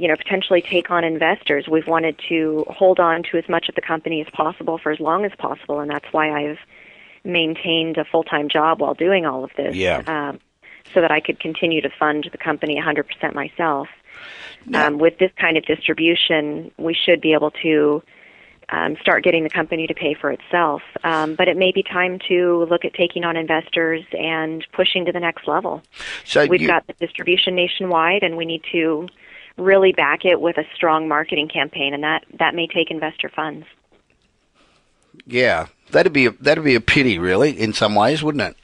you 0.00 0.08
know, 0.08 0.16
potentially 0.16 0.62
take 0.62 0.90
on 0.90 1.04
investors. 1.04 1.68
We've 1.70 1.86
wanted 1.86 2.18
to 2.30 2.64
hold 2.70 2.98
on 2.98 3.22
to 3.24 3.36
as 3.36 3.46
much 3.50 3.68
of 3.68 3.74
the 3.74 3.82
company 3.82 4.22
as 4.22 4.26
possible 4.32 4.78
for 4.78 4.90
as 4.90 4.98
long 4.98 5.26
as 5.26 5.32
possible, 5.38 5.80
and 5.80 5.90
that's 5.90 6.06
why 6.10 6.30
I've 6.30 6.58
maintained 7.22 7.98
a 7.98 8.04
full 8.06 8.24
time 8.24 8.48
job 8.48 8.80
while 8.80 8.94
doing 8.94 9.26
all 9.26 9.44
of 9.44 9.50
this. 9.58 9.76
Yeah. 9.76 10.02
Um, 10.06 10.40
so 10.94 11.02
that 11.02 11.10
I 11.10 11.20
could 11.20 11.38
continue 11.38 11.82
to 11.82 11.90
fund 11.98 12.26
the 12.32 12.38
company 12.38 12.80
100% 12.80 13.34
myself. 13.34 13.88
Um, 14.74 14.98
with 14.98 15.18
this 15.18 15.30
kind 15.38 15.56
of 15.56 15.64
distribution, 15.64 16.72
we 16.78 16.94
should 16.94 17.20
be 17.20 17.32
able 17.32 17.50
to 17.62 18.02
um, 18.70 18.96
start 19.00 19.22
getting 19.22 19.44
the 19.44 19.50
company 19.50 19.86
to 19.86 19.94
pay 19.94 20.14
for 20.14 20.32
itself. 20.32 20.82
Um, 21.04 21.34
but 21.34 21.48
it 21.48 21.56
may 21.56 21.70
be 21.70 21.82
time 21.82 22.18
to 22.28 22.66
look 22.68 22.84
at 22.84 22.94
taking 22.94 23.24
on 23.24 23.36
investors 23.36 24.02
and 24.18 24.66
pushing 24.72 25.04
to 25.04 25.12
the 25.12 25.20
next 25.20 25.46
level. 25.46 25.82
So 26.24 26.46
we've 26.46 26.62
you, 26.62 26.66
got 26.66 26.86
the 26.86 26.94
distribution 26.94 27.54
nationwide, 27.54 28.22
and 28.22 28.36
we 28.36 28.46
need 28.46 28.62
to 28.72 29.06
really 29.56 29.92
back 29.92 30.24
it 30.24 30.40
with 30.40 30.58
a 30.58 30.64
strong 30.74 31.08
marketing 31.08 31.48
campaign, 31.48 31.94
and 31.94 32.02
that 32.02 32.24
that 32.38 32.54
may 32.54 32.66
take 32.66 32.90
investor 32.90 33.28
funds. 33.28 33.66
Yeah, 35.26 35.66
that'd 35.90 36.12
be 36.12 36.26
a, 36.26 36.30
that'd 36.32 36.64
be 36.64 36.74
a 36.74 36.80
pity, 36.80 37.18
really, 37.18 37.58
in 37.58 37.72
some 37.72 37.94
ways, 37.94 38.22
wouldn't 38.22 38.42
it? 38.42 38.56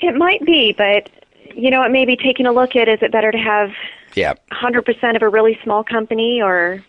It 0.00 0.16
might 0.16 0.44
be, 0.44 0.72
but 0.72 1.10
you 1.54 1.70
know, 1.70 1.82
it 1.82 1.90
may 1.90 2.04
be 2.04 2.16
taking 2.16 2.46
a 2.46 2.52
look 2.52 2.74
at 2.76 2.88
is 2.88 2.98
it 3.02 3.12
better 3.12 3.30
to 3.30 3.38
have 3.38 3.70
yeah 4.14 4.34
100% 4.50 5.16
of 5.16 5.22
a 5.22 5.28
really 5.28 5.58
small 5.62 5.84
company 5.84 6.42
or 6.42 6.84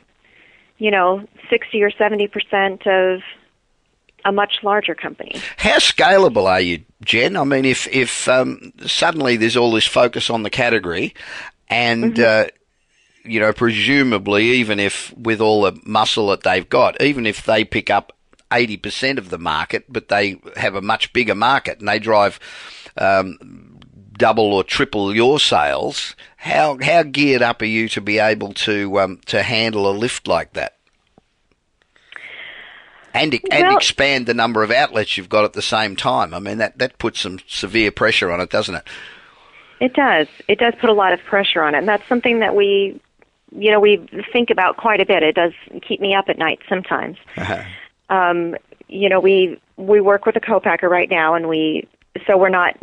you 0.78 0.92
know 0.92 1.26
60 1.50 1.82
or 1.84 1.92
70% 1.92 2.88
of 2.88 3.22
a 4.26 4.32
much 4.32 4.60
larger 4.64 4.96
company. 4.96 5.42
How 5.58 5.78
scalable 5.78 6.46
are 6.46 6.62
you, 6.62 6.84
Jen? 7.04 7.36
I 7.38 7.44
mean, 7.44 7.66
if 7.66 7.88
if 7.88 8.28
um, 8.28 8.74
suddenly 8.86 9.38
there's 9.38 9.58
all 9.58 9.72
this 9.72 9.88
focus 9.88 10.30
on 10.30 10.44
the 10.44 10.50
category, 10.50 11.14
and 11.70 12.16
mm-hmm. 12.16 12.48
uh, 12.48 12.50
you 13.24 13.40
know, 13.40 13.54
presumably, 13.54 14.46
even 14.52 14.80
if 14.80 15.14
with 15.18 15.42
all 15.42 15.62
the 15.62 15.80
muscle 15.86 16.28
that 16.28 16.44
they've 16.44 16.68
got, 16.68 17.02
even 17.02 17.26
if 17.26 17.46
they 17.46 17.64
pick 17.64 17.90
up 17.90 18.14
80% 18.52 19.18
of 19.18 19.30
the 19.30 19.40
market, 19.40 19.86
but 19.90 20.10
they 20.10 20.40
have 20.58 20.76
a 20.76 20.82
much 20.82 21.14
bigger 21.14 21.36
market 21.36 21.80
and 21.80 21.88
they 21.88 22.00
drive 22.00 22.40
um, 22.98 23.80
double 24.14 24.54
or 24.54 24.64
triple 24.64 25.16
your 25.16 25.40
sales, 25.40 26.16
how 26.38 26.78
how 26.82 27.04
geared 27.04 27.42
up 27.42 27.62
are 27.62 27.66
you 27.66 27.90
to 27.90 28.02
be 28.02 28.20
able 28.20 28.54
to 28.54 29.00
um, 29.00 29.20
to 29.26 29.42
handle 29.44 29.90
a 29.90 29.92
lift 29.92 30.28
like 30.28 30.54
that? 30.54 30.78
And 33.14 33.34
and 33.52 33.68
well, 33.68 33.78
expand 33.78 34.26
the 34.26 34.34
number 34.34 34.64
of 34.64 34.72
outlets 34.72 35.18
you've 35.18 35.30
got 35.30 35.46
at 35.46 35.54
the 35.54 35.62
same 35.62 35.96
time. 35.96 36.34
I 36.34 36.40
mean 36.40 36.58
that 36.58 36.78
that 36.80 36.98
puts 36.98 37.22
some 37.22 37.40
severe 37.48 37.92
pressure 37.92 38.32
on 38.32 38.42
it, 38.42 38.50
doesn't 38.50 38.76
it? 38.76 38.88
It 39.80 39.94
does. 39.94 40.28
It 40.48 40.60
does 40.60 40.74
put 40.80 40.90
a 40.90 40.94
lot 40.94 41.14
of 41.14 41.20
pressure 41.24 41.62
on 41.62 41.76
it, 41.76 41.80
and 41.80 41.88
that's 41.88 42.08
something 42.08 42.40
that 42.40 42.56
we, 42.56 43.02
you 43.52 43.70
know, 43.72 43.80
we 43.80 43.98
think 44.32 44.50
about 44.50 44.78
quite 44.78 45.02
a 45.02 45.06
bit. 45.06 45.24
It 45.24 45.36
does 45.36 45.52
keep 45.82 46.00
me 46.00 46.16
up 46.16 46.26
at 46.30 46.38
night 46.38 46.60
sometimes. 46.70 47.18
Uh-huh. 47.36 47.64
Um, 48.10 48.56
you 48.88 49.10
know, 49.10 49.20
we 49.20 49.60
we 49.76 50.00
work 50.00 50.26
with 50.26 50.36
a 50.36 50.40
co-packer 50.40 50.88
right 50.88 51.10
now, 51.10 51.36
and 51.36 51.50
we 51.50 51.88
so 52.26 52.38
we're 52.38 52.50
not. 52.50 52.78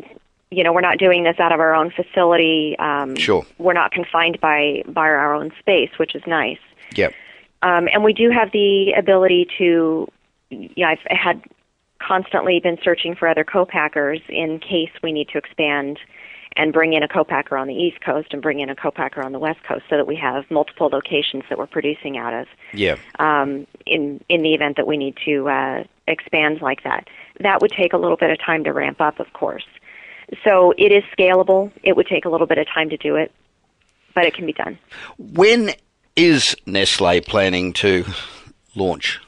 You 0.53 0.65
know, 0.65 0.73
we're 0.73 0.81
not 0.81 0.99
doing 0.99 1.23
this 1.23 1.39
out 1.39 1.53
of 1.53 1.61
our 1.61 1.77
own 1.77 1.93
facility. 1.93 2.77
Um, 2.81 3.15
sure. 3.15 3.47
We're 3.59 3.73
not 3.73 3.93
confined 3.93 4.41
by 4.41 4.83
by 4.89 5.03
our 5.03 5.33
own 5.33 5.53
space, 5.61 5.91
which 5.97 6.17
is 6.17 6.23
nice. 6.27 6.59
Yep. 6.97 7.15
Um, 7.63 7.89
and 7.93 8.03
we 8.03 8.13
do 8.13 8.31
have 8.31 8.51
the 8.53 8.93
ability 8.99 9.49
to 9.59 10.09
you 10.51 10.71
know, 10.77 10.87
I've 10.87 10.99
had 11.07 11.43
constantly 12.01 12.61
been 12.61 12.79
searching 12.83 13.15
for 13.15 13.29
other 13.29 13.45
co-packers 13.45 14.21
in 14.29 14.59
case 14.59 14.91
we 15.03 15.13
need 15.13 15.29
to 15.29 15.39
expand 15.39 15.99
and 16.57 16.73
bring 16.73 16.95
in 16.95 17.03
a 17.03 17.09
co-packer 17.09 17.57
on 17.57 17.69
the 17.69 17.75
East 17.75 18.01
Coast 18.01 18.29
and 18.33 18.43
bring 18.43 18.59
in 18.59 18.69
a 18.71 18.75
co-packer 18.75 19.25
on 19.25 19.33
the 19.33 19.39
West 19.39 19.63
Coast 19.63 19.85
so 19.89 19.97
that 19.97 20.07
we 20.07 20.17
have 20.17 20.51
multiple 20.51 20.89
locations 20.89 21.45
that 21.49 21.59
we're 21.59 21.67
producing 21.67 22.19
out 22.19 22.35
of. 22.35 22.47
Yeah. 22.73 22.97
Um, 23.19 23.67
in 23.87 24.21
in 24.29 24.43
the 24.43 24.55
event 24.55 24.77
that 24.77 24.87
we 24.87 24.97
need 24.97 25.17
to 25.25 25.49
uh, 25.49 25.85
expand 26.09 26.61
like 26.61 26.83
that, 26.83 27.09
that 27.41 27.61
would 27.61 27.71
take 27.71 27.93
a 27.93 27.97
little 27.97 28.17
bit 28.17 28.31
of 28.31 28.39
time 28.45 28.65
to 28.65 28.73
ramp 28.73 29.01
up, 29.01 29.21
of 29.21 29.33
course. 29.33 29.67
So 30.45 30.73
it 30.77 30.93
is 30.93 31.05
scalable. 31.17 31.71
It 31.83 31.97
would 31.97 32.07
take 32.07 32.25
a 32.25 32.29
little 32.29 32.47
bit 32.47 32.59
of 32.59 32.67
time 32.67 32.91
to 32.91 32.97
do 32.97 33.17
it, 33.17 33.33
but 34.15 34.25
it 34.25 34.35
can 34.35 34.47
be 34.47 34.53
done. 34.53 34.79
When 35.19 35.71
is 36.17 36.57
Nestle 36.67 37.21
planning 37.21 37.73
to 37.75 38.05
launch? 38.75 39.21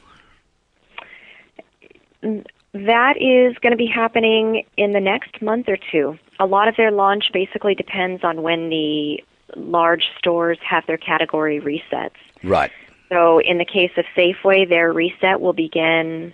That 2.23 3.17
is 3.19 3.59
going 3.59 3.73
to 3.73 3.77
be 3.77 3.87
happening 3.87 4.65
in 4.77 4.93
the 4.93 5.01
next 5.01 5.43
month 5.43 5.69
or 5.69 5.77
two. 5.91 6.19
A 6.41 6.47
lot 6.47 6.69
of 6.69 6.77
their 6.77 6.91
launch 6.91 7.25
basically 7.33 7.75
depends 7.75 8.25
on 8.25 8.43
when 8.43 8.71
the 8.71 9.23
large 9.57 10.05
stores 10.19 10.59
have 10.67 10.85
their 10.87 10.97
category 10.97 11.61
resets. 11.61 12.11
Right. 12.43 12.71
So, 13.11 13.41
in 13.41 13.59
the 13.59 13.67
case 13.67 13.91
of 13.99 14.07
Safeway, 14.17 14.67
their 14.67 14.91
reset 14.93 15.41
will 15.41 15.53
begin 15.53 16.33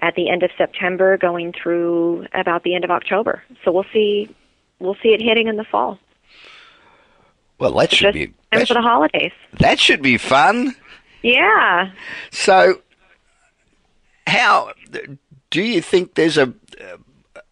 at 0.00 0.14
the 0.14 0.30
end 0.30 0.42
of 0.42 0.50
September, 0.56 1.16
going 1.18 1.52
through 1.52 2.26
about 2.32 2.62
the 2.62 2.74
end 2.74 2.84
of 2.84 2.90
October. 2.90 3.42
So 3.64 3.72
we'll 3.72 3.86
see, 3.92 4.34
we'll 4.78 4.96
see 5.02 5.10
it 5.10 5.20
hitting 5.22 5.48
in 5.48 5.56
the 5.56 5.64
fall. 5.64 5.98
Well, 7.58 7.72
that 7.74 7.92
should 7.92 8.06
Just 8.06 8.14
be 8.14 8.26
time 8.26 8.34
that, 8.52 8.68
for 8.68 8.74
the 8.74 8.82
holidays. 8.82 9.32
that 9.60 9.78
should 9.78 10.02
be 10.02 10.18
fun. 10.18 10.74
Yeah. 11.22 11.90
So, 12.30 12.80
how 14.26 14.72
do 15.54 15.62
you 15.62 15.80
think 15.80 16.14
there's 16.14 16.36
a 16.36 16.52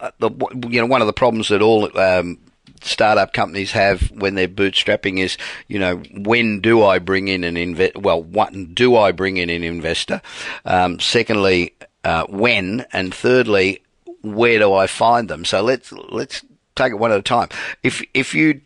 uh, 0.01 0.11
the 0.19 0.29
you 0.69 0.81
know 0.81 0.87
one 0.87 1.01
of 1.01 1.07
the 1.07 1.13
problems 1.13 1.51
that 1.51 1.63
all 1.63 1.97
um, 1.97 2.37
startup 2.81 3.33
companies 3.33 3.71
have 3.71 4.11
when 4.11 4.35
they're 4.35 4.49
bootstrapping 4.49 5.21
is 5.21 5.39
you 5.69 5.79
know 5.79 5.99
when 6.11 6.61
do 6.61 6.83
I 6.83 6.99
bring 6.99 7.29
in 7.29 7.45
an 7.45 7.57
invest? 7.57 7.97
Well, 7.97 8.21
what 8.21 8.75
do 8.75 8.97
I 8.97 9.13
bring 9.13 9.37
in 9.37 9.49
an 9.51 9.63
investor? 9.63 10.21
Um, 10.65 10.99
secondly, 10.99 11.75
uh, 12.03 12.27
when, 12.27 12.87
and 12.93 13.15
thirdly, 13.15 13.83
where 14.23 14.59
do 14.59 14.73
I 14.75 14.89
find 14.89 15.29
them? 15.29 15.45
So 15.45 15.63
let's 15.63 15.93
let's 15.93 16.45
take 16.75 16.91
it 16.91 16.97
one 16.97 17.13
at 17.13 17.21
a 17.21 17.23
time. 17.23 17.51
If 17.85 18.03
if 18.15 18.35
you 18.35 18.63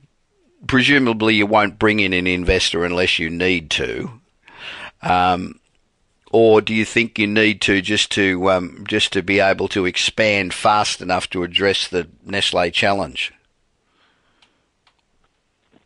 presumably 0.67 1.35
you 1.35 1.45
won't 1.45 1.79
bring 1.79 2.01
in 2.01 2.15
an 2.15 2.27
investor 2.27 2.87
unless 2.87 3.19
you 3.19 3.29
need 3.29 3.69
to. 3.73 4.19
Um, 5.03 5.61
or 6.37 6.61
do 6.61 6.75
you 6.75 6.85
think 6.85 7.19
you 7.19 7.27
need 7.27 7.63
to 7.63 7.81
just 7.81 8.13
to 8.13 8.51
um, 8.51 8.85
just 8.87 9.11
to 9.15 9.23
be 9.23 9.41
able 9.41 9.69
to 9.69 9.87
expand 9.87 10.53
fast 10.53 11.01
enough 11.01 11.31
to 11.31 11.43
address 11.43 11.89
the 11.89 12.07
Nestle 12.27 12.71
challenge? 12.71 13.33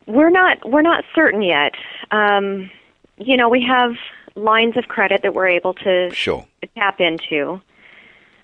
We're 0.07 0.29
not 0.29 0.69
we're 0.69 0.81
not 0.81 1.05
certain 1.15 1.41
yet. 1.41 1.71
Um, 2.11 2.69
you 3.17 3.37
know, 3.37 3.47
we 3.47 3.63
have 3.63 3.95
lines 4.35 4.75
of 4.75 4.89
credit 4.89 5.21
that 5.21 5.33
we're 5.33 5.47
able 5.47 5.73
to 5.75 6.09
Sure. 6.13 6.45
tap 6.75 6.99
into, 6.99 7.61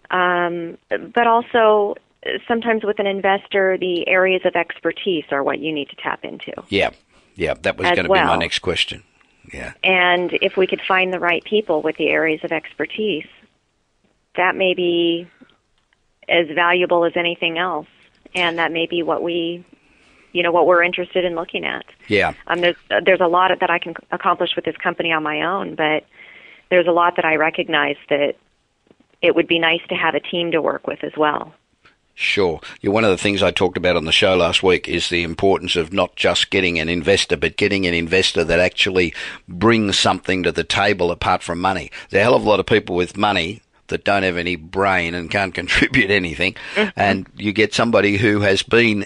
um, 0.10 0.78
but 1.14 1.28
also 1.28 1.95
sometimes 2.47 2.86
with 2.86 2.99
an 2.99 3.08
investor, 3.08 3.78
the 3.78 4.08
areas 4.08 4.43
of 4.45 4.55
expertise 4.55 5.26
are 5.32 5.43
what 5.43 5.60
you 5.60 5.74
need 5.74 5.89
to 5.89 5.95
tap 5.97 6.24
into. 6.24 6.53
Yeah, 6.70 6.91
yeah. 7.36 7.55
That 7.64 7.78
was 7.78 7.88
going 7.88 8.08
to 8.08 8.14
be 8.14 8.14
my 8.14 8.38
next 8.38 8.60
question. 8.60 9.03
Yeah, 9.51 9.73
And 9.83 10.37
if 10.41 10.57
we 10.57 10.67
could 10.67 10.81
find 10.87 11.13
the 11.13 11.19
right 11.19 11.43
people 11.43 11.81
with 11.81 11.97
the 11.97 12.09
areas 12.09 12.41
of 12.43 12.51
expertise, 12.51 13.27
that 14.35 14.55
may 14.55 14.73
be 14.73 15.27
as 16.29 16.47
valuable 16.53 17.05
as 17.05 17.13
anything 17.15 17.57
else, 17.57 17.87
and 18.35 18.57
that 18.59 18.71
may 18.71 18.85
be 18.85 19.03
what 19.03 19.23
we, 19.23 19.65
you 20.33 20.43
know, 20.43 20.51
what 20.51 20.67
we're 20.67 20.83
interested 20.83 21.23
in 21.25 21.35
looking 21.35 21.65
at. 21.65 21.85
yeah. 22.07 22.33
Um, 22.47 22.61
there's 22.61 22.75
there's 23.05 23.21
a 23.21 23.27
lot 23.27 23.51
that 23.59 23.69
I 23.69 23.79
can 23.79 23.95
accomplish 24.11 24.55
with 24.55 24.65
this 24.65 24.77
company 24.77 25.11
on 25.11 25.23
my 25.23 25.43
own, 25.43 25.75
but 25.75 26.05
there's 26.69 26.87
a 26.87 26.91
lot 26.91 27.15
that 27.15 27.25
I 27.25 27.35
recognize 27.35 27.95
that 28.09 28.35
it 29.21 29.35
would 29.35 29.47
be 29.47 29.59
nice 29.59 29.81
to 29.89 29.95
have 29.95 30.15
a 30.15 30.19
team 30.19 30.51
to 30.51 30.61
work 30.61 30.85
with 30.87 31.03
as 31.03 31.13
well. 31.17 31.53
Sure. 32.20 32.59
Yeah, 32.82 32.89
one 32.89 33.03
of 33.03 33.11
the 33.11 33.18
things 33.18 33.43
I 33.43 33.51
talked 33.51 33.78
about 33.78 33.95
on 33.95 34.05
the 34.05 34.11
show 34.11 34.36
last 34.36 34.63
week 34.63 34.89
is 34.89 35.09
the 35.09 35.22
importance 35.22 35.76
of 35.76 35.93
not 35.93 36.15
just 36.15 36.49
getting 36.49 36.80
an 36.80 36.89
investor, 36.89 37.38
but 37.38 37.57
getting 37.57 37.86
an 37.86 37.93
investor 37.93 38.43
that 38.43 38.59
actually 38.59 39.13
brings 39.47 39.99
something 39.99 40.41
to 40.41 40.51
the 40.51 40.63
table 40.63 41.11
apart 41.11 41.43
from 41.43 41.61
money. 41.61 41.91
There's 42.09 42.22
a 42.22 42.24
hell 42.24 42.34
of 42.34 42.43
a 42.43 42.49
lot 42.49 42.59
of 42.59 42.65
people 42.65 42.95
with 42.95 43.18
money 43.18 43.61
that 43.89 44.03
don't 44.03 44.24
have 44.24 44.36
any 44.36 44.55
brain 44.55 45.13
and 45.13 45.30
can't 45.30 45.53
contribute 45.53 46.09
anything. 46.09 46.55
And 46.95 47.28
you 47.36 47.53
get 47.53 47.76
somebody 47.76 48.18
who 48.18 48.39
has 48.39 48.63
been 48.63 49.05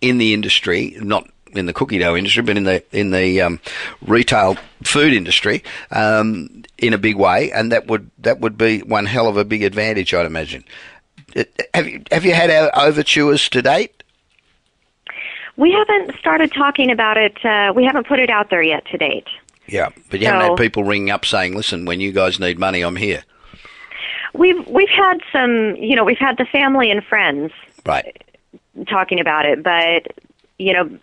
in 0.00 0.18
the 0.18 0.32
industry, 0.32 0.96
not 1.00 1.28
in 1.54 1.66
the 1.66 1.72
cookie 1.72 1.98
dough 1.98 2.14
industry, 2.14 2.44
but 2.44 2.56
in 2.56 2.62
the 2.62 2.84
in 2.96 3.10
the 3.10 3.40
um, 3.40 3.58
retail 4.02 4.56
food 4.84 5.12
industry 5.12 5.64
um, 5.90 6.62
in 6.78 6.92
a 6.92 6.98
big 6.98 7.16
way, 7.16 7.50
and 7.50 7.72
that 7.72 7.88
would 7.88 8.08
that 8.18 8.38
would 8.38 8.56
be 8.56 8.82
one 8.82 9.06
hell 9.06 9.26
of 9.26 9.36
a 9.36 9.44
big 9.44 9.64
advantage, 9.64 10.14
I'd 10.14 10.26
imagine. 10.26 10.62
Have 11.74 11.86
you 11.88 12.02
have 12.10 12.24
you 12.24 12.34
had 12.34 12.50
our 12.50 12.70
overtures 12.86 13.48
to 13.50 13.62
date? 13.62 14.02
We 15.56 15.70
haven't 15.72 16.18
started 16.18 16.52
talking 16.52 16.90
about 16.90 17.16
it. 17.18 17.44
Uh, 17.44 17.72
we 17.74 17.84
haven't 17.84 18.06
put 18.06 18.18
it 18.18 18.30
out 18.30 18.50
there 18.50 18.62
yet 18.62 18.84
to 18.86 18.98
date. 18.98 19.26
Yeah, 19.66 19.90
but 20.10 20.20
you 20.20 20.26
haven't 20.26 20.48
had 20.48 20.56
people 20.56 20.84
ringing 20.84 21.10
up 21.10 21.24
saying, 21.24 21.54
"Listen, 21.56 21.84
when 21.84 22.00
you 22.00 22.12
guys 22.12 22.40
need 22.40 22.58
money, 22.58 22.82
I'm 22.82 22.96
here." 22.96 23.22
We've 24.34 24.66
we've 24.66 24.88
had 24.88 25.18
some, 25.30 25.76
you 25.76 25.94
know, 25.94 26.04
we've 26.04 26.18
had 26.18 26.38
the 26.38 26.46
family 26.46 26.90
and 26.90 27.04
friends 27.04 27.52
Right. 27.84 28.22
talking 28.88 29.20
about 29.20 29.44
it, 29.44 29.62
but 29.62 30.08
you 30.58 30.72
know, 30.72 30.98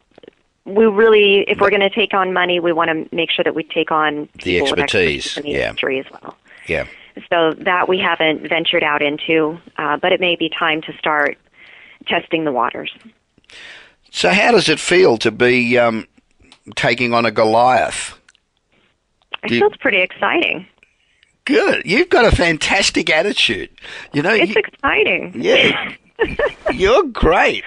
we 0.65 0.85
really, 0.85 1.41
if 1.47 1.59
we're 1.59 1.69
going 1.69 1.81
to 1.81 1.89
take 1.89 2.13
on 2.13 2.33
money, 2.33 2.59
we 2.59 2.71
want 2.71 2.89
to 2.89 3.15
make 3.15 3.29
sure 3.31 3.43
that 3.43 3.53
we 3.55 3.63
take 3.63 3.91
on 3.91 4.29
The 4.43 4.59
expertise, 4.61 5.37
in 5.37 5.43
the 5.43 5.49
yeah. 5.51 5.67
industry 5.69 5.99
as 5.99 6.05
well. 6.11 6.35
Yeah. 6.67 6.85
So 7.29 7.53
that 7.63 7.87
we 7.89 7.99
haven't 7.99 8.47
ventured 8.47 8.83
out 8.83 9.01
into, 9.01 9.57
uh, 9.77 9.97
but 9.97 10.11
it 10.11 10.19
may 10.19 10.35
be 10.35 10.49
time 10.49 10.81
to 10.83 10.93
start 10.97 11.37
testing 12.07 12.45
the 12.45 12.51
waters. 12.51 12.91
So, 14.11 14.29
how 14.31 14.51
does 14.51 14.69
it 14.69 14.79
feel 14.79 15.17
to 15.19 15.31
be 15.31 15.77
um, 15.77 16.07
taking 16.75 17.13
on 17.13 17.25
a 17.25 17.31
Goliath? 17.31 18.17
It 19.43 19.51
you- 19.51 19.59
feels 19.59 19.77
pretty 19.77 20.01
exciting. 20.01 20.65
Good. 21.45 21.83
You've 21.85 22.09
got 22.09 22.31
a 22.31 22.35
fantastic 22.35 23.09
attitude. 23.09 23.69
You 24.13 24.21
know, 24.21 24.33
It's 24.33 24.53
you- 24.53 24.59
exciting. 24.65 25.33
Yeah. 25.35 25.93
You're 26.73 27.03
great. 27.03 27.63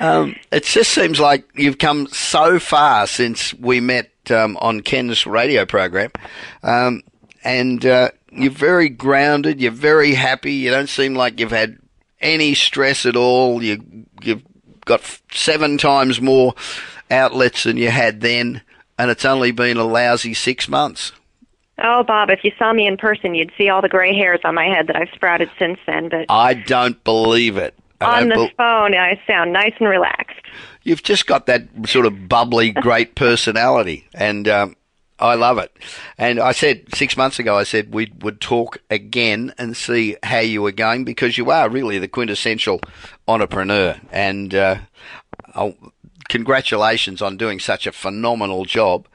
Um, 0.00 0.34
it 0.50 0.64
just 0.64 0.90
seems 0.90 1.20
like 1.20 1.44
you've 1.54 1.78
come 1.78 2.08
so 2.08 2.58
far 2.58 3.06
since 3.06 3.54
we 3.54 3.80
met 3.80 4.10
um, 4.30 4.56
on 4.58 4.80
Ken's 4.80 5.24
radio 5.26 5.64
program. 5.64 6.10
Um, 6.62 7.02
and 7.44 7.86
uh, 7.86 8.10
you're 8.34 8.50
very 8.50 8.88
grounded. 8.88 9.60
You're 9.60 9.72
very 9.72 10.14
happy. 10.14 10.54
You 10.54 10.70
don't 10.70 10.88
seem 10.88 11.14
like 11.14 11.38
you've 11.38 11.50
had 11.50 11.78
any 12.20 12.54
stress 12.54 13.06
at 13.06 13.16
all. 13.16 13.62
You, 13.62 14.06
you've 14.22 14.42
got 14.84 15.02
seven 15.32 15.78
times 15.78 16.20
more 16.20 16.54
outlets 17.10 17.64
than 17.64 17.76
you 17.76 17.90
had 17.90 18.20
then. 18.20 18.62
And 18.98 19.10
it's 19.10 19.24
only 19.24 19.50
been 19.50 19.76
a 19.76 19.84
lousy 19.84 20.34
six 20.34 20.68
months. 20.68 21.12
Oh, 21.82 22.04
Bob, 22.04 22.30
if 22.30 22.44
you 22.44 22.52
saw 22.58 22.72
me 22.72 22.86
in 22.86 22.96
person, 22.96 23.34
you'd 23.34 23.52
see 23.58 23.68
all 23.68 23.82
the 23.82 23.88
gray 23.88 24.14
hairs 24.14 24.40
on 24.44 24.54
my 24.54 24.66
head 24.66 24.86
that 24.86 24.96
I've 24.96 25.08
sprouted 25.14 25.50
since 25.58 25.78
then. 25.86 26.08
But 26.08 26.26
I 26.28 26.54
don't 26.54 27.02
believe 27.02 27.56
it. 27.56 27.74
I 28.00 28.20
on 28.20 28.28
the 28.28 28.34
bel- 28.34 28.50
phone, 28.56 28.94
I 28.94 29.20
sound 29.26 29.52
nice 29.52 29.74
and 29.78 29.88
relaxed. 29.88 30.40
You've 30.82 31.02
just 31.02 31.26
got 31.26 31.46
that 31.46 31.66
sort 31.86 32.06
of 32.06 32.28
bubbly, 32.28 32.70
great 32.72 33.14
personality, 33.14 34.06
and 34.14 34.48
um, 34.48 34.76
I 35.22 35.34
love 35.34 35.58
it. 35.58 35.70
And 36.18 36.40
I 36.40 36.50
said 36.50 36.86
six 36.94 37.16
months 37.16 37.38
ago, 37.38 37.56
I 37.56 37.62
said 37.62 37.94
we 37.94 38.12
would 38.20 38.40
talk 38.40 38.78
again 38.90 39.54
and 39.56 39.76
see 39.76 40.16
how 40.24 40.40
you 40.40 40.62
were 40.62 40.72
going 40.72 41.04
because 41.04 41.38
you 41.38 41.50
are 41.50 41.70
really 41.70 41.98
the 42.00 42.08
quintessential 42.08 42.80
entrepreneur. 43.28 44.00
And 44.10 44.52
uh, 44.52 44.78
oh, 45.54 45.76
congratulations 46.28 47.22
on 47.22 47.36
doing 47.36 47.60
such 47.60 47.86
a 47.86 47.92
phenomenal 47.92 48.64
job. 48.64 49.06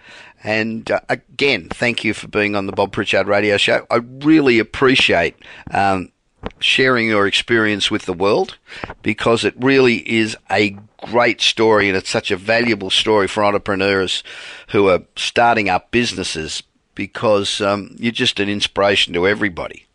And 0.46 0.90
uh, 0.90 1.02
again, 1.10 1.68
thank 1.68 2.06
you 2.06 2.14
for 2.14 2.30
being 2.30 2.56
on 2.56 2.68
the 2.68 2.72
Bob 2.72 2.94
Pritchard 2.94 3.28
Radio 3.28 3.58
Show. 3.58 3.86
I 3.92 3.98
really 3.98 4.60
appreciate. 4.60 5.36
Um, 5.72 6.14
sharing 6.60 7.08
your 7.08 7.28
experience 7.28 7.92
with 7.92 8.06
the 8.06 8.14
world 8.14 8.58
because 9.02 9.44
it 9.44 9.54
really 9.58 9.98
is 10.10 10.38
a 10.52 10.78
great 10.98 11.42
story 11.42 11.88
and 11.88 11.98
it's 11.98 12.10
such 12.10 12.32
a 12.32 12.38
valuable 12.38 12.90
story 12.90 13.28
for 13.28 13.44
entrepreneurs 13.44 14.24
who 14.70 14.90
are 14.90 15.04
starting 15.16 15.70
up 15.70 15.92
businesses 15.92 16.64
because 16.96 17.62
um, 17.62 17.96
you're 18.00 18.12
just 18.12 18.40
an 18.40 18.50
inspiration 18.50 19.14
to 19.14 19.28
everybody. 19.28 19.86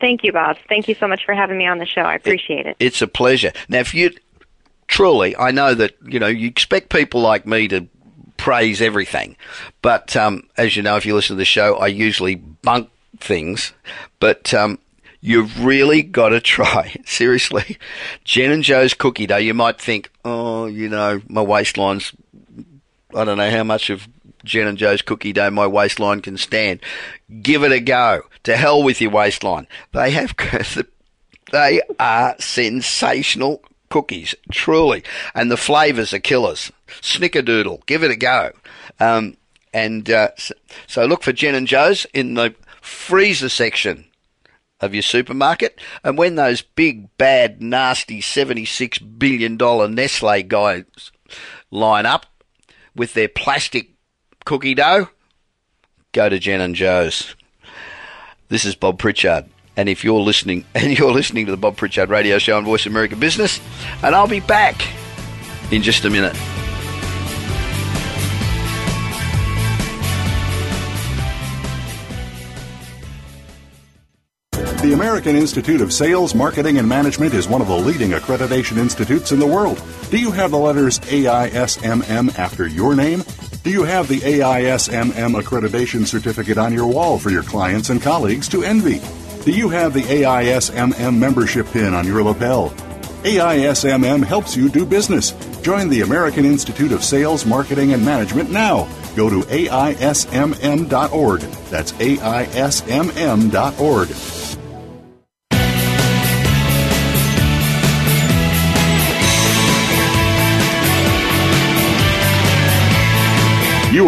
Thank 0.00 0.24
you, 0.24 0.32
Bob. 0.32 0.56
Thank 0.68 0.88
you 0.88 0.94
so 0.94 1.06
much 1.06 1.24
for 1.24 1.34
having 1.34 1.58
me 1.58 1.66
on 1.66 1.78
the 1.78 1.86
show. 1.86 2.02
I 2.02 2.14
appreciate 2.14 2.66
it. 2.66 2.76
It's 2.78 3.02
a 3.02 3.08
pleasure. 3.08 3.52
Now, 3.68 3.80
if 3.80 3.92
you 3.92 4.12
truly, 4.86 5.36
I 5.36 5.50
know 5.50 5.74
that 5.74 5.94
you 6.06 6.18
know 6.18 6.26
you 6.26 6.48
expect 6.48 6.88
people 6.88 7.20
like 7.20 7.46
me 7.46 7.68
to 7.68 7.86
praise 8.38 8.80
everything, 8.80 9.36
but 9.82 10.16
um, 10.16 10.48
as 10.56 10.76
you 10.76 10.82
know, 10.82 10.96
if 10.96 11.04
you 11.04 11.14
listen 11.14 11.36
to 11.36 11.38
the 11.38 11.44
show, 11.44 11.76
I 11.76 11.88
usually 11.88 12.36
bunk 12.36 12.88
things, 13.18 13.72
but 14.20 14.54
um, 14.54 14.78
you've 15.20 15.64
really 15.64 16.02
got 16.02 16.30
to 16.30 16.40
try. 16.40 16.94
Seriously, 17.04 17.78
Jen 18.24 18.50
and 18.50 18.62
Joe's 18.62 18.94
cookie 18.94 19.26
dough. 19.26 19.36
You 19.36 19.54
might 19.54 19.80
think, 19.80 20.10
oh, 20.24 20.66
you 20.66 20.88
know, 20.88 21.20
my 21.28 21.42
waistline's. 21.42 22.12
I 23.14 23.24
don't 23.24 23.38
know 23.38 23.50
how 23.50 23.64
much 23.64 23.90
of 23.90 24.08
Jen 24.44 24.68
and 24.68 24.78
Joe's 24.78 25.02
cookie 25.02 25.32
dough 25.32 25.50
my 25.50 25.66
waistline 25.66 26.20
can 26.20 26.36
stand. 26.36 26.80
Give 27.42 27.64
it 27.64 27.72
a 27.72 27.80
go. 27.80 28.22
To 28.44 28.56
hell 28.56 28.82
with 28.82 29.00
your 29.00 29.10
waistline. 29.10 29.66
They 29.92 30.10
have. 30.12 30.34
They 31.52 31.82
are 31.98 32.36
sensational 32.38 33.62
cookies, 33.88 34.34
truly, 34.52 35.02
and 35.34 35.50
the 35.50 35.56
flavors 35.56 36.14
are 36.14 36.20
killers. 36.20 36.70
Snickerdoodle, 37.00 37.84
give 37.86 38.04
it 38.04 38.10
a 38.12 38.16
go. 38.16 38.52
Um, 39.00 39.36
and 39.72 40.08
uh, 40.08 40.30
so 40.86 41.04
look 41.06 41.22
for 41.22 41.32
Jen 41.32 41.54
and 41.54 41.66
Joe's 41.66 42.06
in 42.14 42.34
the 42.34 42.54
freezer 42.80 43.48
section 43.48 44.06
of 44.80 44.94
your 44.94 45.02
supermarket. 45.02 45.78
And 46.02 46.16
when 46.16 46.36
those 46.36 46.62
big, 46.62 47.16
bad, 47.18 47.62
nasty 47.62 48.20
$76 48.20 49.18
billion 49.18 49.56
Nestle 49.94 50.42
guys 50.42 50.84
line 51.70 52.06
up 52.06 52.26
with 52.94 53.14
their 53.14 53.28
plastic 53.28 53.90
cookie 54.44 54.74
dough, 54.74 55.08
go 56.12 56.28
to 56.28 56.38
Jen 56.38 56.60
and 56.60 56.74
Joe's. 56.74 57.34
This 58.48 58.64
is 58.64 58.74
Bob 58.74 58.98
Pritchard. 58.98 59.46
And 59.76 59.88
if 59.88 60.02
you're 60.04 60.20
listening, 60.20 60.64
and 60.74 60.98
you're 60.98 61.12
listening 61.12 61.46
to 61.46 61.52
the 61.52 61.58
Bob 61.58 61.76
Pritchard 61.76 62.10
Radio 62.10 62.38
Show 62.38 62.56
on 62.56 62.64
Voice 62.64 62.86
America 62.86 63.16
Business, 63.16 63.60
and 64.02 64.14
I'll 64.14 64.28
be 64.28 64.40
back 64.40 64.82
in 65.70 65.82
just 65.82 66.04
a 66.04 66.10
minute. 66.10 66.36
The 74.82 74.94
American 74.94 75.36
Institute 75.36 75.82
of 75.82 75.92
Sales, 75.92 76.34
Marketing, 76.34 76.78
and 76.78 76.88
Management 76.88 77.34
is 77.34 77.46
one 77.46 77.60
of 77.60 77.68
the 77.68 77.76
leading 77.76 78.12
accreditation 78.12 78.78
institutes 78.78 79.30
in 79.30 79.38
the 79.38 79.46
world. 79.46 79.82
Do 80.10 80.16
you 80.16 80.30
have 80.30 80.52
the 80.52 80.58
letters 80.58 80.98
AISMM 81.00 82.38
after 82.38 82.66
your 82.66 82.96
name? 82.96 83.22
Do 83.62 83.68
you 83.68 83.82
have 83.82 84.08
the 84.08 84.20
AISMM 84.20 85.38
accreditation 85.38 86.06
certificate 86.06 86.56
on 86.56 86.72
your 86.72 86.86
wall 86.86 87.18
for 87.18 87.28
your 87.28 87.42
clients 87.42 87.90
and 87.90 88.00
colleagues 88.00 88.48
to 88.48 88.62
envy? 88.62 89.02
Do 89.44 89.52
you 89.52 89.68
have 89.68 89.92
the 89.92 90.00
AISMM 90.00 91.18
membership 91.18 91.66
pin 91.66 91.92
on 91.92 92.06
your 92.06 92.22
lapel? 92.22 92.70
AISMM 93.22 94.24
helps 94.24 94.56
you 94.56 94.70
do 94.70 94.86
business. 94.86 95.32
Join 95.60 95.90
the 95.90 96.00
American 96.00 96.46
Institute 96.46 96.92
of 96.92 97.04
Sales, 97.04 97.44
Marketing, 97.44 97.92
and 97.92 98.02
Management 98.02 98.50
now. 98.50 98.88
Go 99.14 99.28
to 99.28 99.42
AISMM.org. 99.42 101.40
That's 101.68 101.92
AISMM.org. 101.92 103.00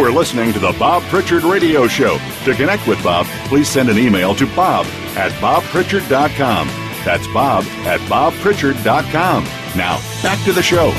are 0.03 0.11
listening 0.11 0.51
to 0.51 0.59
the 0.59 0.75
Bob 0.77 1.01
Pritchard 1.03 1.43
Radio 1.43 1.87
Show. 1.87 2.17
To 2.43 2.53
connect 2.53 2.87
with 2.87 3.01
Bob, 3.03 3.25
please 3.47 3.69
send 3.69 3.89
an 3.89 3.97
email 3.97 4.35
to 4.35 4.45
bob 4.47 4.85
at 5.15 5.31
bobpritchard.com. 5.33 6.67
That's 7.05 7.25
bob 7.27 7.63
at 7.85 7.99
bobpritchard.com. 8.01 9.43
Now, 9.77 10.01
back 10.21 10.43
to 10.43 10.51
the 10.51 10.61
show. 10.61 10.89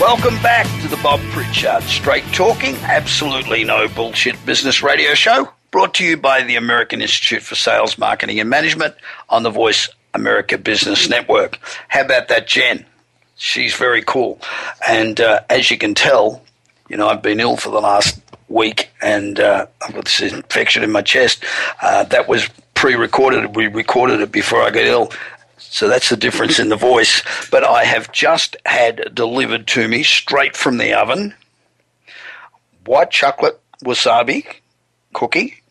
Welcome 0.00 0.40
back 0.42 0.66
to 0.82 0.88
the 0.88 0.98
Bob 1.02 1.20
Pritchard 1.30 1.82
Straight 1.84 2.24
Talking, 2.32 2.76
absolutely 2.76 3.64
no 3.64 3.88
bullshit 3.88 4.44
business 4.46 4.82
radio 4.82 5.14
show, 5.14 5.48
brought 5.70 5.94
to 5.94 6.04
you 6.04 6.16
by 6.16 6.42
the 6.42 6.56
American 6.56 7.02
Institute 7.02 7.42
for 7.42 7.54
Sales, 7.54 7.98
Marketing 7.98 8.40
and 8.40 8.48
Management 8.48 8.94
on 9.28 9.42
the 9.42 9.50
Voice 9.50 9.88
America 10.14 10.56
Business 10.56 11.08
Network. 11.08 11.58
How 11.88 12.00
about 12.00 12.28
that, 12.28 12.46
Jen? 12.46 12.86
she's 13.42 13.74
very 13.74 14.02
cool. 14.02 14.40
And 14.88 15.20
uh, 15.20 15.40
as 15.50 15.70
you 15.70 15.76
can 15.76 15.94
tell, 15.94 16.41
you 16.92 16.98
know, 16.98 17.08
I've 17.08 17.22
been 17.22 17.40
ill 17.40 17.56
for 17.56 17.70
the 17.70 17.80
last 17.80 18.20
week 18.50 18.90
and 19.00 19.40
uh, 19.40 19.66
I've 19.80 19.94
got 19.94 20.04
this 20.04 20.20
infection 20.20 20.84
in 20.84 20.92
my 20.92 21.00
chest. 21.00 21.42
Uh, 21.80 22.04
that 22.04 22.28
was 22.28 22.46
pre 22.74 22.94
recorded. 22.96 23.56
We 23.56 23.66
recorded 23.66 24.20
it 24.20 24.30
before 24.30 24.60
I 24.60 24.70
got 24.70 24.84
ill. 24.84 25.10
So 25.56 25.88
that's 25.88 26.10
the 26.10 26.18
difference 26.18 26.58
in 26.58 26.68
the 26.68 26.76
voice. 26.76 27.22
But 27.50 27.64
I 27.64 27.84
have 27.84 28.12
just 28.12 28.58
had 28.66 29.14
delivered 29.14 29.66
to 29.68 29.88
me 29.88 30.02
straight 30.02 30.54
from 30.54 30.76
the 30.76 30.92
oven 30.92 31.34
white 32.84 33.10
chocolate 33.10 33.58
wasabi 33.82 34.44
cookie, 35.14 35.62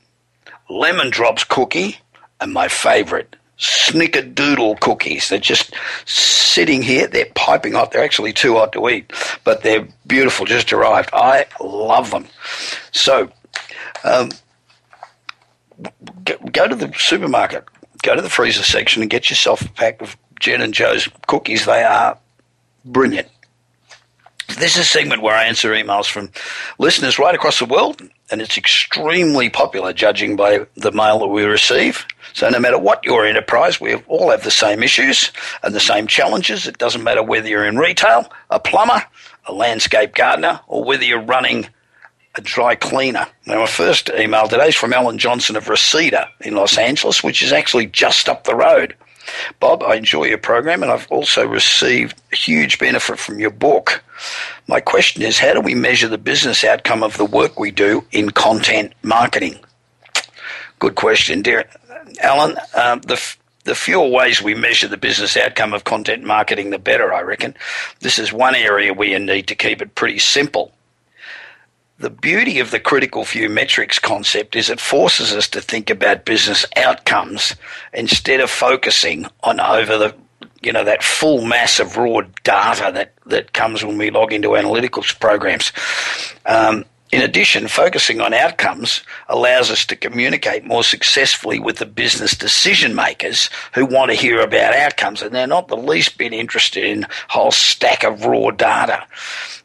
lemon 0.69 1.11
drops 1.11 1.43
cookie, 1.43 1.99
and 2.39 2.51
my 2.51 2.67
favorite, 2.67 3.35
snickerdoodle 3.61 4.79
cookies. 4.79 5.29
They're 5.29 5.39
just 5.39 5.73
sitting 6.05 6.81
here. 6.81 7.07
They're 7.07 7.31
piping 7.35 7.73
hot. 7.73 7.91
They're 7.91 8.03
actually 8.03 8.33
too 8.33 8.55
hot 8.55 8.73
to 8.73 8.89
eat, 8.89 9.13
but 9.43 9.61
they're 9.61 9.87
beautiful. 10.07 10.45
Just 10.45 10.73
arrived. 10.73 11.11
I 11.13 11.45
love 11.61 12.09
them. 12.09 12.25
So, 12.91 13.31
um, 14.03 14.29
go, 16.25 16.37
go 16.51 16.67
to 16.67 16.75
the 16.75 16.91
supermarket, 16.97 17.65
go 18.01 18.15
to 18.15 18.21
the 18.21 18.29
freezer 18.29 18.63
section, 18.63 19.03
and 19.03 19.11
get 19.11 19.29
yourself 19.29 19.61
a 19.61 19.69
pack 19.69 20.01
of 20.01 20.17
Jen 20.39 20.61
and 20.61 20.73
Joe's 20.73 21.07
cookies. 21.27 21.65
They 21.65 21.83
are 21.83 22.17
brilliant. 22.83 23.27
This 24.57 24.75
is 24.75 24.79
a 24.79 24.83
segment 24.85 25.21
where 25.21 25.35
I 25.35 25.45
answer 25.45 25.71
emails 25.71 26.09
from 26.09 26.31
listeners 26.79 27.19
right 27.19 27.35
across 27.35 27.59
the 27.59 27.65
world, 27.65 28.01
and 28.31 28.41
it's 28.41 28.57
extremely 28.57 29.49
popular 29.49 29.93
judging 29.93 30.35
by 30.35 30.65
the 30.75 30.91
mail 30.91 31.19
that 31.19 31.27
we 31.27 31.43
receive. 31.43 32.05
So 32.33 32.49
no 32.49 32.59
matter 32.59 32.79
what 32.79 33.03
your 33.03 33.25
enterprise, 33.25 33.81
we 33.81 33.95
all 34.07 34.31
have 34.31 34.43
the 34.43 34.51
same 34.51 34.81
issues 34.81 35.31
and 35.63 35.75
the 35.75 35.79
same 35.79 36.07
challenges. 36.07 36.65
It 36.65 36.77
doesn't 36.77 37.03
matter 37.03 37.21
whether 37.21 37.47
you're 37.47 37.65
in 37.65 37.77
retail, 37.77 38.31
a 38.49 38.59
plumber, 38.59 39.03
a 39.45 39.53
landscape 39.53 40.15
gardener, 40.15 40.61
or 40.67 40.83
whether 40.83 41.03
you're 41.03 41.21
running 41.21 41.67
a 42.35 42.41
dry 42.41 42.75
cleaner. 42.75 43.27
Now, 43.45 43.59
my 43.59 43.67
first 43.67 44.09
email 44.17 44.47
today 44.47 44.69
is 44.69 44.75
from 44.75 44.93
Alan 44.93 45.17
Johnson 45.17 45.57
of 45.57 45.67
Reseda 45.67 46.29
in 46.39 46.55
Los 46.55 46.77
Angeles, 46.77 47.21
which 47.21 47.41
is 47.41 47.51
actually 47.51 47.87
just 47.87 48.29
up 48.29 48.45
the 48.45 48.55
road. 48.55 48.95
Bob, 49.59 49.83
I 49.83 49.95
enjoy 49.95 50.25
your 50.25 50.37
program 50.37 50.83
and 50.83 50.91
I've 50.91 51.11
also 51.11 51.45
received 51.47 52.21
huge 52.31 52.79
benefit 52.79 53.19
from 53.19 53.39
your 53.39 53.51
book. 53.51 54.03
My 54.67 54.79
question 54.79 55.23
is 55.23 55.39
how 55.39 55.53
do 55.53 55.61
we 55.61 55.75
measure 55.75 56.07
the 56.07 56.17
business 56.17 56.63
outcome 56.63 57.03
of 57.03 57.17
the 57.17 57.25
work 57.25 57.59
we 57.59 57.71
do 57.71 58.05
in 58.11 58.31
content 58.31 58.93
marketing? 59.03 59.59
Good 60.79 60.95
question, 60.95 61.41
dear 61.41 61.65
Alan. 62.21 62.57
Um, 62.75 63.01
the 63.01 63.21
the 63.63 63.75
fewer 63.75 64.07
ways 64.07 64.41
we 64.41 64.55
measure 64.55 64.87
the 64.87 64.97
business 64.97 65.37
outcome 65.37 65.73
of 65.73 65.83
content 65.83 66.23
marketing, 66.23 66.71
the 66.71 66.79
better, 66.79 67.13
I 67.13 67.21
reckon. 67.21 67.55
This 67.99 68.17
is 68.17 68.33
one 68.33 68.55
area 68.55 68.93
where 68.93 69.07
you 69.07 69.19
need 69.19 69.47
to 69.47 69.55
keep 69.55 69.81
it 69.83 69.93
pretty 69.93 70.17
simple. 70.17 70.71
The 72.01 72.09
beauty 72.09 72.59
of 72.59 72.71
the 72.71 72.79
critical 72.79 73.23
few 73.25 73.47
metrics 73.47 73.99
concept 73.99 74.55
is 74.55 74.71
it 74.71 74.79
forces 74.79 75.33
us 75.33 75.47
to 75.49 75.61
think 75.61 75.91
about 75.91 76.25
business 76.25 76.65
outcomes 76.75 77.55
instead 77.93 78.39
of 78.39 78.49
focusing 78.49 79.27
on 79.43 79.59
over 79.59 79.99
the 79.99 80.15
you 80.63 80.73
know 80.73 80.83
that 80.83 81.03
full 81.03 81.45
mass 81.45 81.79
of 81.79 81.97
raw 81.97 82.21
data 82.43 82.91
that, 82.91 83.13
that 83.27 83.53
comes 83.53 83.85
when 83.85 83.99
we 83.99 84.09
log 84.09 84.33
into 84.33 84.49
analytics 84.49 85.19
programs. 85.19 85.71
Um, 86.47 86.85
in 87.11 87.21
addition, 87.21 87.67
focusing 87.67 88.21
on 88.21 88.33
outcomes 88.33 89.03
allows 89.27 89.69
us 89.69 89.85
to 89.85 89.97
communicate 89.97 90.63
more 90.63 90.83
successfully 90.83 91.59
with 91.59 91.77
the 91.77 91.85
business 91.85 92.33
decision 92.33 92.95
makers 92.95 93.49
who 93.73 93.85
want 93.85 94.11
to 94.11 94.17
hear 94.17 94.39
about 94.39 94.73
outcomes 94.73 95.21
and 95.21 95.35
they're 95.35 95.45
not 95.45 95.67
the 95.67 95.75
least 95.75 96.17
bit 96.17 96.31
interested 96.31 96.85
in 96.85 97.03
a 97.03 97.09
whole 97.27 97.51
stack 97.51 98.05
of 98.05 98.25
raw 98.25 98.49
data. 98.51 99.05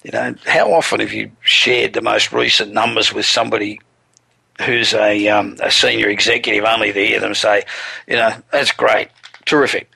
You 0.02 0.10
know, 0.10 0.34
how 0.46 0.72
often 0.72 0.98
have 0.98 1.12
you 1.12 1.30
shared 1.40 1.92
the 1.92 2.02
most 2.02 2.32
recent 2.32 2.72
numbers 2.72 3.12
with 3.12 3.26
somebody 3.26 3.80
who's 4.62 4.92
a, 4.92 5.28
um, 5.28 5.56
a 5.62 5.70
senior 5.70 6.08
executive 6.08 6.64
only 6.64 6.92
to 6.92 7.06
hear 7.06 7.20
them 7.20 7.34
say, 7.34 7.64
you 8.08 8.16
know, 8.16 8.30
that's 8.50 8.72
great, 8.72 9.08
terrific, 9.44 9.88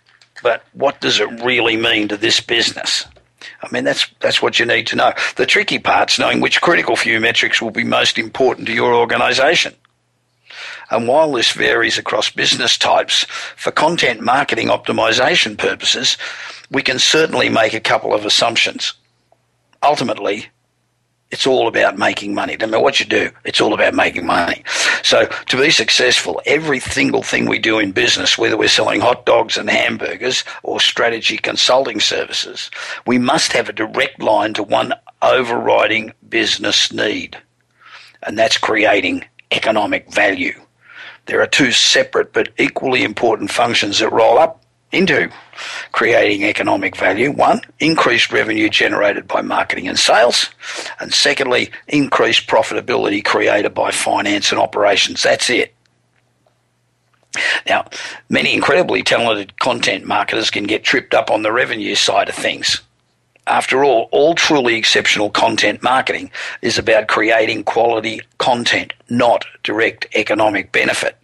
but 0.43 0.65
what 0.73 1.01
does 1.01 1.19
it 1.19 1.43
really 1.43 1.77
mean 1.77 2.07
to 2.09 2.17
this 2.17 2.41
business? 2.41 3.07
I 3.63 3.69
mean, 3.71 3.85
that's 3.85 4.07
that's 4.21 4.41
what 4.41 4.59
you 4.59 4.67
need 4.67 4.87
to 4.89 4.97
know. 4.97 5.13
The 5.37 5.47
tricky 5.47 5.79
part's 5.79 6.19
knowing 6.19 6.41
which 6.41 6.61
critical 6.61 6.97
few 6.97 7.21
metrics 7.21 7.61
will 7.61 7.71
be 7.71 7.85
most 7.85 8.19
important 8.19 8.67
to 8.69 8.73
your 8.73 8.95
organisation. 8.95 9.75
And 10.91 11.07
while 11.07 11.31
this 11.33 11.53
varies 11.53 11.99
across 11.99 12.31
business 12.31 12.77
types, 12.77 13.25
for 13.57 13.71
content 13.71 14.21
marketing 14.21 14.69
optimization 14.69 15.57
purposes, 15.57 16.17
we 16.71 16.83
can 16.83 16.99
certainly 16.99 17.49
make 17.49 17.75
a 17.75 17.81
couple 17.81 18.13
of 18.13 18.25
assumptions. 18.25 18.95
Ultimately, 19.83 20.49
it's 21.31 21.47
all 21.47 21.69
about 21.69 21.97
making 21.97 22.35
money. 22.35 22.57
No 22.59 22.67
matter 22.67 22.83
what 22.83 22.99
you 22.99 23.07
do, 23.07 23.31
it's 23.45 23.61
all 23.61 23.73
about 23.73 23.95
making 23.95 24.27
money. 24.27 24.65
So 25.03 25.27
to 25.27 25.61
be 25.61 25.71
successful, 25.71 26.41
every 26.45 26.81
single 26.81 27.23
thing 27.23 27.49
we 27.49 27.59
do 27.59 27.79
in 27.79 27.93
business, 27.93 28.37
whether 28.37 28.57
we're 28.57 28.69
selling 28.69 29.01
hot 29.01 29.27
dogs 29.27 29.57
and 29.57 29.71
hamburgers 29.71 30.45
or 30.63 30.81
strategy 30.81 31.37
consulting 31.37 32.01
services, 32.01 32.71
we 33.07 33.19
must 33.19 33.53
have 33.53 33.69
a 33.69 33.73
direct 33.73 34.21
line 34.21 34.55
to 34.55 34.63
one 34.63 34.93
overriding 35.23 36.13
business 36.29 36.93
need. 36.93 37.37
And 38.25 38.39
that's 38.39 38.59
creating 38.59 39.25
economic 39.53 40.13
value. 40.13 40.55
There 41.27 41.41
are 41.41 41.47
two 41.47 41.71
separate 41.71 42.33
but 42.33 42.49
equally 42.59 43.05
important 43.05 43.51
functions 43.51 44.01
that 44.01 44.11
roll 44.11 44.39
up 44.39 44.60
into 44.93 45.31
creating 45.93 46.45
economic 46.45 46.97
value. 46.97 47.31
One, 47.31 47.61
increased 47.79 48.33
revenue 48.33 48.69
generated 48.69 49.29
by 49.29 49.43
marketing 49.43 49.89
and 49.89 49.99
sales. 49.99 50.51
And 51.01 51.13
secondly, 51.13 51.71
increased 51.89 52.47
profitability 52.47 53.25
created 53.25 53.75
by 53.75 53.91
finance 53.91 54.51
and 54.51 54.61
operations. 54.61 55.23
That's 55.23 55.51
it. 55.51 55.75
Now, 57.69 57.89
many 58.29 58.55
incredibly 58.55 59.03
talented 59.03 59.59
content 59.61 60.05
marketers 60.05 60.51
can 60.51 60.65
get 60.65 60.83
tripped 60.83 61.15
up 61.15 61.31
on 61.31 61.43
the 61.43 61.53
revenue 61.53 61.95
side 61.95 62.29
of 62.29 62.35
things. 62.35 62.81
After 63.47 63.85
all, 63.85 64.09
all 64.13 64.35
truly 64.35 64.75
exceptional 64.75 65.31
content 65.31 65.83
marketing 65.83 66.31
is 66.63 66.79
about 66.79 67.09
creating 67.09 67.65
quality 67.65 68.21
content, 68.39 68.93
not 69.09 69.45
direct 69.63 70.07
economic 70.15 70.73
benefit. 70.73 71.17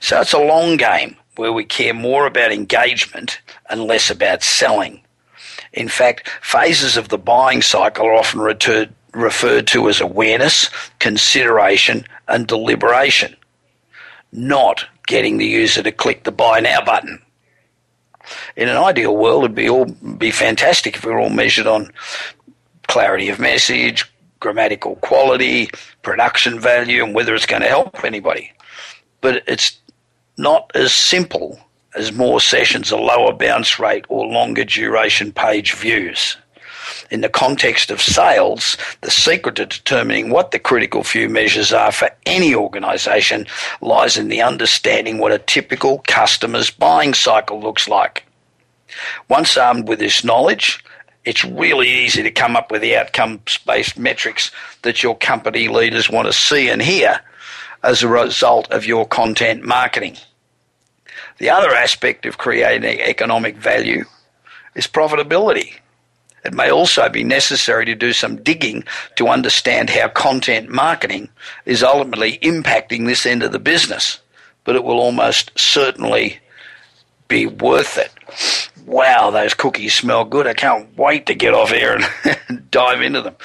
So 0.00 0.20
it's 0.20 0.32
a 0.32 0.38
long 0.38 0.76
game 0.76 1.16
where 1.40 1.52
we 1.54 1.64
care 1.64 1.94
more 1.94 2.26
about 2.26 2.52
engagement 2.52 3.40
and 3.70 3.84
less 3.84 4.10
about 4.10 4.42
selling. 4.42 5.00
In 5.72 5.88
fact, 5.88 6.28
phases 6.42 6.98
of 6.98 7.08
the 7.08 7.16
buying 7.16 7.62
cycle 7.62 8.04
are 8.04 8.12
often 8.12 8.40
referred, 8.40 9.66
to 9.68 9.88
as 9.88 10.02
awareness, 10.02 10.68
consideration, 10.98 12.04
and 12.28 12.46
deliberation, 12.46 13.34
not 14.32 14.84
getting 15.06 15.38
the 15.38 15.46
user 15.46 15.82
to 15.82 15.90
click 15.90 16.24
the 16.24 16.30
buy 16.30 16.60
now 16.60 16.84
button. 16.84 17.22
In 18.54 18.68
an 18.68 18.76
ideal 18.76 19.16
world, 19.16 19.44
it'd 19.44 19.56
be 19.56 19.70
all 19.70 19.86
be 19.86 20.30
fantastic 20.30 20.96
if 20.96 21.06
we 21.06 21.10
were 21.10 21.20
all 21.20 21.30
measured 21.30 21.66
on 21.66 21.90
clarity 22.86 23.30
of 23.30 23.40
message, 23.40 24.04
grammatical 24.40 24.96
quality, 24.96 25.70
production 26.02 26.60
value, 26.60 27.02
and 27.02 27.14
whether 27.14 27.34
it's 27.34 27.46
going 27.46 27.62
to 27.62 27.68
help 27.68 28.04
anybody. 28.04 28.52
But 29.22 29.42
it's 29.46 29.79
not 30.40 30.70
as 30.74 30.92
simple 30.92 31.60
as 31.94 32.12
more 32.12 32.40
sessions, 32.40 32.90
a 32.90 32.96
lower 32.96 33.32
bounce 33.32 33.78
rate, 33.78 34.04
or 34.08 34.26
longer 34.26 34.64
duration 34.64 35.32
page 35.32 35.74
views. 35.74 36.36
In 37.10 37.20
the 37.20 37.28
context 37.28 37.90
of 37.90 38.00
sales, 38.00 38.76
the 39.00 39.10
secret 39.10 39.56
to 39.56 39.66
determining 39.66 40.30
what 40.30 40.50
the 40.50 40.58
critical 40.58 41.04
few 41.04 41.28
measures 41.28 41.72
are 41.72 41.92
for 41.92 42.10
any 42.26 42.54
organisation 42.54 43.46
lies 43.80 44.16
in 44.16 44.28
the 44.28 44.40
understanding 44.40 45.18
what 45.18 45.32
a 45.32 45.38
typical 45.38 46.02
customer's 46.06 46.70
buying 46.70 47.14
cycle 47.14 47.60
looks 47.60 47.88
like. 47.88 48.24
Once 49.28 49.56
armed 49.56 49.88
with 49.88 49.98
this 49.98 50.24
knowledge, 50.24 50.82
it's 51.24 51.44
really 51.44 51.88
easy 51.88 52.22
to 52.22 52.30
come 52.30 52.56
up 52.56 52.70
with 52.70 52.80
the 52.80 52.96
outcomes 52.96 53.58
based 53.66 53.98
metrics 53.98 54.50
that 54.82 55.02
your 55.02 55.16
company 55.16 55.68
leaders 55.68 56.08
want 56.08 56.26
to 56.26 56.32
see 56.32 56.68
and 56.68 56.80
hear 56.80 57.20
as 57.82 58.02
a 58.02 58.08
result 58.08 58.70
of 58.70 58.86
your 58.86 59.06
content 59.06 59.64
marketing. 59.64 60.16
The 61.40 61.48
other 61.50 61.74
aspect 61.74 62.26
of 62.26 62.36
creating 62.36 63.00
economic 63.00 63.56
value 63.56 64.04
is 64.74 64.86
profitability. 64.86 65.74
It 66.44 66.52
may 66.52 66.70
also 66.70 67.08
be 67.08 67.24
necessary 67.24 67.86
to 67.86 67.94
do 67.94 68.12
some 68.12 68.42
digging 68.42 68.84
to 69.16 69.28
understand 69.28 69.88
how 69.88 70.08
content 70.08 70.68
marketing 70.68 71.30
is 71.64 71.82
ultimately 71.82 72.38
impacting 72.42 73.06
this 73.06 73.24
end 73.24 73.42
of 73.42 73.52
the 73.52 73.58
business, 73.58 74.20
but 74.64 74.76
it 74.76 74.84
will 74.84 74.98
almost 75.00 75.58
certainly 75.58 76.38
be 77.28 77.46
worth 77.46 77.96
it. 77.96 78.12
Wow, 78.86 79.30
those 79.30 79.54
cookies 79.54 79.94
smell 79.94 80.26
good. 80.26 80.46
I 80.46 80.54
can't 80.54 80.94
wait 80.98 81.24
to 81.26 81.34
get 81.34 81.54
off 81.54 81.70
here 81.70 82.00
and 82.48 82.70
dive 82.70 83.00
into 83.00 83.22
them. 83.22 83.36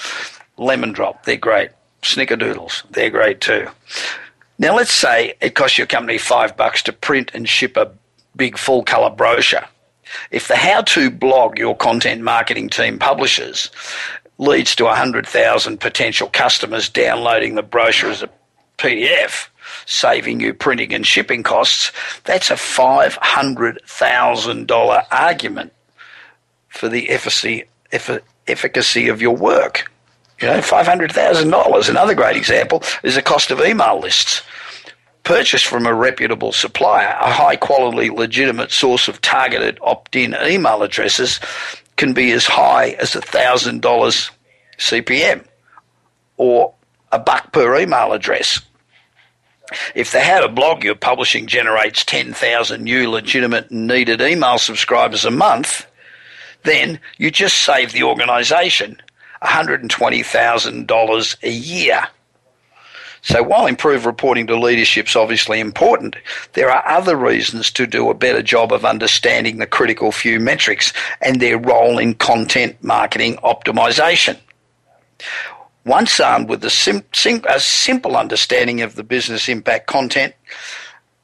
Lemon 0.58 0.92
drop, 0.92 1.24
they're 1.24 1.38
great. 1.38 1.72
Snickerdoodles, 2.02 2.84
they're 2.92 3.10
great 3.10 3.40
too. 3.40 3.70
Now, 4.58 4.76
let's 4.76 4.94
say 4.94 5.34
it 5.42 5.56
costs 5.56 5.78
your 5.78 5.88
company 5.88 6.18
five 6.18 6.56
bucks 6.56 6.82
to 6.84 6.94
print 6.94 7.32
and 7.34 7.48
ship 7.48 7.76
a 7.76 7.92
big 8.36 8.58
full 8.58 8.84
color 8.84 9.10
brochure. 9.10 9.66
If 10.32 10.48
the 10.48 10.56
how 10.56 10.82
to 10.82 11.10
blog 11.10 11.58
your 11.58 11.76
content 11.76 12.22
marketing 12.22 12.70
team 12.70 13.00
publishes 13.00 13.70
leads 14.38 14.76
to 14.76 14.84
100,000 14.86 15.80
potential 15.80 16.30
customers 16.32 16.90
downloading 16.90 17.56
the 17.56 17.64
brochure 17.64 18.12
as 18.12 18.22
a 18.22 18.30
PDF, 18.78 19.48
saving 19.86 20.40
you 20.40 20.54
printing 20.54 20.94
and 20.94 21.06
shipping 21.06 21.44
costs, 21.44 21.92
that's 22.24 22.50
a 22.52 22.56
$500,000 22.56 25.06
argument 25.12 25.74
for 26.70 26.88
the 26.90 27.10
efficacy, 27.10 27.66
efficacy 28.48 29.10
of 29.10 29.22
your 29.22 29.36
work. 29.36 29.92
You 30.42 30.48
know, 30.48 30.60
$500,000. 30.60 31.90
Another 31.90 32.14
great 32.14 32.36
example 32.36 32.84
is 33.04 33.16
the 33.16 33.22
cost 33.22 33.52
of 33.52 33.62
email 33.62 34.00
lists. 34.00 34.42
Purchased 35.24 35.66
from 35.66 35.88
a 35.88 35.94
reputable 35.94 36.52
supplier, 36.52 37.18
a 37.20 37.32
high 37.32 37.56
quality, 37.56 38.12
legitimate 38.12 38.72
source 38.72 39.08
of 39.08 39.22
targeted 39.22 39.80
opt 39.82 40.16
in 40.16 40.36
email 40.46 40.84
addresses 40.84 41.40
can 41.98 42.14
be 42.14 42.32
as 42.32 42.46
high 42.46 42.90
as 43.00 43.12
$1,000 43.12 44.30
CPM 44.78 45.46
or 46.38 46.74
a 47.12 47.18
buck 47.18 47.52
per 47.54 47.78
email 47.80 48.12
address. 48.12 48.62
If 49.96 50.12
the 50.12 50.20
How 50.20 50.42
to 50.42 50.50
Blog 50.50 50.84
you're 50.84 50.96
publishing 50.96 51.48
generates 51.48 52.06
10,000 52.06 52.84
new 52.84 53.10
legitimate 53.10 53.72
and 53.72 53.88
needed 53.88 54.22
email 54.22 54.60
subscribers 54.60 55.26
a 55.26 55.32
month, 55.32 55.88
then 56.64 57.00
you 57.18 57.32
just 57.32 57.64
save 57.64 57.94
the 57.94 58.04
organisation 58.04 59.02
$120,000 59.44 61.44
a 61.44 61.50
year. 61.50 62.08
So 63.26 63.42
while 63.42 63.66
improved 63.66 64.06
reporting 64.06 64.46
to 64.48 64.60
leadership 64.60 65.08
is 65.08 65.16
obviously 65.16 65.60
important, 65.60 66.16
there 66.54 66.70
are 66.70 66.88
other 66.88 67.16
reasons 67.16 67.72
to 67.72 67.88
do 67.88 68.12
a 68.12 68.14
better 68.14 68.44
job 68.44 68.72
of 68.72 68.86
understanding 68.86 69.58
the 69.58 69.66
critical 69.66 70.12
few 70.12 70.40
metrics 70.40 70.94
and 71.22 71.42
their 71.42 71.58
role 71.58 71.98
in 71.98 72.14
content 72.14 72.76
marketing 72.84 73.38
optimization. 73.38 74.38
Once 75.86 76.20
armed 76.20 76.50
with 76.50 76.64
a, 76.66 76.70
sim- 76.70 77.04
sim- 77.14 77.44
a 77.50 77.60
simple 77.60 78.16
understanding 78.16 78.84
of 78.84 78.94
the 78.94 79.04
business 79.04 79.50
impact 79.50 79.88
content 79.88 80.36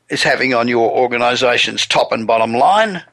is 0.10 0.24
having 0.24 0.56
on 0.56 0.68
your 0.68 0.90
organization's 0.90 1.86
top 1.86 2.12
and 2.12 2.26
bottom 2.26 2.54
line, 2.54 3.04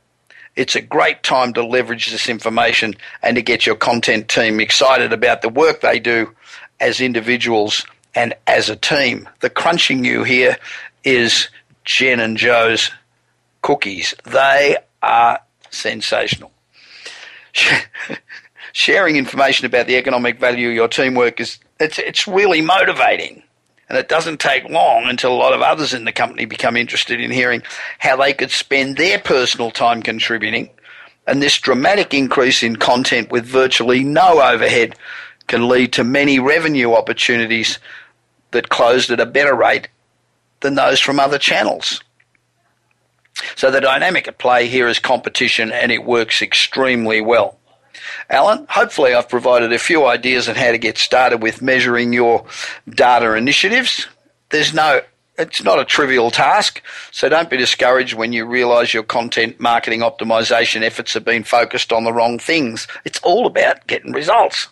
it's 0.59 0.75
a 0.75 0.81
great 0.81 1.23
time 1.23 1.53
to 1.53 1.65
leverage 1.65 2.11
this 2.11 2.29
information 2.29 2.95
and 3.23 3.37
to 3.37 3.43
get 3.43 3.65
your 3.65 3.77
content 3.77 4.29
team 4.29 4.59
excited 4.59 5.13
about 5.13 5.41
the 5.41 5.49
work 5.49 5.81
they 5.81 6.01
do 6.01 6.35
as 6.81 7.01
individuals 7.01 7.87
and 8.15 8.35
as 8.49 8.69
a 8.69 8.75
team. 8.75 9.29
The 9.39 9.51
crunching 9.51 10.05
you 10.05 10.25
here 10.25 10.57
is 11.05 11.49
Jen 11.85 12.19
and 12.19 12.37
Joe's 12.37 12.91
cookies. 13.63 14.15
They 14.25 14.77
are 15.01 15.39
sensational. 15.71 16.51
sharing 18.73 19.17
information 19.17 19.65
about 19.67 19.87
the 19.87 19.97
economic 19.97 20.39
value 20.39 20.69
of 20.69 20.75
your 20.75 20.89
teamwork 20.89 21.41
is 21.41 21.59
it's 21.81 21.99
it's 21.99 22.27
really 22.29 22.61
motivating. 22.61 23.43
And 23.89 23.97
it 23.97 24.09
doesn't 24.09 24.41
take 24.41 24.69
long 24.69 25.05
until 25.05 25.33
a 25.33 25.37
lot 25.37 25.55
of 25.55 25.63
others 25.63 25.95
in 25.95 26.05
the 26.05 26.13
company 26.13 26.45
become 26.45 26.77
interested 26.77 27.21
in 27.21 27.31
hearing 27.31 27.63
how 27.99 28.17
they 28.17 28.35
could 28.35 28.51
spend 28.51 28.97
their 28.97 29.19
personal 29.19 29.71
time 29.71 30.03
contributing. 30.03 30.69
And 31.27 31.43
this 31.43 31.59
dramatic 31.59 32.13
increase 32.13 32.63
in 32.63 32.77
content 32.77 33.31
with 33.31 33.47
virtually 33.47 34.05
no 34.05 34.43
overhead 34.43 34.95
can 35.47 35.69
lead 35.69 35.93
to 35.95 36.05
many 36.05 36.39
revenue 36.39 36.93
opportunities 36.93 37.79
that 38.51 38.69
closed 38.69 39.11
at 39.11 39.21
a 39.21 39.27
better 39.27 39.55
rate 39.55 39.89
than 40.61 40.75
those 40.75 41.01
from 41.01 41.21
other 41.21 41.39
channels. 41.39 42.03
So 43.57 43.71
the 43.71 43.81
dynamic 43.81 44.29
at 44.29 44.39
play 44.39 44.67
here 44.67 44.89
is 44.89 44.99
competition 44.99 45.71
and 45.71 45.93
it 45.93 46.05
works 46.05 46.43
extremely 46.43 47.21
well. 47.21 47.58
Alan, 48.31 48.67
hopefully 48.69 49.15
I've 49.15 49.29
provided 49.29 49.73
a 49.73 49.79
few 49.79 50.07
ideas 50.07 50.49
on 50.49 50.55
how 50.55 50.71
to 50.71 50.79
get 50.79 50.99
started 50.99 51.43
with 51.43 51.63
measuring 51.63 52.13
your 52.13 52.45
data 52.89 53.35
initiatives. 53.35 54.07
There's 54.51 54.75
no 54.75 55.01
it's 55.39 55.63
not 55.63 55.79
a 55.79 55.85
trivial 55.85 56.33
task, 56.33 56.83
so 57.13 57.29
don't 57.29 57.49
be 57.49 57.57
discouraged 57.57 58.15
when 58.15 58.33
you 58.33 58.45
realize 58.45 58.93
your 58.93 59.05
content 59.05 59.61
marketing 59.61 60.01
optimization 60.01 60.83
efforts 60.83 61.15
have 61.15 61.25
been 61.25 61.45
focused 61.45 61.93
on 61.93 62.03
the 62.03 62.13
wrong 62.13 62.41
things. 62.41 62.89
It's 63.05 63.21
all 63.23 63.47
about 63.47 63.87
getting 63.87 64.13
results. 64.13 64.67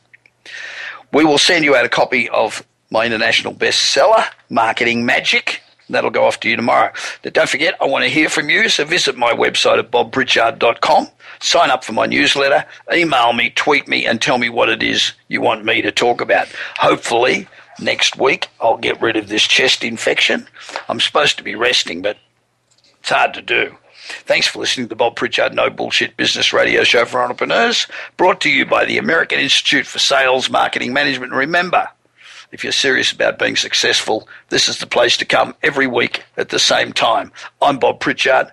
We 1.13 1.25
will 1.25 1.39
send 1.39 1.65
you 1.65 1.77
out 1.77 1.85
a 1.85 1.89
copy 1.89 2.29
of 2.31 2.67
my 2.91 3.07
international 3.07 3.55
bestseller, 3.55 4.25
Marketing 4.51 5.07
Magic. 5.07 5.63
That'll 5.89 6.11
go 6.11 6.25
off 6.25 6.41
to 6.41 6.49
you 6.49 6.57
tomorrow. 6.57 6.93
But 7.23 7.33
don't 7.33 7.49
forget, 7.49 7.75
I 7.81 7.87
want 7.87 8.03
to 8.03 8.11
hear 8.11 8.29
from 8.29 8.51
you, 8.51 8.69
so 8.69 8.85
visit 8.85 9.17
my 9.17 9.33
website 9.33 9.79
at 9.79 9.93
bobpritchard.com 9.93 11.09
sign 11.41 11.71
up 11.71 11.85
for 11.85 11.93
my 11.93 12.07
newsletter, 12.07 12.65
email 12.93 13.33
me, 13.33 13.51
tweet 13.51 13.89
me, 13.89 14.07
and 14.07 14.21
tell 14.21 14.39
me 14.39 14.49
what 14.49 14.69
it 14.69 14.83
is 14.83 15.13
you 15.29 15.41
want 15.41 15.65
me 15.65 15.83
to 15.83 15.93
talk 15.93 16.21
about. 16.21 16.49
Hopefully, 16.79 17.49
next 17.81 18.19
week 18.19 18.49
I'll 18.61 18.79
get 18.79 19.01
rid 19.01 19.17
of 19.17 19.29
this 19.29 19.43
chest 19.43 19.85
infection. 19.85 20.47
I'm 20.89 21.01
supposed 21.01 21.37
to 21.39 21.45
be 21.45 21.55
resting, 21.55 22.03
but 22.03 22.17
it's 23.01 23.11
hard 23.11 23.35
to 23.35 23.43
do. 23.43 23.77
Thanks 24.25 24.47
for 24.47 24.61
listening 24.61 24.87
to 24.87 24.89
the 24.91 24.97
Bob 24.97 25.17
Pritchard 25.17 25.55
No 25.55 25.69
Bullshit 25.69 26.17
Business 26.17 26.53
Radio 26.53 26.85
Show 26.85 27.05
for 27.05 27.21
Entrepreneurs, 27.21 27.87
brought 28.17 28.41
to 28.43 28.51
you 28.51 28.65
by 28.65 28.85
the 28.85 28.99
American 28.99 29.41
Institute 29.41 29.87
for 29.87 29.99
Sales, 29.99 30.49
Marketing 30.49 30.93
Management. 30.93 31.33
Remember, 31.33 31.89
if 32.53 32.63
you're 32.63 32.73
serious 32.73 33.11
about 33.11 33.39
being 33.39 33.57
successful, 33.57 34.29
this 34.49 34.69
is 34.69 34.79
the 34.79 34.87
place 34.87 35.17
to 35.17 35.25
come 35.25 35.55
every 35.63 35.89
week 35.89 36.23
at 36.37 36.51
the 36.51 36.59
same 36.59 36.93
time. 36.93 37.33
I'm 37.61 37.79
Bob 37.79 37.99
Pritchard. 37.99 38.53